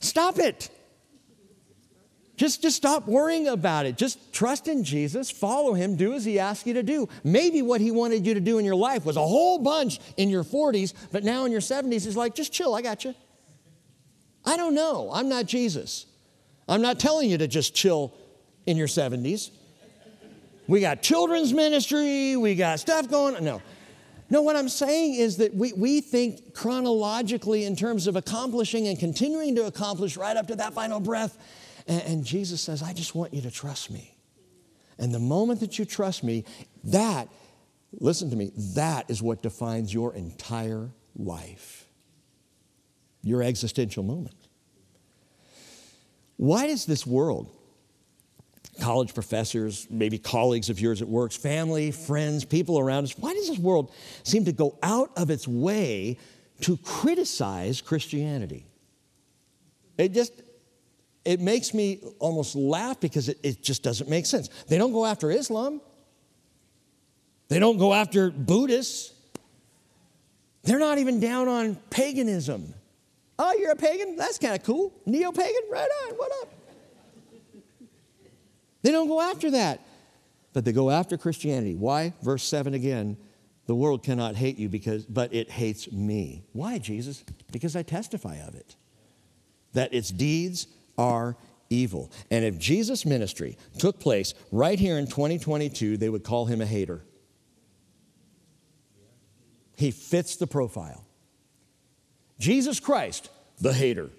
Stop 0.00 0.38
it. 0.38 0.68
Just, 2.36 2.60
just 2.60 2.76
stop 2.76 3.06
worrying 3.06 3.48
about 3.48 3.86
it. 3.86 3.96
Just 3.96 4.32
trust 4.32 4.68
in 4.68 4.84
Jesus, 4.84 5.30
follow 5.30 5.74
him, 5.74 5.96
do 5.96 6.12
as 6.12 6.24
he 6.24 6.38
asks 6.38 6.66
you 6.66 6.74
to 6.74 6.82
do. 6.82 7.08
Maybe 7.24 7.62
what 7.62 7.80
he 7.80 7.90
wanted 7.90 8.26
you 8.26 8.34
to 8.34 8.40
do 8.40 8.58
in 8.58 8.64
your 8.64 8.74
life 8.74 9.04
was 9.04 9.16
a 9.16 9.22
whole 9.22 9.58
bunch 9.58 10.00
in 10.16 10.28
your 10.28 10.44
40s, 10.44 10.92
but 11.10 11.24
now 11.24 11.44
in 11.44 11.52
your 11.52 11.60
70s, 11.60 12.04
he's 12.04 12.16
like, 12.16 12.34
just 12.34 12.52
chill, 12.52 12.74
I 12.74 12.82
got 12.82 13.04
you. 13.04 13.14
I 14.44 14.56
don't 14.56 14.74
know. 14.74 15.10
I'm 15.12 15.28
not 15.28 15.46
Jesus. 15.46 16.06
I'm 16.68 16.82
not 16.82 16.98
telling 16.98 17.30
you 17.30 17.38
to 17.38 17.46
just 17.46 17.74
chill 17.74 18.12
in 18.66 18.76
your 18.76 18.88
70s. 18.88 19.50
We 20.66 20.80
got 20.80 21.02
children's 21.02 21.52
ministry, 21.52 22.36
we 22.36 22.54
got 22.54 22.80
stuff 22.80 23.08
going 23.08 23.36
on. 23.36 23.44
No. 23.44 23.62
No, 24.32 24.40
what 24.40 24.56
I'm 24.56 24.70
saying 24.70 25.16
is 25.16 25.36
that 25.36 25.54
we, 25.54 25.74
we 25.74 26.00
think 26.00 26.54
chronologically 26.54 27.66
in 27.66 27.76
terms 27.76 28.06
of 28.06 28.16
accomplishing 28.16 28.88
and 28.88 28.98
continuing 28.98 29.54
to 29.56 29.66
accomplish 29.66 30.16
right 30.16 30.34
up 30.34 30.46
to 30.46 30.56
that 30.56 30.72
final 30.72 31.00
breath. 31.00 31.36
And, 31.86 32.02
and 32.04 32.24
Jesus 32.24 32.62
says, 32.62 32.82
I 32.82 32.94
just 32.94 33.14
want 33.14 33.34
you 33.34 33.42
to 33.42 33.50
trust 33.50 33.90
me. 33.90 34.16
And 34.96 35.12
the 35.12 35.18
moment 35.18 35.60
that 35.60 35.78
you 35.78 35.84
trust 35.84 36.24
me, 36.24 36.46
that, 36.84 37.28
listen 38.00 38.30
to 38.30 38.36
me, 38.36 38.52
that 38.74 39.10
is 39.10 39.20
what 39.20 39.42
defines 39.42 39.92
your 39.92 40.14
entire 40.14 40.88
life, 41.14 41.86
your 43.22 43.42
existential 43.42 44.02
moment. 44.02 44.48
Why 46.38 46.68
does 46.68 46.86
this 46.86 47.06
world 47.06 47.54
college 48.80 49.14
professors, 49.14 49.86
maybe 49.90 50.18
colleagues 50.18 50.70
of 50.70 50.80
yours 50.80 51.02
at 51.02 51.08
work, 51.08 51.32
family, 51.32 51.90
friends, 51.90 52.44
people 52.44 52.78
around 52.78 53.04
us. 53.04 53.16
Why 53.18 53.34
does 53.34 53.48
this 53.48 53.58
world 53.58 53.92
seem 54.22 54.44
to 54.46 54.52
go 54.52 54.78
out 54.82 55.10
of 55.16 55.30
its 55.30 55.46
way 55.46 56.18
to 56.62 56.76
criticize 56.78 57.80
Christianity? 57.80 58.66
It 59.98 60.12
just, 60.12 60.32
it 61.24 61.40
makes 61.40 61.74
me 61.74 62.00
almost 62.18 62.56
laugh 62.56 62.98
because 62.98 63.28
it, 63.28 63.38
it 63.42 63.62
just 63.62 63.82
doesn't 63.82 64.08
make 64.08 64.26
sense. 64.26 64.48
They 64.68 64.78
don't 64.78 64.92
go 64.92 65.04
after 65.04 65.30
Islam. 65.30 65.80
They 67.48 67.58
don't 67.58 67.78
go 67.78 67.92
after 67.92 68.30
Buddhists. 68.30 69.12
They're 70.62 70.78
not 70.78 70.98
even 70.98 71.20
down 71.20 71.48
on 71.48 71.76
paganism. 71.90 72.72
Oh, 73.38 73.52
you're 73.58 73.72
a 73.72 73.76
pagan? 73.76 74.16
That's 74.16 74.38
kind 74.38 74.54
of 74.54 74.62
cool. 74.62 74.92
Neo 75.04 75.32
pagan? 75.32 75.62
Right 75.70 75.88
on. 76.06 76.14
What 76.14 76.32
up? 76.40 76.61
They 78.82 78.90
don't 78.90 79.08
go 79.08 79.20
after 79.20 79.50
that. 79.52 79.80
But 80.52 80.64
they 80.64 80.72
go 80.72 80.90
after 80.90 81.16
Christianity. 81.16 81.74
Why? 81.74 82.12
Verse 82.22 82.42
7 82.44 82.74
again. 82.74 83.16
The 83.66 83.74
world 83.74 84.02
cannot 84.02 84.36
hate 84.36 84.58
you 84.58 84.68
because 84.68 85.06
but 85.06 85.32
it 85.32 85.50
hates 85.50 85.90
me. 85.90 86.44
Why, 86.52 86.78
Jesus? 86.78 87.24
Because 87.50 87.76
I 87.76 87.82
testify 87.82 88.36
of 88.36 88.54
it. 88.54 88.76
That 89.72 89.94
its 89.94 90.10
deeds 90.10 90.66
are 90.98 91.36
evil. 91.70 92.10
And 92.30 92.44
if 92.44 92.58
Jesus' 92.58 93.06
ministry 93.06 93.56
took 93.78 93.98
place 93.98 94.34
right 94.50 94.78
here 94.78 94.98
in 94.98 95.06
2022, 95.06 95.96
they 95.96 96.08
would 96.08 96.24
call 96.24 96.46
him 96.46 96.60
a 96.60 96.66
hater. 96.66 97.02
He 99.76 99.90
fits 99.90 100.36
the 100.36 100.46
profile. 100.46 101.04
Jesus 102.38 102.78
Christ, 102.78 103.30
the 103.60 103.72
hater, 103.72 104.10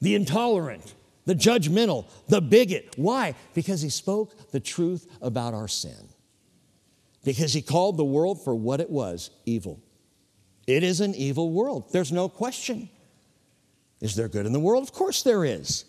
the 0.00 0.14
intolerant, 0.14 0.94
the 1.28 1.34
judgmental, 1.34 2.06
the 2.28 2.40
bigot. 2.40 2.94
Why? 2.96 3.34
Because 3.52 3.82
he 3.82 3.90
spoke 3.90 4.50
the 4.50 4.60
truth 4.60 5.06
about 5.20 5.52
our 5.52 5.68
sin. 5.68 6.08
Because 7.22 7.52
he 7.52 7.60
called 7.60 7.98
the 7.98 8.04
world 8.04 8.42
for 8.42 8.54
what 8.54 8.80
it 8.80 8.88
was 8.88 9.28
evil. 9.44 9.78
It 10.66 10.82
is 10.82 11.02
an 11.02 11.14
evil 11.14 11.50
world. 11.50 11.92
There's 11.92 12.10
no 12.10 12.30
question. 12.30 12.88
Is 14.00 14.16
there 14.16 14.28
good 14.28 14.46
in 14.46 14.54
the 14.54 14.58
world? 14.58 14.82
Of 14.82 14.94
course 14.94 15.22
there 15.22 15.44
is. 15.44 15.84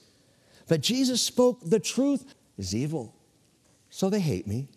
But 0.67 0.81
Jesus 0.81 1.21
spoke 1.21 1.61
the 1.63 1.79
truth 1.79 2.35
is 2.57 2.75
evil. 2.75 3.15
So 3.89 4.09
they 4.09 4.19
hate 4.19 4.45
me. 4.45 4.67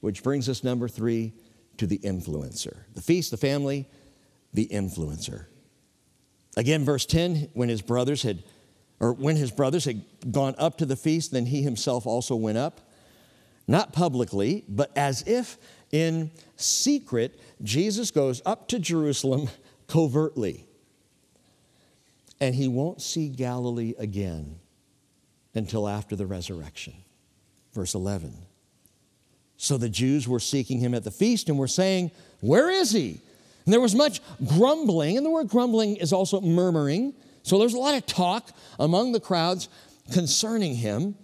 Which 0.00 0.22
brings 0.22 0.48
us, 0.48 0.64
number 0.64 0.88
three, 0.88 1.34
to 1.76 1.86
the 1.86 1.98
influencer. 1.98 2.84
The 2.94 3.02
feast, 3.02 3.30
the 3.30 3.36
family, 3.36 3.90
the 4.54 4.68
influencer. 4.72 5.48
Again, 6.56 6.82
verse 6.82 7.04
10 7.04 7.50
when 7.52 7.68
his 7.68 7.82
brothers 7.82 8.22
had 8.22 8.42
or 9.00 9.12
when 9.12 9.36
his 9.36 9.50
brothers 9.50 9.84
had 9.84 10.02
gone 10.30 10.54
up 10.58 10.78
to 10.78 10.86
the 10.86 10.96
feast, 10.96 11.32
then 11.32 11.46
he 11.46 11.62
himself 11.62 12.06
also 12.06 12.36
went 12.36 12.58
up, 12.58 12.80
not 13.66 13.92
publicly, 13.92 14.64
but 14.68 14.90
as 14.96 15.22
if 15.26 15.58
in 15.90 16.30
secret, 16.56 17.38
Jesus 17.62 18.10
goes 18.10 18.42
up 18.44 18.68
to 18.68 18.78
Jerusalem 18.78 19.48
covertly. 19.86 20.66
And 22.40 22.54
he 22.54 22.68
won't 22.68 23.00
see 23.00 23.28
Galilee 23.28 23.94
again. 23.98 24.58
until 25.54 25.88
after 25.88 26.16
the 26.16 26.26
resurrection. 26.26 26.94
Verse 27.72 27.94
11. 27.94 28.34
So 29.56 29.78
the 29.78 29.88
Jews 29.88 30.26
were 30.26 30.40
seeking 30.40 30.80
him 30.80 30.94
at 30.94 31.04
the 31.04 31.12
feast 31.12 31.48
and 31.48 31.56
were 31.56 31.68
saying, 31.68 32.10
Where 32.40 32.68
is 32.70 32.90
he? 32.90 33.20
And 33.64 33.72
there 33.72 33.80
was 33.80 33.94
much 33.94 34.20
grumbling, 34.46 35.16
and 35.16 35.24
the 35.24 35.30
word 35.30 35.48
grumbling 35.48 35.96
is 35.96 36.12
also 36.12 36.40
murmuring. 36.40 37.14
So 37.44 37.58
there's 37.58 37.74
a 37.74 37.78
lot 37.78 37.94
of 37.94 38.06
talk 38.06 38.50
among 38.80 39.12
the 39.12 39.20
crowds 39.20 39.68
concerning 40.12 40.74
him. 40.74 41.14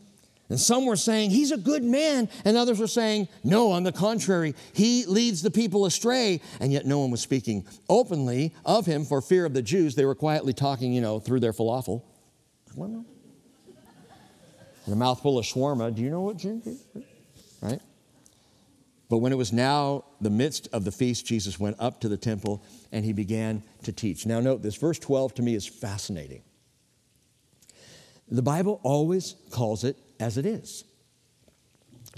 And 0.51 0.61
some 0.61 0.85
were 0.85 0.97
saying, 0.97 1.31
He's 1.31 1.51
a 1.51 1.57
good 1.57 1.83
man. 1.83 2.29
And 2.45 2.57
others 2.57 2.79
were 2.79 2.87
saying, 2.87 3.29
No, 3.43 3.71
on 3.71 3.85
the 3.85 3.93
contrary, 3.93 4.55
he 4.73 5.07
leads 5.07 5.43
the 5.43 5.51
people 5.51 5.87
astray. 5.87 6.41
And 6.61 6.73
yet 6.73 6.87
no 6.87 6.99
one 7.01 7.11
was 7.11 7.21
speaking 7.23 7.67
openly 7.89 8.55
of 8.65 8.85
him 8.85 9.05
for 9.05 9.23
fear 9.23 9.47
of 9.47 9.55
the 9.55 9.63
Jews. 9.63 9.95
They 9.95 10.05
were 10.05 10.15
quietly 10.15 10.53
talking, 10.53 10.93
you 10.93 11.01
know, 11.01 11.21
through 11.21 11.41
their 11.41 11.53
falafel. 11.53 12.03
And 14.85 14.95
a 14.95 14.97
mouthful 14.97 15.39
of 15.39 15.47
shawarma. 15.47 15.95
Do 15.95 16.03
you 16.03 16.11
know 16.11 16.23
what 16.23 16.37
ginger 16.37 16.73
Right? 17.63 17.81
But 19.11 19.19
when 19.19 19.33
it 19.33 19.37
was 19.37 19.53
now 19.53 20.05
the 20.21 20.31
midst 20.31 20.69
of 20.73 20.85
the 20.85 20.93
feast, 20.93 21.27
Jesus 21.27 21.59
went 21.59 21.77
up 21.81 22.01
to 22.01 22.09
the 22.09 22.17
temple 22.17 22.65
and 22.93 23.05
he 23.05 23.13
began 23.13 23.65
to 23.83 23.93
teach. 23.93 24.25
Now, 24.25 24.39
note 24.39 24.63
this 24.63 24.77
verse 24.77 25.01
12 25.01 25.35
to 25.35 25.43
me 25.43 25.57
is 25.57 25.67
fascinating. 25.67 26.43
The 28.31 28.41
Bible 28.41 28.81
always 28.85 29.35
calls 29.51 29.83
it 29.83 29.97
as 30.21 30.39
it 30.39 30.47
is. 30.47 30.85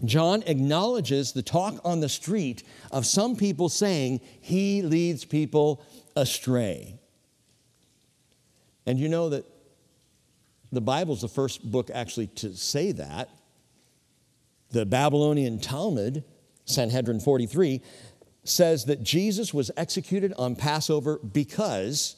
John 0.04 0.42
acknowledges 0.46 1.32
the 1.32 1.42
talk 1.42 1.80
on 1.82 2.00
the 2.00 2.10
street 2.10 2.62
of 2.90 3.06
some 3.06 3.36
people 3.36 3.70
saying 3.70 4.20
he 4.42 4.82
leads 4.82 5.24
people 5.24 5.82
astray. 6.14 6.98
And 8.84 8.98
you 8.98 9.08
know 9.08 9.30
that 9.30 9.46
the 10.70 10.82
Bible's 10.82 11.22
the 11.22 11.28
first 11.28 11.62
book 11.70 11.90
actually 11.94 12.26
to 12.26 12.54
say 12.54 12.92
that. 12.92 13.30
The 14.72 14.84
Babylonian 14.84 15.58
Talmud, 15.58 16.24
Sanhedrin 16.72 17.20
43, 17.20 17.80
says 18.44 18.86
that 18.86 19.02
Jesus 19.02 19.54
was 19.54 19.70
executed 19.76 20.32
on 20.36 20.56
Passover 20.56 21.18
because 21.18 22.16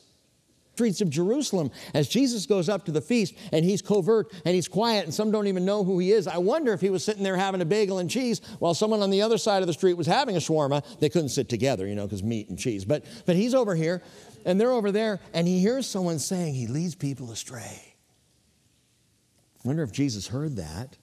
streets 0.74 1.00
of 1.00 1.08
Jerusalem 1.08 1.70
as 1.94 2.08
Jesus 2.08 2.46
goes 2.46 2.68
up 2.68 2.86
to 2.86 2.92
the 2.92 3.00
feast 3.00 3.34
and 3.52 3.64
he's 3.64 3.80
covert 3.80 4.32
and 4.44 4.54
he's 4.54 4.66
quiet 4.66 5.04
and 5.04 5.14
some 5.14 5.30
don't 5.30 5.46
even 5.46 5.64
know 5.64 5.84
who 5.84 5.98
he 6.00 6.10
is. 6.10 6.26
I 6.26 6.38
wonder 6.38 6.72
if 6.72 6.80
he 6.80 6.90
was 6.90 7.04
sitting 7.04 7.22
there 7.22 7.36
having 7.36 7.60
a 7.60 7.64
bagel 7.64 7.98
and 7.98 8.10
cheese 8.10 8.40
while 8.58 8.74
someone 8.74 9.00
on 9.00 9.10
the 9.10 9.22
other 9.22 9.38
side 9.38 9.62
of 9.62 9.68
the 9.68 9.72
street 9.72 9.94
was 9.94 10.06
having 10.06 10.36
a 10.36 10.40
shawarma. 10.40 10.84
They 10.98 11.08
couldn't 11.08 11.28
sit 11.28 11.48
together, 11.48 11.86
you 11.86 11.94
know, 11.94 12.06
because 12.06 12.24
meat 12.24 12.48
and 12.48 12.58
cheese. 12.58 12.84
But, 12.84 13.04
but 13.24 13.36
he's 13.36 13.54
over 13.54 13.74
here 13.76 14.02
and 14.44 14.60
they're 14.60 14.72
over 14.72 14.90
there 14.90 15.20
and 15.32 15.46
he 15.46 15.60
hears 15.60 15.86
someone 15.86 16.18
saying 16.18 16.54
he 16.54 16.66
leads 16.66 16.96
people 16.96 17.30
astray. 17.30 17.94
I 19.64 19.68
wonder 19.68 19.82
if 19.82 19.92
Jesus 19.92 20.26
heard 20.26 20.56
that. 20.56 20.96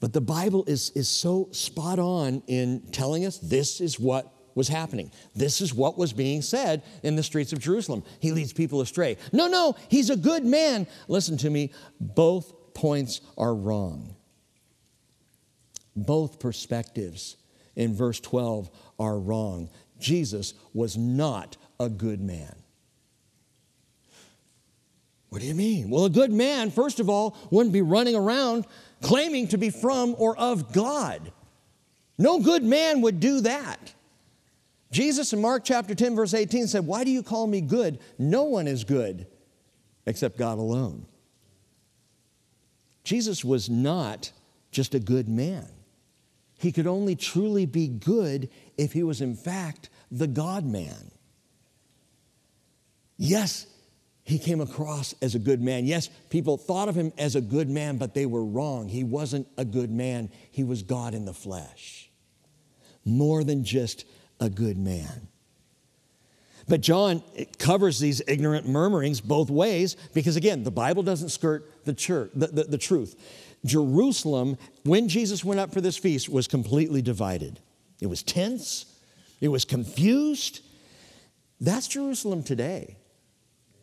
But 0.00 0.14
the 0.14 0.20
Bible 0.20 0.64
is, 0.66 0.90
is 0.94 1.08
so 1.08 1.48
spot 1.52 1.98
on 1.98 2.42
in 2.46 2.88
telling 2.90 3.26
us 3.26 3.38
this 3.38 3.80
is 3.80 4.00
what 4.00 4.32
was 4.54 4.66
happening. 4.66 5.12
This 5.36 5.60
is 5.60 5.74
what 5.74 5.98
was 5.98 6.12
being 6.12 6.42
said 6.42 6.82
in 7.02 7.16
the 7.16 7.22
streets 7.22 7.52
of 7.52 7.60
Jerusalem. 7.60 8.02
He 8.18 8.32
leads 8.32 8.52
people 8.52 8.80
astray. 8.80 9.18
No, 9.32 9.46
no, 9.46 9.76
he's 9.88 10.10
a 10.10 10.16
good 10.16 10.44
man. 10.44 10.86
Listen 11.06 11.36
to 11.38 11.50
me, 11.50 11.72
both 12.00 12.74
points 12.74 13.20
are 13.36 13.54
wrong. 13.54 14.16
Both 15.94 16.40
perspectives 16.40 17.36
in 17.76 17.94
verse 17.94 18.20
12 18.20 18.70
are 18.98 19.18
wrong. 19.18 19.68
Jesus 19.98 20.54
was 20.72 20.96
not 20.96 21.56
a 21.78 21.88
good 21.88 22.20
man. 22.20 22.54
What 25.28 25.42
do 25.42 25.46
you 25.46 25.54
mean? 25.54 25.90
Well, 25.90 26.06
a 26.06 26.10
good 26.10 26.32
man, 26.32 26.70
first 26.70 26.98
of 26.98 27.08
all, 27.08 27.36
wouldn't 27.50 27.72
be 27.72 27.82
running 27.82 28.16
around 28.16 28.66
claiming 29.02 29.48
to 29.48 29.58
be 29.58 29.70
from 29.70 30.14
or 30.18 30.36
of 30.36 30.72
God. 30.72 31.32
No 32.18 32.40
good 32.40 32.62
man 32.62 33.00
would 33.00 33.20
do 33.20 33.40
that. 33.42 33.94
Jesus 34.90 35.32
in 35.32 35.40
Mark 35.40 35.64
chapter 35.64 35.94
10, 35.94 36.16
verse 36.16 36.34
18 36.34 36.66
said, 36.66 36.86
Why 36.86 37.04
do 37.04 37.10
you 37.10 37.22
call 37.22 37.46
me 37.46 37.60
good? 37.60 37.98
No 38.18 38.44
one 38.44 38.66
is 38.66 38.84
good 38.84 39.26
except 40.06 40.36
God 40.36 40.58
alone. 40.58 41.06
Jesus 43.04 43.44
was 43.44 43.70
not 43.70 44.32
just 44.70 44.94
a 44.94 45.00
good 45.00 45.28
man. 45.28 45.68
He 46.58 46.72
could 46.72 46.86
only 46.86 47.16
truly 47.16 47.64
be 47.64 47.88
good 47.88 48.50
if 48.76 48.92
he 48.92 49.02
was, 49.02 49.20
in 49.20 49.34
fact, 49.34 49.88
the 50.10 50.26
God 50.26 50.66
man. 50.66 51.10
Yes, 53.16 53.66
he 54.30 54.38
came 54.38 54.60
across 54.60 55.12
as 55.20 55.34
a 55.34 55.40
good 55.40 55.60
man. 55.60 55.84
Yes, 55.86 56.08
people 56.28 56.56
thought 56.56 56.88
of 56.88 56.94
him 56.94 57.12
as 57.18 57.34
a 57.34 57.40
good 57.40 57.68
man, 57.68 57.98
but 57.98 58.14
they 58.14 58.26
were 58.26 58.44
wrong. 58.44 58.88
He 58.88 59.02
wasn't 59.02 59.48
a 59.58 59.64
good 59.64 59.90
man, 59.90 60.30
he 60.52 60.62
was 60.62 60.82
God 60.82 61.14
in 61.14 61.24
the 61.24 61.34
flesh. 61.34 62.08
More 63.04 63.42
than 63.42 63.64
just 63.64 64.04
a 64.38 64.48
good 64.48 64.78
man. 64.78 65.26
But 66.68 66.80
John 66.80 67.24
covers 67.58 67.98
these 67.98 68.22
ignorant 68.28 68.68
murmurings 68.68 69.20
both 69.20 69.50
ways 69.50 69.96
because, 70.14 70.36
again, 70.36 70.62
the 70.62 70.70
Bible 70.70 71.02
doesn't 71.02 71.30
skirt 71.30 71.84
the, 71.84 71.92
church, 71.92 72.30
the, 72.32 72.46
the, 72.46 72.64
the 72.64 72.78
truth. 72.78 73.16
Jerusalem, 73.64 74.56
when 74.84 75.08
Jesus 75.08 75.44
went 75.44 75.58
up 75.58 75.72
for 75.72 75.80
this 75.80 75.96
feast, 75.96 76.28
was 76.28 76.46
completely 76.46 77.02
divided. 77.02 77.58
It 78.00 78.06
was 78.06 78.22
tense, 78.22 78.86
it 79.40 79.48
was 79.48 79.64
confused. 79.64 80.60
That's 81.60 81.88
Jerusalem 81.88 82.44
today 82.44 82.96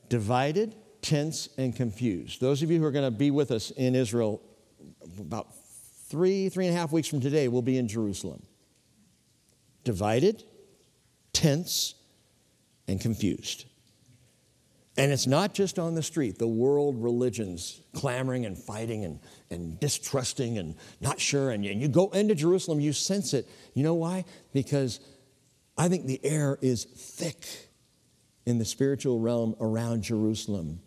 divided, 0.09 0.75
tense, 1.01 1.49
and 1.57 1.75
confused. 1.75 2.41
Those 2.41 2.63
of 2.63 2.71
you 2.71 2.79
who 2.79 2.85
are 2.85 2.91
going 2.91 3.05
to 3.05 3.17
be 3.17 3.31
with 3.31 3.51
us 3.51 3.71
in 3.71 3.95
Israel 3.95 4.41
about 5.19 5.47
three, 6.09 6.49
three 6.49 6.67
and 6.67 6.75
a 6.75 6.79
half 6.79 6.91
weeks 6.91 7.07
from 7.07 7.21
today, 7.21 7.47
will 7.47 7.61
be 7.61 7.77
in 7.77 7.87
Jerusalem 7.87 8.43
divided, 9.83 10.43
tense, 11.31 11.95
and 12.87 12.99
confused. 12.99 13.65
And 14.97 15.11
it's 15.11 15.27
not 15.27 15.53
just 15.53 15.77
on 15.77 15.93
the 15.93 16.01
street, 16.01 16.39
the 16.39 16.47
world 16.47 17.01
religions 17.01 17.81
clamoring 17.93 18.45
and 18.45 18.57
fighting 18.57 19.05
and, 19.05 19.19
and 19.51 19.79
distrusting 19.79 20.57
and 20.57 20.75
not 20.99 21.19
sure. 21.19 21.51
And 21.51 21.63
and 21.65 21.79
you 21.79 21.87
go 21.87 22.09
into 22.09 22.33
Jerusalem, 22.33 22.79
you 22.79 22.93
sense 22.93 23.33
it. 23.33 23.47
You 23.75 23.83
know 23.83 23.93
why? 23.93 24.25
Because 24.53 24.99
I 25.77 25.87
think 25.87 26.05
the 26.05 26.19
air 26.25 26.57
is 26.61 26.85
thick 26.85 27.66
in 28.47 28.57
the 28.59 28.65
spiritual 28.65 29.19
realm 29.19 29.57
around 29.59 30.03
Jerusalem 30.03 30.79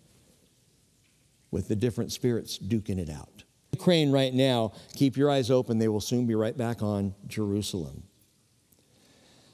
with 1.51 1.69
the 1.69 1.77
different 1.77 2.11
spirits 2.11 2.59
duking 2.59 2.99
it 2.99 3.11
out. 3.11 3.45
Ukraine 3.75 4.11
right 4.11 4.33
now, 4.33 4.73
keep 4.95 5.15
your 5.15 5.31
eyes 5.31 5.51
open, 5.51 5.79
they 5.79 5.87
will 5.87 6.01
soon 6.01 6.27
be 6.27 6.35
right 6.35 6.57
back 6.57 6.83
on 6.83 7.15
Jerusalem. 7.27 8.03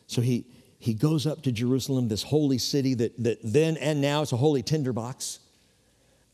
So 0.07 0.21
he, 0.21 0.47
he 0.79 0.95
goes 0.95 1.27
up 1.27 1.43
to 1.43 1.53
Jerusalem, 1.53 2.07
this 2.07 2.23
holy 2.23 2.59
city 2.59 2.95
that, 2.95 3.21
that 3.25 3.41
then 3.43 3.77
and 3.79 4.01
now 4.01 4.23
is 4.23 4.31
a 4.31 4.37
holy 4.37 4.63
tinderbox 4.63 5.41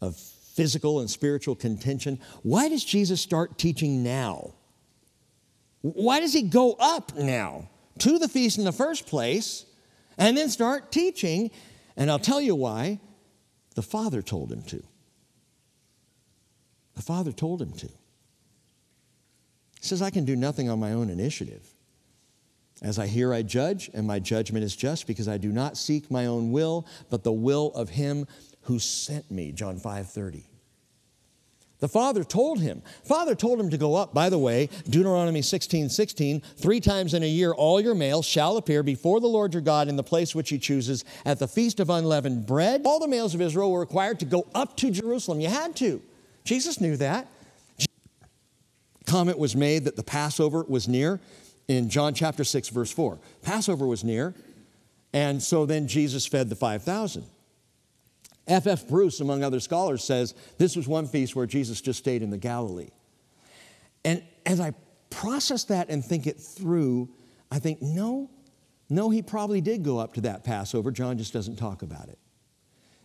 of 0.02 0.16
physical 0.16 1.00
and 1.00 1.10
spiritual 1.10 1.54
contention. 1.54 2.20
Why 2.42 2.68
does 2.68 2.84
Jesus 2.84 3.22
start 3.22 3.56
teaching 3.56 4.02
now? 4.02 4.52
Why 5.80 6.20
does 6.20 6.34
he 6.34 6.42
go 6.42 6.74
up 6.74 7.16
now 7.16 7.70
to 8.00 8.18
the 8.18 8.28
feast 8.28 8.58
in 8.58 8.64
the 8.64 8.72
first 8.72 9.06
place 9.06 9.64
and 10.18 10.36
then 10.36 10.48
start 10.48 10.92
teaching? 10.92 11.50
And 11.96 12.10
I'll 12.10 12.18
tell 12.18 12.40
you 12.40 12.54
why. 12.54 13.00
The 13.74 13.82
Father 13.82 14.22
told 14.22 14.52
him 14.52 14.62
to. 14.62 14.82
The 16.94 17.02
Father 17.02 17.32
told 17.32 17.62
him 17.62 17.72
to. 17.72 17.86
He 17.86 19.88
says, 19.88 20.02
I 20.02 20.10
can 20.10 20.24
do 20.24 20.36
nothing 20.36 20.68
on 20.68 20.78
my 20.78 20.92
own 20.92 21.10
initiative. 21.10 21.66
As 22.82 22.98
I 22.98 23.06
hear, 23.06 23.32
I 23.32 23.42
judge, 23.42 23.90
and 23.94 24.06
my 24.06 24.18
judgment 24.18 24.64
is 24.64 24.76
just 24.76 25.06
because 25.06 25.28
I 25.28 25.38
do 25.38 25.50
not 25.50 25.76
seek 25.76 26.10
my 26.10 26.26
own 26.26 26.52
will, 26.52 26.86
but 27.10 27.24
the 27.24 27.32
will 27.32 27.72
of 27.74 27.90
him 27.90 28.26
who 28.62 28.78
sent 28.78 29.30
me. 29.30 29.52
John 29.52 29.78
5 29.78 30.10
30. 30.10 30.44
The 31.82 31.88
father 31.88 32.22
told 32.22 32.60
him. 32.60 32.80
Father 33.02 33.34
told 33.34 33.58
him 33.58 33.68
to 33.70 33.76
go 33.76 33.96
up. 33.96 34.14
By 34.14 34.30
the 34.30 34.38
way, 34.38 34.68
Deuteronomy 34.88 35.42
16 35.42 35.88
16, 35.88 36.40
three 36.40 36.78
times 36.78 37.12
in 37.12 37.24
a 37.24 37.28
year 37.28 37.52
all 37.52 37.80
your 37.80 37.96
males 37.96 38.24
shall 38.24 38.56
appear 38.56 38.84
before 38.84 39.18
the 39.18 39.26
Lord 39.26 39.52
your 39.52 39.62
God 39.62 39.88
in 39.88 39.96
the 39.96 40.04
place 40.04 40.32
which 40.32 40.50
he 40.50 40.60
chooses 40.60 41.04
at 41.24 41.40
the 41.40 41.48
feast 41.48 41.80
of 41.80 41.90
unleavened 41.90 42.46
bread. 42.46 42.82
All 42.84 43.00
the 43.00 43.08
males 43.08 43.34
of 43.34 43.40
Israel 43.40 43.72
were 43.72 43.80
required 43.80 44.20
to 44.20 44.24
go 44.24 44.46
up 44.54 44.76
to 44.76 44.92
Jerusalem. 44.92 45.40
You 45.40 45.48
had 45.48 45.74
to. 45.78 46.00
Jesus 46.44 46.80
knew 46.80 46.96
that. 46.98 47.26
Comment 49.04 49.36
was 49.36 49.56
made 49.56 49.82
that 49.82 49.96
the 49.96 50.04
Passover 50.04 50.62
was 50.62 50.86
near 50.86 51.18
in 51.66 51.90
John 51.90 52.14
chapter 52.14 52.44
6, 52.44 52.68
verse 52.68 52.92
4. 52.92 53.18
Passover 53.42 53.88
was 53.88 54.04
near, 54.04 54.34
and 55.12 55.42
so 55.42 55.66
then 55.66 55.88
Jesus 55.88 56.26
fed 56.26 56.48
the 56.48 56.54
5,000. 56.54 57.24
F.F. 58.48 58.66
F. 58.82 58.88
Bruce, 58.88 59.20
among 59.20 59.44
other 59.44 59.60
scholars, 59.60 60.02
says 60.02 60.34
this 60.58 60.74
was 60.74 60.88
one 60.88 61.06
feast 61.06 61.36
where 61.36 61.46
Jesus 61.46 61.80
just 61.80 61.98
stayed 61.98 62.22
in 62.22 62.30
the 62.30 62.38
Galilee. 62.38 62.90
And 64.04 64.22
as 64.44 64.60
I 64.60 64.72
process 65.10 65.64
that 65.64 65.88
and 65.88 66.04
think 66.04 66.26
it 66.26 66.40
through, 66.40 67.08
I 67.50 67.58
think, 67.58 67.80
no, 67.80 68.30
no, 68.90 69.10
he 69.10 69.22
probably 69.22 69.60
did 69.60 69.84
go 69.84 69.98
up 69.98 70.14
to 70.14 70.22
that 70.22 70.44
Passover. 70.44 70.90
John 70.90 71.18
just 71.18 71.32
doesn't 71.32 71.56
talk 71.56 71.82
about 71.82 72.08
it 72.08 72.18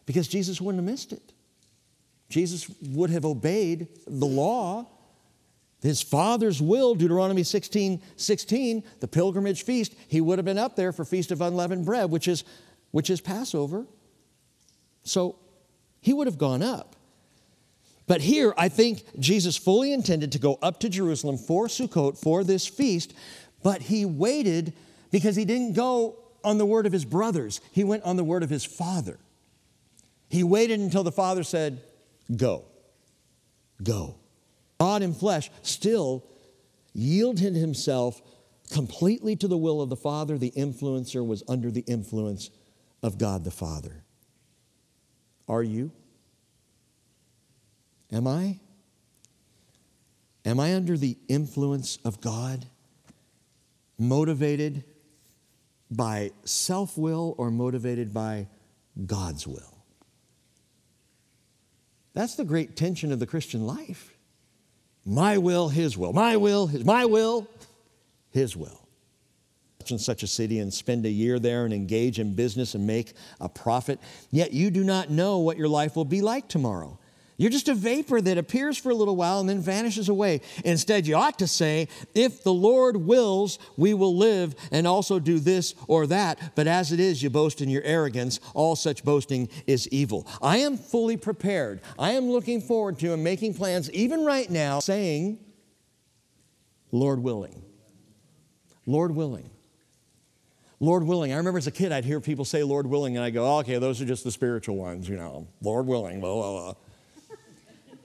because 0.06 0.28
Jesus 0.28 0.60
wouldn't 0.60 0.84
have 0.84 0.92
missed 0.92 1.14
it. 1.14 1.34
Jesus 2.30 2.70
would 2.90 3.10
have 3.10 3.24
obeyed 3.24 3.88
the 4.06 4.26
law, 4.26 4.88
his 5.82 6.02
father's 6.02 6.62
will, 6.62 6.96
Deuteronomy 6.96 7.44
16 7.44 8.02
16, 8.16 8.84
the 9.00 9.08
pilgrimage 9.08 9.64
feast, 9.64 9.94
he 10.08 10.20
would 10.20 10.40
have 10.40 10.46
been 10.46 10.58
up 10.58 10.76
there 10.76 10.92
for 10.92 11.06
Feast 11.06 11.32
of 11.32 11.42
Unleavened 11.42 11.86
Bread, 11.86 12.10
which 12.10 12.28
is, 12.28 12.44
which 12.92 13.10
is 13.10 13.22
Passover. 13.22 13.86
So 15.08 15.38
he 16.02 16.14
would 16.14 16.28
have 16.28 16.38
gone 16.38 16.62
up. 16.62 16.96
But 18.08 18.22
here, 18.22 18.54
I 18.58 18.70
think 18.70 19.04
Jesus 19.20 19.58
fully 19.58 19.92
intended 19.92 20.32
to 20.32 20.40
go 20.40 20.58
up 20.62 20.80
to 20.80 20.90
Jerusalem 20.90 21.38
for 21.38 21.68
Sukkot, 21.68 22.18
for 22.18 22.44
this 22.44 22.66
feast, 22.66 23.14
but 23.64 23.82
he 23.82 24.06
waited 24.06 24.74
because 25.12 25.36
he 25.36 25.44
didn't 25.44 25.74
go 25.74 26.18
on 26.44 26.58
the 26.58 26.66
word 26.66 26.86
of 26.86 26.94
his 26.94 27.04
brothers, 27.04 27.60
he 27.74 27.84
went 27.84 28.04
on 28.04 28.16
the 28.16 28.24
word 28.24 28.44
of 28.44 28.50
his 28.50 28.64
father. 28.64 29.20
He 30.30 30.44
waited 30.44 30.80
until 30.80 31.04
the 31.04 31.12
father 31.12 31.44
said, 31.44 31.82
Go, 32.36 32.66
go. 33.84 34.16
God 34.80 35.02
in 35.02 35.14
flesh 35.14 35.50
still 35.62 36.24
yielded 36.94 37.56
himself 37.56 38.22
completely 38.72 39.36
to 39.38 39.48
the 39.48 39.58
will 39.58 39.82
of 39.82 39.90
the 39.90 39.96
Father. 39.96 40.38
The 40.38 40.52
influencer 40.52 41.26
was 41.26 41.44
under 41.48 41.72
the 41.72 41.84
influence 41.88 42.50
of 43.02 43.18
God 43.18 43.44
the 43.44 43.52
Father. 43.52 44.04
Are 45.48 45.64
you? 45.64 45.92
Am 48.12 48.28
I? 48.28 48.60
Am 50.46 50.60
I 50.60 50.76
under 50.76 50.98
the 50.98 51.18
influence 51.28 52.00
of 52.06 52.22
God? 52.22 52.66
Motivated 54.00 54.84
by 55.90 56.32
self 56.46 56.98
will 56.98 57.36
or 57.38 57.52
motivated 57.52 58.14
by 58.14 58.48
God's 59.06 59.48
will? 59.48 59.78
That's 62.14 62.36
the 62.36 62.46
great 62.46 62.76
tension 62.76 63.12
of 63.12 63.20
the 63.20 63.28
Christian 63.28 63.68
life. 63.68 64.18
My 65.06 65.38
will, 65.38 65.70
His 65.70 65.98
will. 65.98 66.14
My 66.14 66.36
will, 66.38 66.68
His, 66.68 66.84
my 66.84 67.06
will, 67.06 67.48
His 68.32 68.56
will. 68.56 68.87
Such 69.88 69.92
and 69.94 70.02
such 70.02 70.24
a 70.24 70.28
city 70.28 70.60
and 70.60 70.74
spend 70.74 71.06
a 71.06 71.10
year 71.10 71.40
there 71.40 71.64
and 71.64 71.74
engage 71.74 72.20
in 72.20 72.34
business 72.34 72.76
and 72.76 72.86
make 72.86 73.14
a 73.40 73.48
profit, 73.48 74.02
yet 74.32 74.52
you 74.52 74.70
do 74.70 74.84
not 74.84 75.10
know 75.10 75.38
what 75.38 75.56
your 75.56 75.70
life 75.70 75.96
will 75.96 76.04
be 76.04 76.20
like 76.20 76.50
tomorrow. 76.50 77.00
You're 77.38 77.52
just 77.52 77.70
a 77.70 77.74
vapor 77.74 78.20
that 78.20 78.38
appears 78.38 78.78
for 78.78 78.90
a 78.90 78.96
little 78.96 79.16
while 79.16 79.40
and 79.40 79.48
then 79.48 79.62
vanishes 79.62 80.10
away. 80.10 80.42
Instead, 80.66 81.08
you 81.08 81.16
ought 81.16 81.40
to 81.40 81.48
say, 81.48 81.88
If 82.14 82.44
the 82.44 82.52
Lord 82.52 82.98
wills, 82.98 83.60
we 83.78 83.94
will 83.94 84.14
live 84.14 84.56
and 84.74 84.86
also 84.86 85.20
do 85.20 85.40
this 85.40 85.74
or 85.88 86.06
that. 86.08 86.38
But 86.56 86.68
as 86.68 86.92
it 86.92 87.00
is, 87.00 87.24
you 87.24 87.30
boast 87.30 87.62
in 87.62 87.70
your 87.70 87.84
arrogance. 87.84 88.42
All 88.54 88.76
such 88.76 89.06
boasting 89.06 89.48
is 89.68 89.88
evil. 89.88 90.28
I 90.42 90.58
am 90.58 90.76
fully 90.76 91.16
prepared. 91.16 91.80
I 91.98 92.12
am 92.12 92.30
looking 92.30 92.60
forward 92.60 93.00
to 93.00 93.14
and 93.14 93.24
making 93.24 93.54
plans, 93.54 93.90
even 93.92 94.26
right 94.26 94.50
now, 94.50 94.82
saying, 94.82 95.40
Lord 96.92 97.24
willing. 97.24 97.64
Lord 98.86 99.16
willing. 99.16 99.50
Lord 100.80 101.04
willing. 101.04 101.34
I 101.34 101.38
remember 101.38 101.58
as 101.58 101.68
a 101.68 101.72
kid, 101.72 101.92
I'd 101.92 102.06
hear 102.06 102.20
people 102.20 102.46
say 102.46 102.64
Lord 102.64 102.86
willing, 102.86 103.18
and 103.18 103.26
I 103.26 103.30
go, 103.32 103.46
oh, 103.46 103.60
okay, 103.60 103.80
those 103.80 104.02
are 104.02 104.06
just 104.06 104.24
the 104.24 104.32
spiritual 104.32 104.76
ones, 104.76 105.10
you 105.10 105.16
know. 105.16 105.48
Lord 105.62 105.88
willing, 105.88 106.20
blah, 106.20 106.34
blah, 106.34 106.52
blah. 106.52 106.74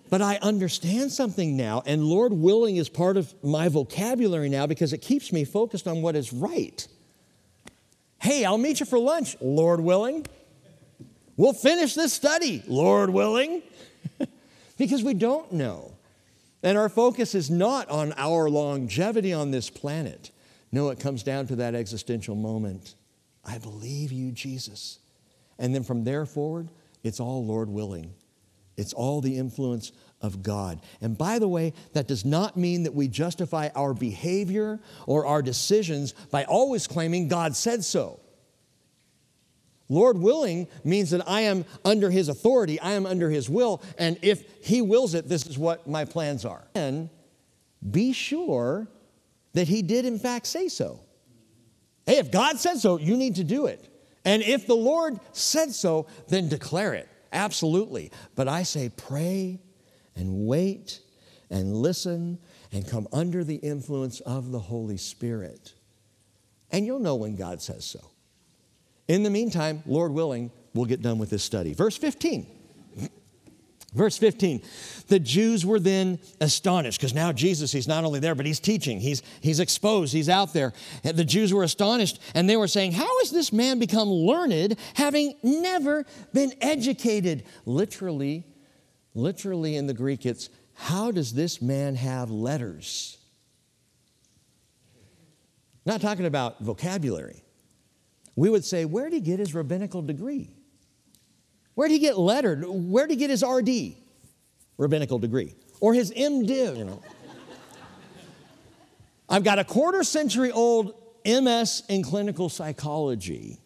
But 0.08 0.20
I 0.20 0.36
understand 0.42 1.10
something 1.10 1.56
now, 1.56 1.82
and 1.86 2.04
Lord 2.04 2.34
willing 2.34 2.76
is 2.76 2.90
part 2.90 3.16
of 3.16 3.34
my 3.42 3.68
vocabulary 3.68 4.50
now 4.50 4.66
because 4.66 4.92
it 4.92 4.98
keeps 4.98 5.32
me 5.32 5.44
focused 5.44 5.88
on 5.88 6.02
what 6.02 6.16
is 6.16 6.32
right. 6.32 6.86
Hey, 8.20 8.44
I'll 8.44 8.58
meet 8.58 8.80
you 8.80 8.86
for 8.86 8.98
lunch, 8.98 9.36
Lord 9.40 9.80
willing. 9.80 10.26
We'll 11.36 11.54
finish 11.54 11.94
this 11.94 12.12
study, 12.12 12.62
Lord 12.66 13.10
willing, 13.10 13.62
because 14.78 15.02
we 15.02 15.14
don't 15.14 15.50
know. 15.50 15.94
And 16.62 16.78
our 16.78 16.88
focus 16.88 17.34
is 17.34 17.50
not 17.50 17.88
on 17.88 18.12
our 18.16 18.48
longevity 18.48 19.32
on 19.32 19.50
this 19.50 19.70
planet. 19.70 20.30
No, 20.72 20.88
it 20.88 20.98
comes 20.98 21.22
down 21.22 21.46
to 21.48 21.56
that 21.56 21.74
existential 21.74 22.34
moment. 22.34 22.94
I 23.44 23.58
believe 23.58 24.10
you, 24.10 24.32
Jesus. 24.32 24.98
And 25.58 25.74
then 25.74 25.84
from 25.84 26.04
there 26.04 26.24
forward, 26.24 26.70
it's 27.02 27.20
all 27.20 27.44
Lord 27.44 27.68
willing. 27.68 28.14
It's 28.76 28.94
all 28.94 29.20
the 29.20 29.36
influence 29.36 29.92
of 30.22 30.42
God. 30.42 30.80
And 31.00 31.18
by 31.18 31.38
the 31.38 31.48
way, 31.48 31.74
that 31.92 32.08
does 32.08 32.24
not 32.24 32.56
mean 32.56 32.84
that 32.84 32.94
we 32.94 33.08
justify 33.08 33.68
our 33.74 33.92
behavior 33.92 34.80
or 35.06 35.26
our 35.26 35.42
decisions 35.42 36.12
by 36.30 36.44
always 36.44 36.86
claiming 36.86 37.28
God 37.28 37.54
said 37.54 37.84
so. 37.84 38.20
Lord 39.88 40.16
willing 40.16 40.68
means 40.84 41.10
that 41.10 41.28
I 41.28 41.42
am 41.42 41.66
under 41.84 42.10
His 42.10 42.28
authority, 42.28 42.80
I 42.80 42.92
am 42.92 43.04
under 43.04 43.28
His 43.28 43.50
will, 43.50 43.82
and 43.98 44.18
if 44.22 44.42
He 44.64 44.80
wills 44.80 45.12
it, 45.14 45.28
this 45.28 45.44
is 45.44 45.58
what 45.58 45.86
my 45.86 46.06
plans 46.06 46.46
are. 46.46 46.64
And 46.74 47.10
be 47.90 48.14
sure 48.14 48.88
that 49.55 49.68
He 49.68 49.82
did, 49.82 50.05
in 50.05 50.18
fact, 50.18 50.46
say 50.46 50.68
so. 50.68 51.00
Hey, 52.07 52.18
if 52.18 52.30
God 52.30 52.59
said 52.59 52.78
so, 52.78 52.98
you 52.98 53.16
need 53.16 53.36
to 53.36 53.44
do 53.44 53.66
it. 53.66 53.88
And 54.24 54.42
if 54.42 54.66
the 54.66 54.74
Lord 54.74 55.18
said 55.32 55.72
so, 55.72 56.07
then 56.28 56.48
declare 56.48 56.94
it. 56.94 57.09
Absolutely. 57.32 58.12
But 58.34 58.48
I 58.48 58.62
say, 58.62 58.90
pray 58.96 59.61
and 60.14 60.46
wait 60.46 61.00
and 61.50 61.74
listen 61.74 62.38
and 62.72 62.86
come 62.86 63.09
under 63.12 63.44
the 63.44 63.57
influence 63.57 64.20
of 64.20 64.50
the 64.50 64.59
Holy 64.59 64.96
Spirit. 64.96 65.74
And 66.70 66.86
you'll 66.86 67.00
know 67.00 67.16
when 67.16 67.36
God 67.36 67.61
says 67.61 67.84
so. 67.84 68.00
In 69.09 69.22
the 69.22 69.30
meantime, 69.30 69.82
Lord 69.86 70.12
willing, 70.12 70.50
we'll 70.74 70.86
get 70.86 71.03
done 71.03 71.18
with 71.18 71.30
this 71.30 71.42
study. 71.42 71.74
Verse 71.74 71.96
15. 71.96 72.46
Verse 73.95 74.16
15, 74.16 74.62
the 75.09 75.18
Jews 75.18 75.66
were 75.66 75.78
then 75.78 76.18
astonished 76.40 76.99
because 76.99 77.14
now 77.14 77.30
Jesus, 77.30 77.72
he's 77.72 77.86
not 77.86 78.05
only 78.05 78.20
there, 78.20 78.34
but 78.34 78.47
he's 78.47 78.59
teaching, 78.59 79.01
he's, 79.01 79.22
he's 79.43 79.61
exposed, 79.61 80.14
he's 80.14 80.30
out 80.30 80.55
there. 80.55 80.72
The 81.03 81.26
Jews 81.26 81.53
were 81.53 81.62
astonished 81.62 82.18
and 82.34 82.49
they 82.49 82.57
were 82.57 82.68
saying, 82.68 82.93
How 82.93 83.18
has 83.18 83.30
this 83.30 83.53
man 83.53 83.78
become 83.78 84.09
learned 84.09 84.78
having 84.95 85.34
never 85.43 86.07
been 86.32 86.55
educated? 86.62 87.45
Literally, 87.66 88.47
literally 89.14 89.76
in 89.76 89.86
the 89.86 89.95
Greek, 89.95 90.24
it's, 90.24 90.49
How 90.72 91.11
does 91.11 91.34
this 91.34 91.61
man 91.61 91.95
have 91.97 92.30
letters? 92.30 93.18
Not 95.84 96.01
talking 96.01 96.24
about 96.24 96.61
vocabulary. 96.61 97.45
We 98.36 98.49
would 98.49 98.64
say, 98.64 98.86
Where 98.86 99.11
did 99.11 99.16
he 99.16 99.20
get 99.20 99.38
his 99.38 99.55
rabbinical 99.55 100.01
degree? 100.01 100.61
Where 101.74 101.88
did 101.88 101.94
he 101.94 102.00
get 102.00 102.18
lettered? 102.18 102.64
Where 102.66 103.06
did 103.06 103.14
he 103.14 103.18
get 103.18 103.30
his 103.30 103.42
RD, 103.42 103.94
rabbinical 104.76 105.18
degree, 105.18 105.54
or 105.80 105.94
his 105.94 106.10
MDiv? 106.12 106.76
You 106.76 106.84
know, 106.84 107.02
I've 109.28 109.44
got 109.44 109.58
a 109.58 109.64
quarter 109.64 110.04
century 110.04 110.52
old 110.52 110.94
MS 111.24 111.84
in 111.88 112.02
clinical 112.02 112.48
psychology, 112.48 113.58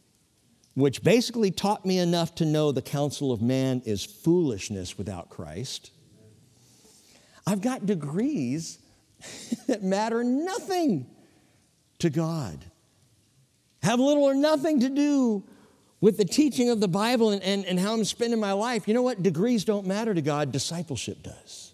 which 0.74 1.02
basically 1.02 1.50
taught 1.50 1.84
me 1.84 1.98
enough 1.98 2.34
to 2.36 2.44
know 2.44 2.70
the 2.70 2.82
counsel 2.82 3.32
of 3.32 3.42
man 3.42 3.82
is 3.84 4.04
foolishness 4.04 4.96
without 4.96 5.28
Christ. 5.28 5.90
I've 7.46 7.61
got 7.61 7.86
degrees 7.86 8.78
that 9.66 9.82
matter 9.82 10.22
nothing 10.22 11.07
to 11.98 12.11
God, 12.11 12.64
have 13.82 13.98
little 13.98 14.24
or 14.24 14.34
nothing 14.34 14.80
to 14.80 14.88
do 14.88 15.42
with 16.01 16.16
the 16.18 16.24
teaching 16.24 16.70
of 16.70 16.80
the 16.80 16.88
Bible 16.88 17.30
and, 17.30 17.42
and, 17.42 17.64
and 17.64 17.80
how 17.80 17.94
I'm 17.94 18.05
spending 18.05 18.40
my 18.40 18.53
life, 18.53 18.86
you 18.86 18.94
know 18.94 19.03
what? 19.03 19.22
Degrees 19.22 19.64
don't 19.64 19.86
matter 19.86 20.14
to 20.14 20.22
God, 20.22 20.53
discipleship 20.53 21.22
does. 21.22 21.72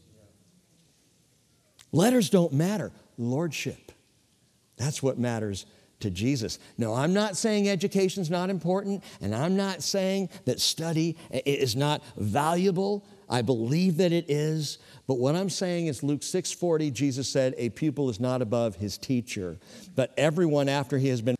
Letters 1.92 2.30
don't 2.30 2.52
matter, 2.52 2.90
lordship. 3.18 3.92
That's 4.76 5.02
what 5.02 5.18
matters 5.18 5.66
to 6.00 6.10
Jesus. 6.10 6.58
No, 6.78 6.94
I'm 6.94 7.12
not 7.12 7.36
saying 7.36 7.68
education's 7.68 8.30
not 8.30 8.50
important, 8.50 9.02
and 9.20 9.34
I'm 9.34 9.56
not 9.56 9.82
saying 9.82 10.30
that 10.44 10.60
study 10.60 11.16
is 11.30 11.76
not 11.76 12.02
valuable. 12.16 13.04
I 13.28 13.42
believe 13.42 13.98
that 13.98 14.12
it 14.12 14.28
is. 14.28 14.78
But 15.06 15.18
what 15.18 15.34
I'm 15.34 15.50
saying 15.50 15.86
is 15.86 16.02
Luke 16.02 16.22
6:40 16.22 16.90
Jesus 16.92 17.28
said 17.28 17.54
a 17.56 17.70
pupil 17.70 18.10
is 18.10 18.20
not 18.20 18.42
above 18.42 18.76
his 18.76 18.98
teacher, 18.98 19.58
but 19.94 20.12
everyone 20.16 20.68
after 20.68 20.98
he 20.98 21.08
has 21.08 21.22
been 21.22 21.36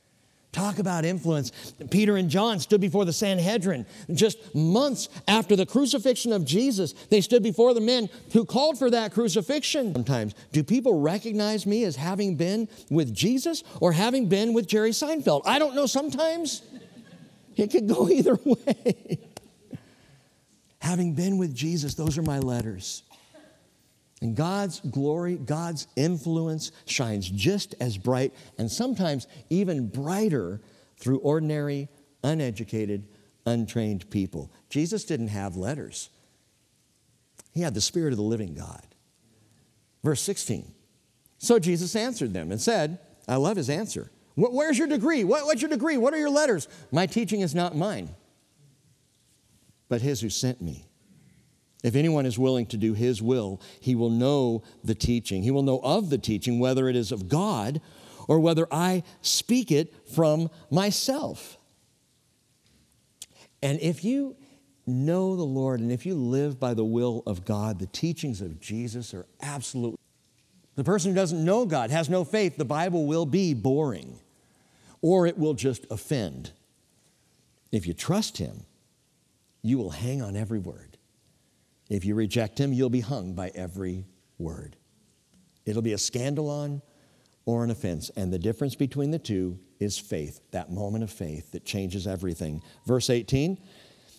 Talk 0.63 0.79
about 0.79 1.05
influence. 1.05 1.51
Peter 1.91 2.17
and 2.17 2.31
John 2.31 2.61
stood 2.61 2.81
before 2.81 3.05
the 3.05 3.13
Sanhedrin 3.13 3.85
just 4.15 4.55
months 4.55 5.09
after 5.27 5.57
the 5.57 5.67
crucifixion 5.67 6.33
of 6.33 6.45
Jesus. 6.45 6.93
They 6.93 7.21
stood 7.21 7.43
before 7.43 7.75
the 7.75 7.81
men 7.81 8.09
who 8.33 8.45
called 8.45 8.79
for 8.79 8.89
that 8.89 9.11
crucifixion. 9.13 9.93
Sometimes, 9.93 10.37
do 10.53 10.63
people 10.63 11.01
recognize 11.01 11.67
me 11.67 11.83
as 11.83 11.97
having 11.97 12.37
been 12.37 12.69
with 12.91 13.13
Jesus 13.13 13.65
or 13.81 13.91
having 13.91 14.29
been 14.29 14.53
with 14.53 14.69
Jerry 14.69 14.91
Seinfeld? 14.91 15.43
I 15.47 15.59
don't 15.59 15.75
know. 15.75 15.87
Sometimes 15.87 16.63
it 17.57 17.73
could 17.73 17.89
go 17.89 18.09
either 18.09 18.39
way. 18.45 19.19
having 20.79 21.15
been 21.15 21.39
with 21.39 21.53
Jesus, 21.57 21.95
those 21.95 22.17
are 22.17 22.23
my 22.23 22.39
letters. 22.39 23.03
And 24.23 24.37
God's 24.37 24.79
glory, 24.79 25.35
God's 25.35 25.89
influence 25.97 26.71
shines 26.87 27.29
just 27.29 27.75
as 27.81 27.99
bright 27.99 28.33
and 28.57 28.71
sometimes 28.71 29.27
even 29.51 29.89
brighter 29.89 30.61
through 30.97 31.19
ordinary, 31.19 31.89
uneducated, 32.23 33.09
untrained 33.47 34.09
people. 34.11 34.53
Jesus 34.71 35.03
didn't 35.03 35.29
have 35.29 35.57
letters. 35.57 36.09
He 37.53 37.63
had 37.63 37.75
the 37.75 37.81
Spirit 37.81 38.13
of 38.13 38.17
the 38.17 38.23
living 38.23 38.55
God. 38.55 38.87
Verse 40.05 40.21
16. 40.23 40.73
So 41.39 41.59
Jesus 41.59 41.97
answered 41.97 42.33
them 42.33 42.53
and 42.53 42.61
said, 42.61 43.01
I 43.27 43.35
love 43.35 43.57
his 43.57 43.69
answer. 43.69 44.13
Where's 44.37 44.79
your 44.79 44.87
degree? 44.87 45.25
what's 45.25 45.61
your 45.61 45.69
degree? 45.69 45.97
What 45.97 46.15
are 46.15 46.19
your 46.19 46.31
letters? 46.31 46.69
My 46.93 47.07
teaching 47.07 47.41
is 47.41 47.57
not 47.57 47.75
mine, 47.75 48.09
but 49.89 50.01
his 50.01 50.21
who 50.21 50.31
sent 50.31 50.63
me. 50.63 50.87
If 51.83 51.97
anyone 51.97 52.27
is 52.27 52.39
willing 52.39 52.67
to 52.67 52.77
do 52.77 52.95
his 52.95 53.21
will, 53.21 53.61
he 53.81 53.95
will 53.95 54.11
know 54.11 54.63
the 54.85 54.95
teaching. 54.95 55.43
He 55.43 55.51
will 55.51 55.63
know 55.63 55.81
of 55.83 56.11
the 56.11 56.19
teaching, 56.19 56.61
whether 56.61 56.89
it 56.89 56.95
is 56.95 57.11
of 57.11 57.29
God 57.29 57.81
or 58.29 58.39
whether 58.39 58.67
I 58.71 59.03
speak 59.21 59.73
it 59.73 59.93
from 60.15 60.49
myself. 60.71 61.57
And 63.63 63.81
if 63.81 64.05
you 64.05 64.37
know 64.87 65.37
the 65.37 65.43
Lord 65.43 65.81
and 65.81 65.91
if 65.91 66.07
you 66.07 66.15
live 66.15 66.59
by 66.59 66.75
the 66.75 66.85
will 66.85 67.23
of 67.27 67.45
God, 67.45 67.79
the 67.79 67.87
teachings 67.87 68.41
of 68.41 68.61
Jesus 68.61 69.13
are 69.15 69.27
absolutely. 69.41 69.99
The 70.75 70.85
person 70.85 71.11
who 71.11 71.15
doesn't 71.17 71.45
know 71.45 71.67
God, 71.67 71.91
has 71.91 72.09
no 72.09 72.25
faith, 72.25 72.57
the 72.57 72.65
Bible 72.65 73.07
will 73.07 73.27
be 73.27 73.55
boring 73.55 74.19
or 75.01 75.27
it 75.27 75.37
will 75.37 75.55
just 75.55 75.85
offend. 75.91 76.53
If 77.71 77.87
you 77.87 77.93
trust 77.93 78.39
Him, 78.39 78.65
you 79.63 79.79
will 79.79 79.91
hang 79.91 80.23
on 80.23 80.37
every 80.37 80.59
word. 80.59 80.92
If 81.93 82.07
you 82.07 82.15
reject 82.15 82.59
Him, 82.59 82.73
you'll 82.73 82.89
be 82.89 83.01
hung 83.01 83.35
by 83.35 83.51
every 83.55 84.07
word. 84.39 84.77
It'll 85.67 85.83
be 85.83 85.93
a 85.93 85.97
scandalon 85.97 86.81
or 87.45 87.65
an 87.65 87.71
offense. 87.71 88.11
And 88.17 88.33
the 88.33 88.39
difference 88.39 88.75
between 88.75 89.11
the 89.11 89.19
two 89.19 89.59
is 89.79 89.99
faith, 89.99 90.41
that 90.53 90.73
moment 90.73 91.05
of 91.05 91.11
faith 91.11 91.53
that 91.53 91.67
changes 91.67 92.07
everything. 92.07 92.63
Verse 92.87 93.11
18 93.11 93.59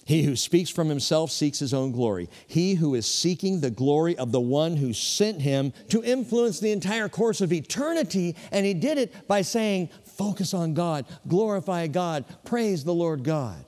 He 0.06 0.22
who 0.22 0.36
speaks 0.36 0.70
from 0.70 0.88
himself 0.88 1.32
seeks 1.32 1.58
his 1.58 1.74
own 1.74 1.92
glory. 1.92 2.30
He 2.46 2.76
who 2.76 2.94
is 2.94 3.08
seeking 3.08 3.60
the 3.60 3.72
glory 3.72 4.16
of 4.20 4.32
the 4.32 4.40
one 4.40 4.78
who 4.78 4.94
sent 4.94 5.42
him 5.42 5.74
to 5.90 6.04
influence 6.04 6.60
the 6.60 6.72
entire 6.72 7.10
course 7.10 7.42
of 7.42 7.52
eternity, 7.52 8.36
and 8.52 8.68
he 8.68 8.76
did 8.76 9.00
it 9.00 9.28
by 9.28 9.42
saying, 9.42 9.90
Focus 10.06 10.54
on 10.54 10.76
God, 10.76 11.08
glorify 11.28 11.88
God, 11.88 12.26
praise 12.46 12.84
the 12.84 12.94
Lord 12.94 13.24
God. 13.24 13.66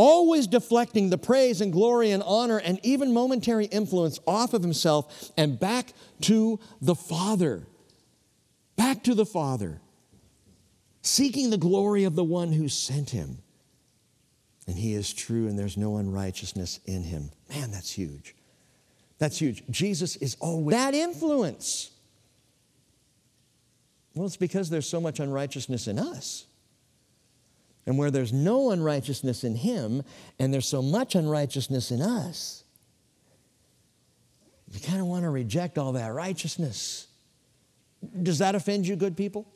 Always 0.00 0.46
deflecting 0.46 1.10
the 1.10 1.18
praise 1.18 1.60
and 1.60 1.72
glory 1.72 2.12
and 2.12 2.22
honor 2.22 2.58
and 2.58 2.78
even 2.84 3.12
momentary 3.12 3.64
influence 3.64 4.20
off 4.28 4.54
of 4.54 4.62
himself 4.62 5.32
and 5.36 5.58
back 5.58 5.92
to 6.20 6.60
the 6.80 6.94
Father. 6.94 7.66
Back 8.76 9.02
to 9.02 9.14
the 9.16 9.26
Father 9.26 9.80
seeking 11.02 11.50
the 11.50 11.58
glory 11.58 12.04
of 12.04 12.14
the 12.14 12.22
one 12.22 12.52
who 12.52 12.68
sent 12.68 13.10
him. 13.10 13.38
And 14.68 14.76
he 14.76 14.94
is 14.94 15.12
true, 15.12 15.48
and 15.48 15.58
there's 15.58 15.76
no 15.76 15.96
unrighteousness 15.96 16.78
in 16.84 17.02
him. 17.02 17.30
Man, 17.48 17.72
that's 17.72 17.90
huge. 17.90 18.36
That's 19.18 19.38
huge. 19.38 19.64
Jesus 19.68 20.14
is 20.16 20.36
always 20.38 20.76
that 20.76 20.94
influence. 20.94 21.90
Well, 24.14 24.26
it's 24.26 24.36
because 24.36 24.70
there's 24.70 24.88
so 24.88 25.00
much 25.00 25.18
unrighteousness 25.18 25.88
in 25.88 25.98
us. 25.98 26.46
And 27.88 27.96
where 27.96 28.10
there's 28.10 28.34
no 28.34 28.70
unrighteousness 28.70 29.44
in 29.44 29.56
him, 29.56 30.02
and 30.38 30.52
there's 30.52 30.68
so 30.68 30.82
much 30.82 31.14
unrighteousness 31.14 31.90
in 31.90 32.02
us, 32.02 32.62
you 34.70 34.78
kind 34.80 35.00
of 35.00 35.06
want 35.06 35.22
to 35.22 35.30
reject 35.30 35.78
all 35.78 35.92
that 35.92 36.08
righteousness. 36.08 37.06
Does 38.22 38.40
that 38.40 38.54
offend 38.54 38.86
you, 38.86 38.94
good 38.94 39.16
people? 39.16 39.50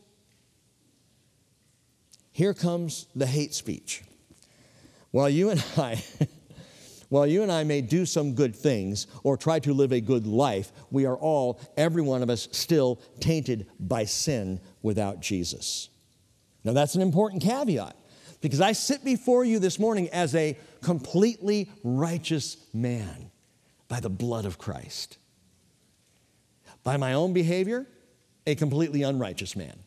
Here 2.33 2.55
comes 2.55 3.07
the 3.15 3.27
hate 3.27 3.53
speech. 3.53 4.03
While 5.11 5.29
you 5.29 5.51
and 5.51 5.63
I, 5.77 6.03
while 7.11 7.27
you 7.27 7.43
and 7.43 7.53
I 7.53 7.65
may 7.65 7.83
do 7.83 8.07
some 8.07 8.33
good 8.33 8.57
things 8.57 9.09
or 9.25 9.37
try 9.37 9.59
to 9.59 9.75
live 9.75 9.93
a 9.93 10.01
good 10.01 10.27
life, 10.27 10.73
we 10.91 11.05
are 11.05 11.17
all, 11.17 11.61
every 11.77 12.01
one 12.01 12.23
of 12.23 12.31
us, 12.31 12.49
still 12.51 12.99
tainted 13.21 13.67
by 13.79 14.07
sin 14.07 14.59
without 14.81 15.21
Jesus. 15.21 15.91
Now, 16.65 16.73
that's 16.73 16.95
an 16.95 17.03
important 17.03 17.43
caveat 17.43 17.95
because 18.43 18.61
I 18.61 18.73
sit 18.73 19.03
before 19.03 19.45
you 19.47 19.59
this 19.59 19.79
morning 19.79 20.11
as 20.11 20.35
a 20.35 20.59
completely 20.83 21.71
righteous 21.83 22.59
man 22.75 23.31
by 23.89 24.01
the 24.01 24.11
blood 24.11 24.45
of 24.45 24.59
Christ. 24.59 25.17
By 26.85 26.99
my 26.99 27.15
own 27.15 27.33
behavior, 27.33 27.87
a 28.47 28.55
completely 28.55 29.03
unrighteous 29.03 29.57
man 29.57 29.79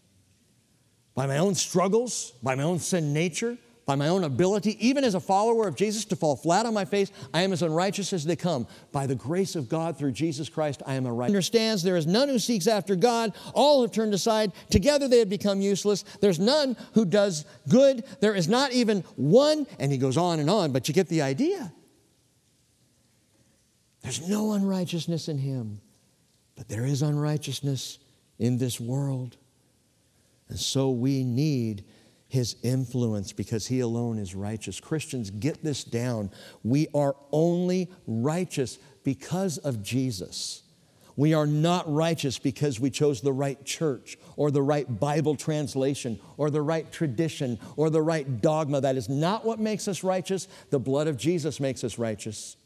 by 1.15 1.25
my 1.25 1.37
own 1.37 1.55
struggles, 1.55 2.33
by 2.43 2.53
my 2.55 2.63
own 2.63 2.77
sin 2.77 3.13
nature, 3.13 3.57
by 3.85 3.95
my 3.95 4.07
own 4.07 4.23
ability, 4.23 4.77
even 4.85 5.03
as 5.03 5.13
a 5.13 5.19
follower 5.19 5.67
of 5.67 5.75
Jesus, 5.75 6.05
to 6.05 6.15
fall 6.15 6.35
flat 6.35 6.65
on 6.65 6.73
my 6.73 6.85
face, 6.85 7.11
I 7.33 7.41
am 7.41 7.53
as 7.53 7.61
unrighteous 7.61 8.13
as 8.13 8.25
they 8.25 8.35
come. 8.35 8.67
By 8.91 9.05
the 9.05 9.15
grace 9.15 9.55
of 9.55 9.69
God 9.69 9.97
through 9.97 10.13
Jesus 10.13 10.49
Christ, 10.49 10.81
I 10.87 10.95
am 10.95 11.05
a 11.05 11.13
righteous. 11.13 11.31
Understands 11.31 11.83
there 11.83 11.95
is 11.95 12.07
none 12.07 12.27
who 12.27 12.39
seeks 12.39 12.65
after 12.65 12.95
God. 12.95 13.33
All 13.53 13.83
have 13.83 13.91
turned 13.91 14.15
aside. 14.15 14.53
Together 14.71 15.07
they 15.07 15.19
have 15.19 15.29
become 15.29 15.61
useless. 15.61 16.03
There's 16.19 16.39
none 16.39 16.75
who 16.93 17.05
does 17.05 17.45
good. 17.69 18.03
There 18.21 18.33
is 18.33 18.47
not 18.47 18.71
even 18.71 19.01
one. 19.15 19.67
And 19.79 19.91
he 19.91 19.99
goes 19.99 20.17
on 20.17 20.39
and 20.39 20.49
on, 20.49 20.71
but 20.71 20.87
you 20.87 20.93
get 20.93 21.07
the 21.07 21.21
idea. 21.21 21.71
There's 24.01 24.27
no 24.27 24.53
unrighteousness 24.53 25.27
in 25.29 25.37
him, 25.37 25.81
but 26.55 26.67
there 26.69 26.85
is 26.85 27.01
unrighteousness 27.01 27.99
in 28.39 28.57
this 28.57 28.79
world. 28.79 29.37
And 30.47 30.59
so 30.59 30.91
we 30.91 31.23
need 31.23 31.83
his 32.35 32.57
influence 32.63 33.31
because 33.31 33.65
he 33.65 33.79
alone 33.79 34.19
is 34.19 34.35
righteous. 34.35 34.81
Christians, 34.81 35.29
get 35.31 35.63
this 35.63 35.85
down. 35.85 36.29
We 36.63 36.89
are 36.93 37.15
only 37.31 37.89
righteous 38.05 38.77
because 39.05 39.57
of 39.57 39.81
Jesus. 39.81 40.61
We 41.15 41.33
are 41.33 41.47
not 41.47 41.91
righteous 41.91 42.37
because 42.37 42.77
we 42.77 42.89
chose 42.89 43.21
the 43.21 43.31
right 43.31 43.63
church 43.63 44.17
or 44.35 44.51
the 44.51 44.61
right 44.61 44.99
Bible 44.99 45.37
translation 45.37 46.19
or 46.35 46.49
the 46.49 46.61
right 46.61 46.91
tradition 46.91 47.57
or 47.77 47.89
the 47.89 48.01
right 48.01 48.41
dogma. 48.41 48.81
That 48.81 48.97
is 48.97 49.07
not 49.07 49.45
what 49.45 49.57
makes 49.57 49.87
us 49.87 50.03
righteous. 50.03 50.49
The 50.71 50.79
blood 50.79 51.07
of 51.07 51.15
Jesus 51.15 51.61
makes 51.61 51.85
us 51.85 51.97
righteous. 51.97 52.57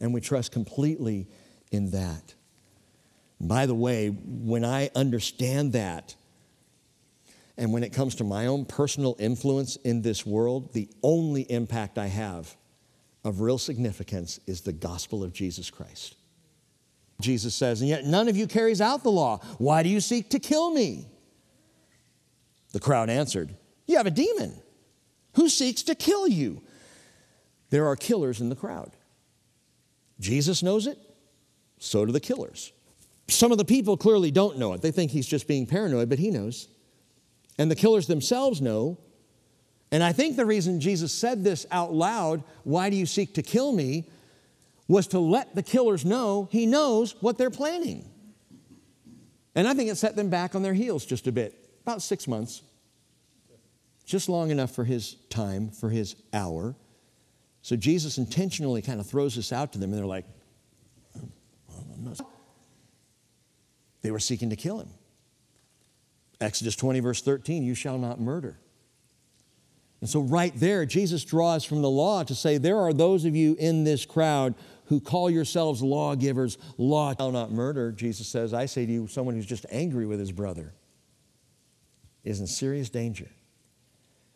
And 0.00 0.12
we 0.12 0.20
trust 0.20 0.50
completely 0.50 1.28
in 1.70 1.92
that. 1.92 2.34
By 3.40 3.66
the 3.66 3.74
way, 3.74 4.08
when 4.08 4.64
I 4.64 4.90
understand 4.96 5.74
that, 5.74 6.16
and 7.58 7.72
when 7.72 7.82
it 7.82 7.92
comes 7.92 8.16
to 8.16 8.24
my 8.24 8.46
own 8.46 8.64
personal 8.64 9.16
influence 9.18 9.76
in 9.76 10.02
this 10.02 10.26
world, 10.26 10.72
the 10.74 10.88
only 11.02 11.42
impact 11.42 11.98
I 11.98 12.06
have 12.06 12.54
of 13.24 13.40
real 13.40 13.58
significance 13.58 14.38
is 14.46 14.60
the 14.60 14.72
gospel 14.72 15.24
of 15.24 15.32
Jesus 15.32 15.70
Christ. 15.70 16.16
Jesus 17.20 17.54
says, 17.54 17.80
And 17.80 17.88
yet 17.88 18.04
none 18.04 18.28
of 18.28 18.36
you 18.36 18.46
carries 18.46 18.80
out 18.80 19.02
the 19.02 19.10
law. 19.10 19.38
Why 19.58 19.82
do 19.82 19.88
you 19.88 20.00
seek 20.00 20.30
to 20.30 20.38
kill 20.38 20.70
me? 20.70 21.06
The 22.72 22.80
crowd 22.80 23.08
answered, 23.08 23.56
You 23.86 23.96
have 23.96 24.06
a 24.06 24.10
demon. 24.10 24.54
Who 25.34 25.48
seeks 25.48 25.82
to 25.84 25.94
kill 25.94 26.28
you? 26.28 26.62
There 27.70 27.86
are 27.86 27.96
killers 27.96 28.40
in 28.40 28.50
the 28.50 28.56
crowd. 28.56 28.92
Jesus 30.20 30.62
knows 30.62 30.86
it, 30.86 30.98
so 31.78 32.04
do 32.04 32.12
the 32.12 32.20
killers. 32.20 32.72
Some 33.28 33.50
of 33.50 33.58
the 33.58 33.64
people 33.64 33.96
clearly 33.96 34.30
don't 34.30 34.58
know 34.58 34.72
it. 34.74 34.82
They 34.82 34.90
think 34.90 35.10
he's 35.10 35.26
just 35.26 35.48
being 35.48 35.66
paranoid, 35.66 36.08
but 36.08 36.18
he 36.18 36.30
knows 36.30 36.68
and 37.58 37.70
the 37.70 37.76
killers 37.76 38.06
themselves 38.06 38.60
know. 38.60 38.98
And 39.90 40.02
I 40.02 40.12
think 40.12 40.36
the 40.36 40.46
reason 40.46 40.80
Jesus 40.80 41.12
said 41.12 41.44
this 41.44 41.66
out 41.70 41.92
loud, 41.92 42.42
why 42.64 42.90
do 42.90 42.96
you 42.96 43.06
seek 43.06 43.34
to 43.34 43.42
kill 43.42 43.72
me, 43.72 44.08
was 44.88 45.06
to 45.08 45.18
let 45.18 45.54
the 45.54 45.62
killers 45.62 46.04
know 46.04 46.48
he 46.50 46.66
knows 46.66 47.14
what 47.20 47.38
they're 47.38 47.50
planning. 47.50 48.08
And 49.54 49.66
I 49.66 49.74
think 49.74 49.90
it 49.90 49.96
set 49.96 50.16
them 50.16 50.28
back 50.28 50.54
on 50.54 50.62
their 50.62 50.74
heels 50.74 51.06
just 51.06 51.26
a 51.26 51.32
bit, 51.32 51.54
about 51.82 52.02
six 52.02 52.28
months, 52.28 52.62
just 54.04 54.28
long 54.28 54.50
enough 54.50 54.70
for 54.70 54.84
his 54.84 55.14
time, 55.30 55.70
for 55.70 55.88
his 55.88 56.14
hour. 56.32 56.76
So 57.62 57.74
Jesus 57.74 58.18
intentionally 58.18 58.82
kind 58.82 59.00
of 59.00 59.06
throws 59.06 59.34
this 59.34 59.52
out 59.52 59.72
to 59.72 59.78
them, 59.78 59.90
and 59.90 59.98
they're 59.98 60.06
like, 60.06 60.26
oh, 61.18 62.26
they 64.02 64.10
were 64.10 64.20
seeking 64.20 64.50
to 64.50 64.56
kill 64.56 64.78
him. 64.78 64.90
Exodus 66.40 66.76
20, 66.76 67.00
verse 67.00 67.22
13, 67.22 67.62
you 67.62 67.74
shall 67.74 67.98
not 67.98 68.20
murder. 68.20 68.58
And 70.00 70.10
so, 70.10 70.20
right 70.20 70.52
there, 70.54 70.84
Jesus 70.84 71.24
draws 71.24 71.64
from 71.64 71.80
the 71.80 71.90
law 71.90 72.22
to 72.22 72.34
say, 72.34 72.58
There 72.58 72.78
are 72.78 72.92
those 72.92 73.24
of 73.24 73.34
you 73.34 73.56
in 73.58 73.84
this 73.84 74.04
crowd 74.04 74.54
who 74.86 75.00
call 75.00 75.30
yourselves 75.30 75.82
lawgivers, 75.82 76.58
law 76.76 77.14
shall 77.16 77.32
not 77.32 77.50
murder. 77.50 77.92
Jesus 77.92 78.28
says, 78.28 78.54
I 78.54 78.66
say 78.66 78.86
to 78.86 78.92
you, 78.92 79.06
someone 79.06 79.34
who's 79.34 79.46
just 79.46 79.66
angry 79.70 80.06
with 80.06 80.20
his 80.20 80.32
brother 80.32 80.74
is 82.24 82.40
in 82.40 82.46
serious 82.46 82.90
danger. 82.90 83.28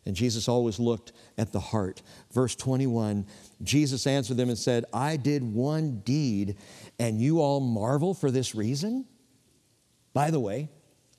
And 0.07 0.17
Jesus 0.17 0.49
always 0.49 0.81
looked 0.81 1.13
at 1.37 1.53
the 1.53 1.61
heart. 1.61 2.03
Verse 2.33 2.57
21 2.57 3.27
Jesus 3.63 4.07
answered 4.07 4.39
them 4.39 4.49
and 4.49 4.59
said, 4.59 4.87
I 4.93 5.17
did 5.17 5.43
one 5.43 6.01
deed, 6.01 6.57
and 6.99 7.21
you 7.21 7.41
all 7.41 7.61
marvel 7.61 8.15
for 8.15 8.31
this 8.31 8.55
reason? 8.55 9.05
By 10.15 10.31
the 10.31 10.41
way, 10.41 10.71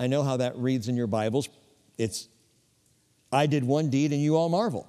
I 0.02 0.08
know 0.08 0.24
how 0.24 0.38
that 0.38 0.58
reads 0.58 0.88
in 0.88 0.98
your 0.98 1.06
Bibles. 1.06 1.48
It's, 1.96 2.28
I 3.32 3.46
did 3.46 3.64
one 3.64 3.92
deed 3.92 4.12
and 4.12 4.20
you 4.20 4.36
all 4.36 4.50
marvel. 4.50 4.88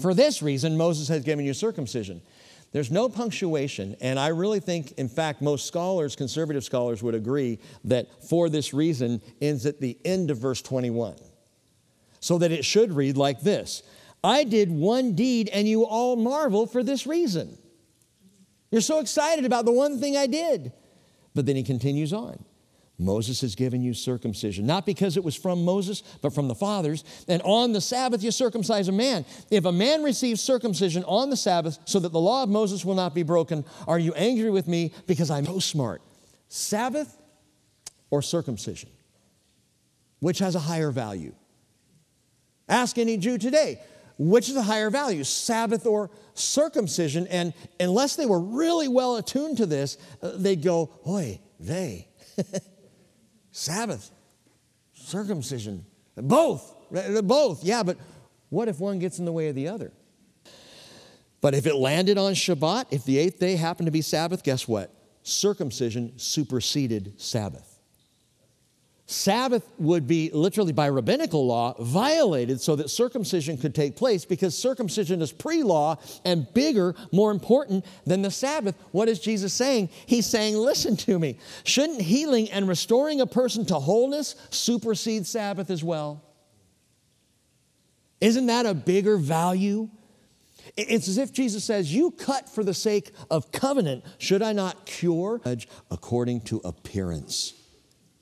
For 0.00 0.14
this 0.14 0.40
reason, 0.40 0.76
Moses 0.76 1.08
has 1.08 1.24
given 1.24 1.44
you 1.44 1.52
circumcision, 1.52 2.22
There's 2.70 2.92
no 2.92 3.08
punctuation, 3.08 3.96
and 4.00 4.20
I 4.20 4.28
really 4.28 4.60
think, 4.60 4.92
in 4.92 5.08
fact, 5.08 5.42
most 5.42 5.66
scholars, 5.66 6.14
conservative 6.14 6.62
scholars, 6.62 7.02
would 7.02 7.16
agree 7.16 7.58
that 7.82 8.06
for 8.28 8.48
this 8.48 8.72
reason 8.72 9.20
ends 9.40 9.66
at 9.66 9.80
the 9.80 9.98
end 10.04 10.30
of 10.30 10.38
verse 10.38 10.62
21. 10.62 11.16
So 12.20 12.38
that 12.38 12.52
it 12.52 12.64
should 12.64 12.92
read 12.92 13.16
like 13.16 13.40
this 13.40 13.82
I 14.22 14.44
did 14.44 14.70
one 14.70 15.16
deed, 15.16 15.48
and 15.48 15.66
you 15.66 15.84
all 15.84 16.14
marvel 16.14 16.68
for 16.68 16.84
this 16.84 17.04
reason. 17.04 17.58
You're 18.70 18.80
so 18.80 19.00
excited 19.00 19.44
about 19.44 19.64
the 19.64 19.72
one 19.72 19.98
thing 19.98 20.16
I 20.16 20.28
did. 20.28 20.72
But 21.34 21.46
then 21.46 21.56
he 21.56 21.64
continues 21.64 22.12
on. 22.12 22.44
Moses 22.98 23.40
has 23.40 23.54
given 23.54 23.82
you 23.82 23.94
circumcision, 23.94 24.66
not 24.66 24.86
because 24.86 25.16
it 25.16 25.24
was 25.24 25.34
from 25.34 25.64
Moses, 25.64 26.02
but 26.20 26.32
from 26.32 26.48
the 26.48 26.54
fathers. 26.54 27.04
And 27.26 27.42
on 27.42 27.72
the 27.72 27.80
Sabbath, 27.80 28.22
you 28.22 28.30
circumcise 28.30 28.88
a 28.88 28.92
man. 28.92 29.24
If 29.50 29.64
a 29.64 29.72
man 29.72 30.02
receives 30.02 30.40
circumcision 30.40 31.02
on 31.04 31.30
the 31.30 31.36
Sabbath 31.36 31.78
so 31.84 31.98
that 31.98 32.12
the 32.12 32.20
law 32.20 32.42
of 32.42 32.48
Moses 32.48 32.84
will 32.84 32.94
not 32.94 33.14
be 33.14 33.22
broken, 33.22 33.64
are 33.88 33.98
you 33.98 34.12
angry 34.14 34.50
with 34.50 34.68
me 34.68 34.92
because 35.06 35.30
I'm 35.30 35.46
so 35.46 35.58
smart? 35.58 36.02
Sabbath 36.48 37.16
or 38.10 38.22
circumcision? 38.22 38.90
Which 40.20 40.38
has 40.38 40.54
a 40.54 40.60
higher 40.60 40.90
value? 40.90 41.34
Ask 42.68 42.98
any 42.98 43.16
Jew 43.16 43.38
today, 43.38 43.80
which 44.18 44.48
is 44.48 44.56
a 44.56 44.62
higher 44.62 44.90
value, 44.90 45.24
Sabbath 45.24 45.86
or 45.86 46.10
circumcision? 46.34 47.26
And 47.26 47.52
unless 47.80 48.16
they 48.16 48.26
were 48.26 48.38
really 48.38 48.86
well 48.86 49.16
attuned 49.16 49.56
to 49.56 49.66
this, 49.66 49.98
uh, 50.22 50.32
they'd 50.36 50.62
go, 50.62 50.90
Oi, 51.06 51.40
they. 51.58 52.06
Sabbath, 53.52 54.10
circumcision, 54.94 55.84
both, 56.16 56.74
uh, 56.94 57.22
both. 57.22 57.62
Yeah, 57.62 57.82
but 57.82 57.98
what 58.48 58.68
if 58.68 58.80
one 58.80 58.98
gets 58.98 59.18
in 59.18 59.24
the 59.24 59.32
way 59.32 59.48
of 59.48 59.54
the 59.54 59.68
other? 59.68 59.92
But 61.40 61.54
if 61.54 61.66
it 61.66 61.74
landed 61.74 62.18
on 62.18 62.32
Shabbat, 62.32 62.86
if 62.90 63.04
the 63.04 63.18
eighth 63.18 63.38
day 63.38 63.56
happened 63.56 63.86
to 63.86 63.92
be 63.92 64.00
Sabbath, 64.00 64.42
guess 64.42 64.66
what? 64.66 64.90
Circumcision 65.22 66.18
superseded 66.18 67.20
Sabbath. 67.20 67.71
Sabbath 69.12 69.68
would 69.78 70.06
be 70.06 70.30
literally 70.32 70.72
by 70.72 70.86
rabbinical 70.86 71.46
law 71.46 71.74
violated 71.78 72.60
so 72.60 72.76
that 72.76 72.88
circumcision 72.88 73.58
could 73.58 73.74
take 73.74 73.94
place 73.94 74.24
because 74.24 74.56
circumcision 74.56 75.20
is 75.20 75.32
pre 75.32 75.62
law 75.62 75.96
and 76.24 76.52
bigger, 76.54 76.94
more 77.12 77.30
important 77.30 77.84
than 78.06 78.22
the 78.22 78.30
Sabbath. 78.30 78.74
What 78.90 79.08
is 79.08 79.20
Jesus 79.20 79.52
saying? 79.52 79.90
He's 80.06 80.26
saying, 80.26 80.56
Listen 80.56 80.96
to 80.98 81.18
me. 81.18 81.38
Shouldn't 81.64 82.00
healing 82.00 82.50
and 82.50 82.66
restoring 82.66 83.20
a 83.20 83.26
person 83.26 83.66
to 83.66 83.74
wholeness 83.74 84.34
supersede 84.50 85.26
Sabbath 85.26 85.70
as 85.70 85.84
well? 85.84 86.24
Isn't 88.20 88.46
that 88.46 88.66
a 88.66 88.74
bigger 88.74 89.18
value? 89.18 89.90
It's 90.76 91.08
as 91.08 91.18
if 91.18 91.32
Jesus 91.32 91.64
says, 91.64 91.92
You 91.94 92.12
cut 92.12 92.48
for 92.48 92.64
the 92.64 92.74
sake 92.74 93.12
of 93.30 93.52
covenant. 93.52 94.04
Should 94.18 94.42
I 94.42 94.52
not 94.52 94.86
cure 94.86 95.40
according 95.90 96.42
to 96.42 96.60
appearance? 96.64 97.54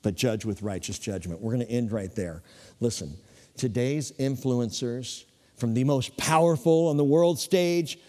But 0.01 0.15
judge 0.15 0.45
with 0.45 0.61
righteous 0.61 0.99
judgment. 0.99 1.41
We're 1.41 1.53
going 1.53 1.65
to 1.65 1.71
end 1.71 1.91
right 1.91 2.13
there. 2.15 2.43
Listen, 2.79 3.15
today's 3.57 4.11
influencers, 4.13 5.25
from 5.55 5.73
the 5.73 5.83
most 5.83 6.17
powerful 6.17 6.87
on 6.87 6.97
the 6.97 7.03
world 7.03 7.39
stage 7.39 7.99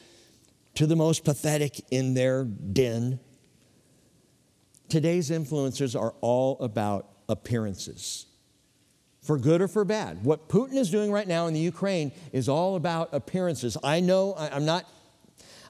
to 0.75 0.87
the 0.87 0.97
most 0.97 1.25
pathetic 1.25 1.85
in 1.91 2.15
their 2.15 2.45
den, 2.45 3.21
today's 4.89 5.31
influencers 5.31 5.99
are 5.99 6.15
all 6.21 6.59
about 6.61 7.09
appearances. 7.29 8.27
For 9.21 9.39
good 9.39 9.63
or 9.63 9.69
for 9.69 9.85
bad. 9.85 10.25
What 10.25 10.49
Putin 10.49 10.75
is 10.75 10.91
doing 10.91 11.13
right 11.13 11.29
now 11.29 11.47
in 11.47 11.55
the 11.55 11.61
Ukraine 11.61 12.11
is 12.33 12.49
all 12.49 12.75
about 12.75 13.11
appearances. 13.13 13.77
I 13.85 14.01
know 14.01 14.35
I'm 14.37 14.65
not 14.65 14.85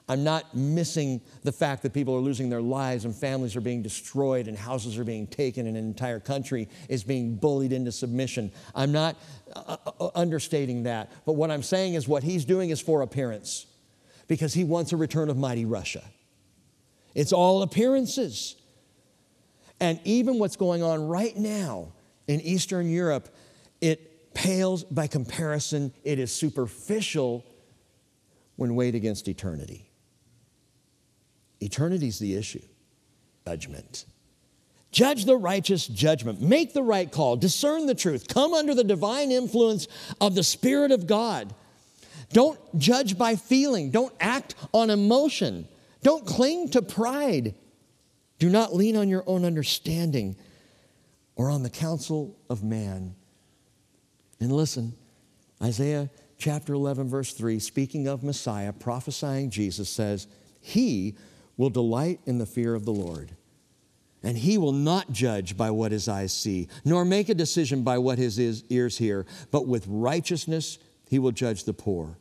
I'm 0.09 0.23
not 0.23 0.53
missing 0.55 1.21
the 1.43 1.51
fact 1.51 1.81
that 1.83 1.93
people 1.93 2.13
are 2.13 2.19
losing 2.19 2.49
their 2.49 2.61
lives 2.61 3.05
and 3.05 3.15
families 3.15 3.55
are 3.55 3.61
being 3.61 3.81
destroyed 3.81 4.47
and 4.49 4.57
houses 4.57 4.97
are 4.97 5.05
being 5.05 5.27
taken 5.27 5.65
and 5.65 5.77
an 5.77 5.85
entire 5.85 6.19
country 6.19 6.67
is 6.89 7.03
being 7.03 7.35
bullied 7.35 7.71
into 7.71 7.91
submission. 7.91 8.51
I'm 8.75 8.91
not 8.91 9.15
uh, 9.55 9.77
uh, 9.99 10.09
understating 10.13 10.83
that. 10.83 11.09
But 11.25 11.33
what 11.33 11.51
I'm 11.51 11.63
saying 11.63 11.93
is 11.93 12.05
what 12.07 12.21
he's 12.21 12.43
doing 12.43 12.69
is 12.69 12.81
for 12.81 13.01
appearance 13.01 13.65
because 14.27 14.53
he 14.53 14.65
wants 14.65 14.91
a 14.91 14.97
return 14.97 15.29
of 15.29 15.37
mighty 15.37 15.63
Russia. 15.63 16.03
It's 17.15 17.31
all 17.31 17.61
appearances. 17.61 18.57
And 19.79 20.01
even 20.03 20.37
what's 20.37 20.57
going 20.57 20.83
on 20.83 21.07
right 21.07 21.35
now 21.37 21.93
in 22.27 22.41
Eastern 22.41 22.89
Europe, 22.89 23.33
it 23.79 24.33
pales 24.33 24.83
by 24.83 25.07
comparison. 25.07 25.93
It 26.03 26.19
is 26.19 26.31
superficial 26.33 27.45
when 28.57 28.75
weighed 28.75 28.95
against 28.95 29.27
eternity. 29.27 29.89
Eternity's 31.63 32.19
the 32.19 32.35
issue. 32.35 32.61
Judgment. 33.45 34.05
Judge 34.91 35.25
the 35.25 35.37
righteous 35.37 35.87
judgment. 35.87 36.41
Make 36.41 36.73
the 36.73 36.83
right 36.83 37.11
call. 37.11 37.35
Discern 37.35 37.87
the 37.87 37.95
truth. 37.95 38.27
Come 38.27 38.53
under 38.53 38.75
the 38.75 38.83
divine 38.83 39.31
influence 39.31 39.87
of 40.21 40.35
the 40.35 40.43
Spirit 40.43 40.91
of 40.91 41.07
God. 41.07 41.53
Don't 42.31 42.59
judge 42.77 43.17
by 43.17 43.35
feeling. 43.35 43.89
Don't 43.89 44.13
act 44.19 44.55
on 44.71 44.89
emotion. 44.89 45.67
Don't 46.03 46.25
cling 46.25 46.69
to 46.69 46.81
pride. 46.81 47.55
Do 48.39 48.49
not 48.49 48.75
lean 48.75 48.95
on 48.95 49.09
your 49.09 49.23
own 49.25 49.45
understanding 49.45 50.35
or 51.35 51.49
on 51.49 51.63
the 51.63 51.69
counsel 51.69 52.37
of 52.49 52.63
man. 52.63 53.15
And 54.39 54.51
listen, 54.51 54.93
Isaiah 55.61 56.09
chapter 56.37 56.73
11, 56.73 57.09
verse 57.09 57.33
3, 57.33 57.57
speaking 57.59 58.07
of 58.07 58.23
Messiah, 58.23 58.73
prophesying 58.73 59.49
Jesus, 59.49 59.89
says, 59.89 60.27
He 60.59 61.15
will 61.57 61.69
delight 61.69 62.19
in 62.25 62.37
the 62.37 62.45
fear 62.45 62.75
of 62.75 62.85
the 62.85 62.93
Lord. 62.93 63.31
And 64.23 64.37
he 64.37 64.57
will 64.57 64.71
not 64.71 65.11
judge 65.11 65.57
by 65.57 65.69
what 65.71 65.91
his 65.91 66.07
eyes 66.07 66.31
see, 66.31 66.69
nor 66.85 67.03
make 67.03 67.29
a 67.29 67.33
decision 67.33 67.83
by 67.83 67.97
what 67.97 68.17
his 68.17 68.39
ears 68.69 68.97
hear, 68.97 69.25
but 69.51 69.67
with 69.67 69.85
righteousness 69.87 70.77
he 71.09 71.19
will 71.19 71.31
judge 71.31 71.65
the 71.65 71.73
poor 71.73 72.17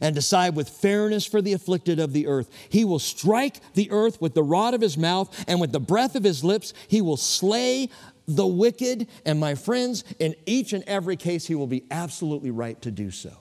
and 0.00 0.14
decide 0.14 0.54
with 0.54 0.68
fairness 0.68 1.24
for 1.24 1.40
the 1.40 1.52
afflicted 1.52 1.98
of 1.98 2.12
the 2.12 2.26
earth. 2.26 2.50
He 2.68 2.84
will 2.84 2.98
strike 2.98 3.60
the 3.74 3.90
earth 3.90 4.20
with 4.20 4.34
the 4.34 4.42
rod 4.42 4.74
of 4.74 4.80
his 4.80 4.98
mouth, 4.98 5.44
and 5.48 5.60
with 5.60 5.72
the 5.72 5.80
breath 5.80 6.14
of 6.14 6.24
his 6.24 6.44
lips, 6.44 6.74
he 6.88 7.00
will 7.00 7.16
slay 7.16 7.88
the 8.26 8.46
wicked. 8.46 9.08
And 9.24 9.40
my 9.40 9.54
friends, 9.54 10.04
in 10.18 10.34
each 10.44 10.72
and 10.72 10.84
every 10.84 11.16
case, 11.16 11.46
he 11.46 11.54
will 11.54 11.66
be 11.66 11.84
absolutely 11.90 12.50
right 12.50 12.80
to 12.82 12.90
do 12.90 13.10
so. 13.10 13.32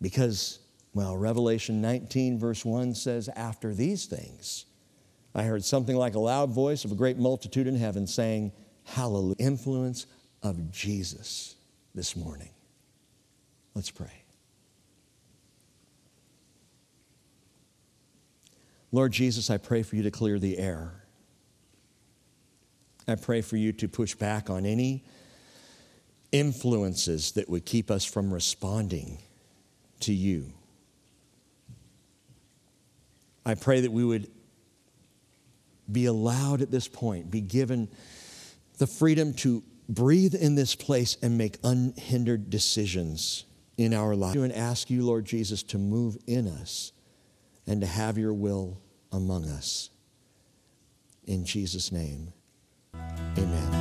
Because 0.00 0.59
well, 0.92 1.16
Revelation 1.16 1.80
19, 1.80 2.38
verse 2.38 2.64
1 2.64 2.94
says, 2.94 3.28
After 3.36 3.72
these 3.72 4.06
things, 4.06 4.66
I 5.34 5.44
heard 5.44 5.64
something 5.64 5.96
like 5.96 6.14
a 6.14 6.20
loud 6.20 6.50
voice 6.50 6.84
of 6.84 6.90
a 6.90 6.96
great 6.96 7.16
multitude 7.16 7.66
in 7.66 7.76
heaven 7.76 8.06
saying, 8.06 8.52
Hallelujah. 8.84 9.36
Influence 9.38 10.06
of 10.42 10.72
Jesus 10.72 11.54
this 11.94 12.16
morning. 12.16 12.50
Let's 13.74 13.90
pray. 13.90 14.24
Lord 18.90 19.12
Jesus, 19.12 19.50
I 19.50 19.58
pray 19.58 19.84
for 19.84 19.94
you 19.94 20.02
to 20.02 20.10
clear 20.10 20.40
the 20.40 20.58
air. 20.58 21.04
I 23.06 23.14
pray 23.14 23.40
for 23.40 23.56
you 23.56 23.72
to 23.74 23.88
push 23.88 24.14
back 24.14 24.50
on 24.50 24.66
any 24.66 25.04
influences 26.32 27.32
that 27.32 27.48
would 27.48 27.64
keep 27.64 27.90
us 27.90 28.04
from 28.04 28.32
responding 28.32 29.18
to 30.00 30.12
you. 30.12 30.52
I 33.44 33.54
pray 33.54 33.80
that 33.80 33.92
we 33.92 34.04
would 34.04 34.30
be 35.90 36.06
allowed 36.06 36.62
at 36.62 36.70
this 36.70 36.88
point, 36.88 37.30
be 37.30 37.40
given 37.40 37.88
the 38.78 38.86
freedom 38.86 39.34
to 39.34 39.62
breathe 39.88 40.34
in 40.34 40.54
this 40.54 40.74
place 40.74 41.16
and 41.22 41.36
make 41.36 41.58
unhindered 41.64 42.48
decisions 42.48 43.44
in 43.76 43.92
our 43.94 44.14
lives. 44.14 44.36
And 44.36 44.52
ask 44.52 44.90
you, 44.90 45.04
Lord 45.04 45.24
Jesus, 45.24 45.62
to 45.64 45.78
move 45.78 46.16
in 46.26 46.46
us 46.46 46.92
and 47.66 47.80
to 47.80 47.86
have 47.86 48.18
your 48.18 48.32
will 48.32 48.80
among 49.12 49.48
us. 49.48 49.90
In 51.26 51.44
Jesus' 51.44 51.92
name, 51.92 52.32
amen. 52.94 53.79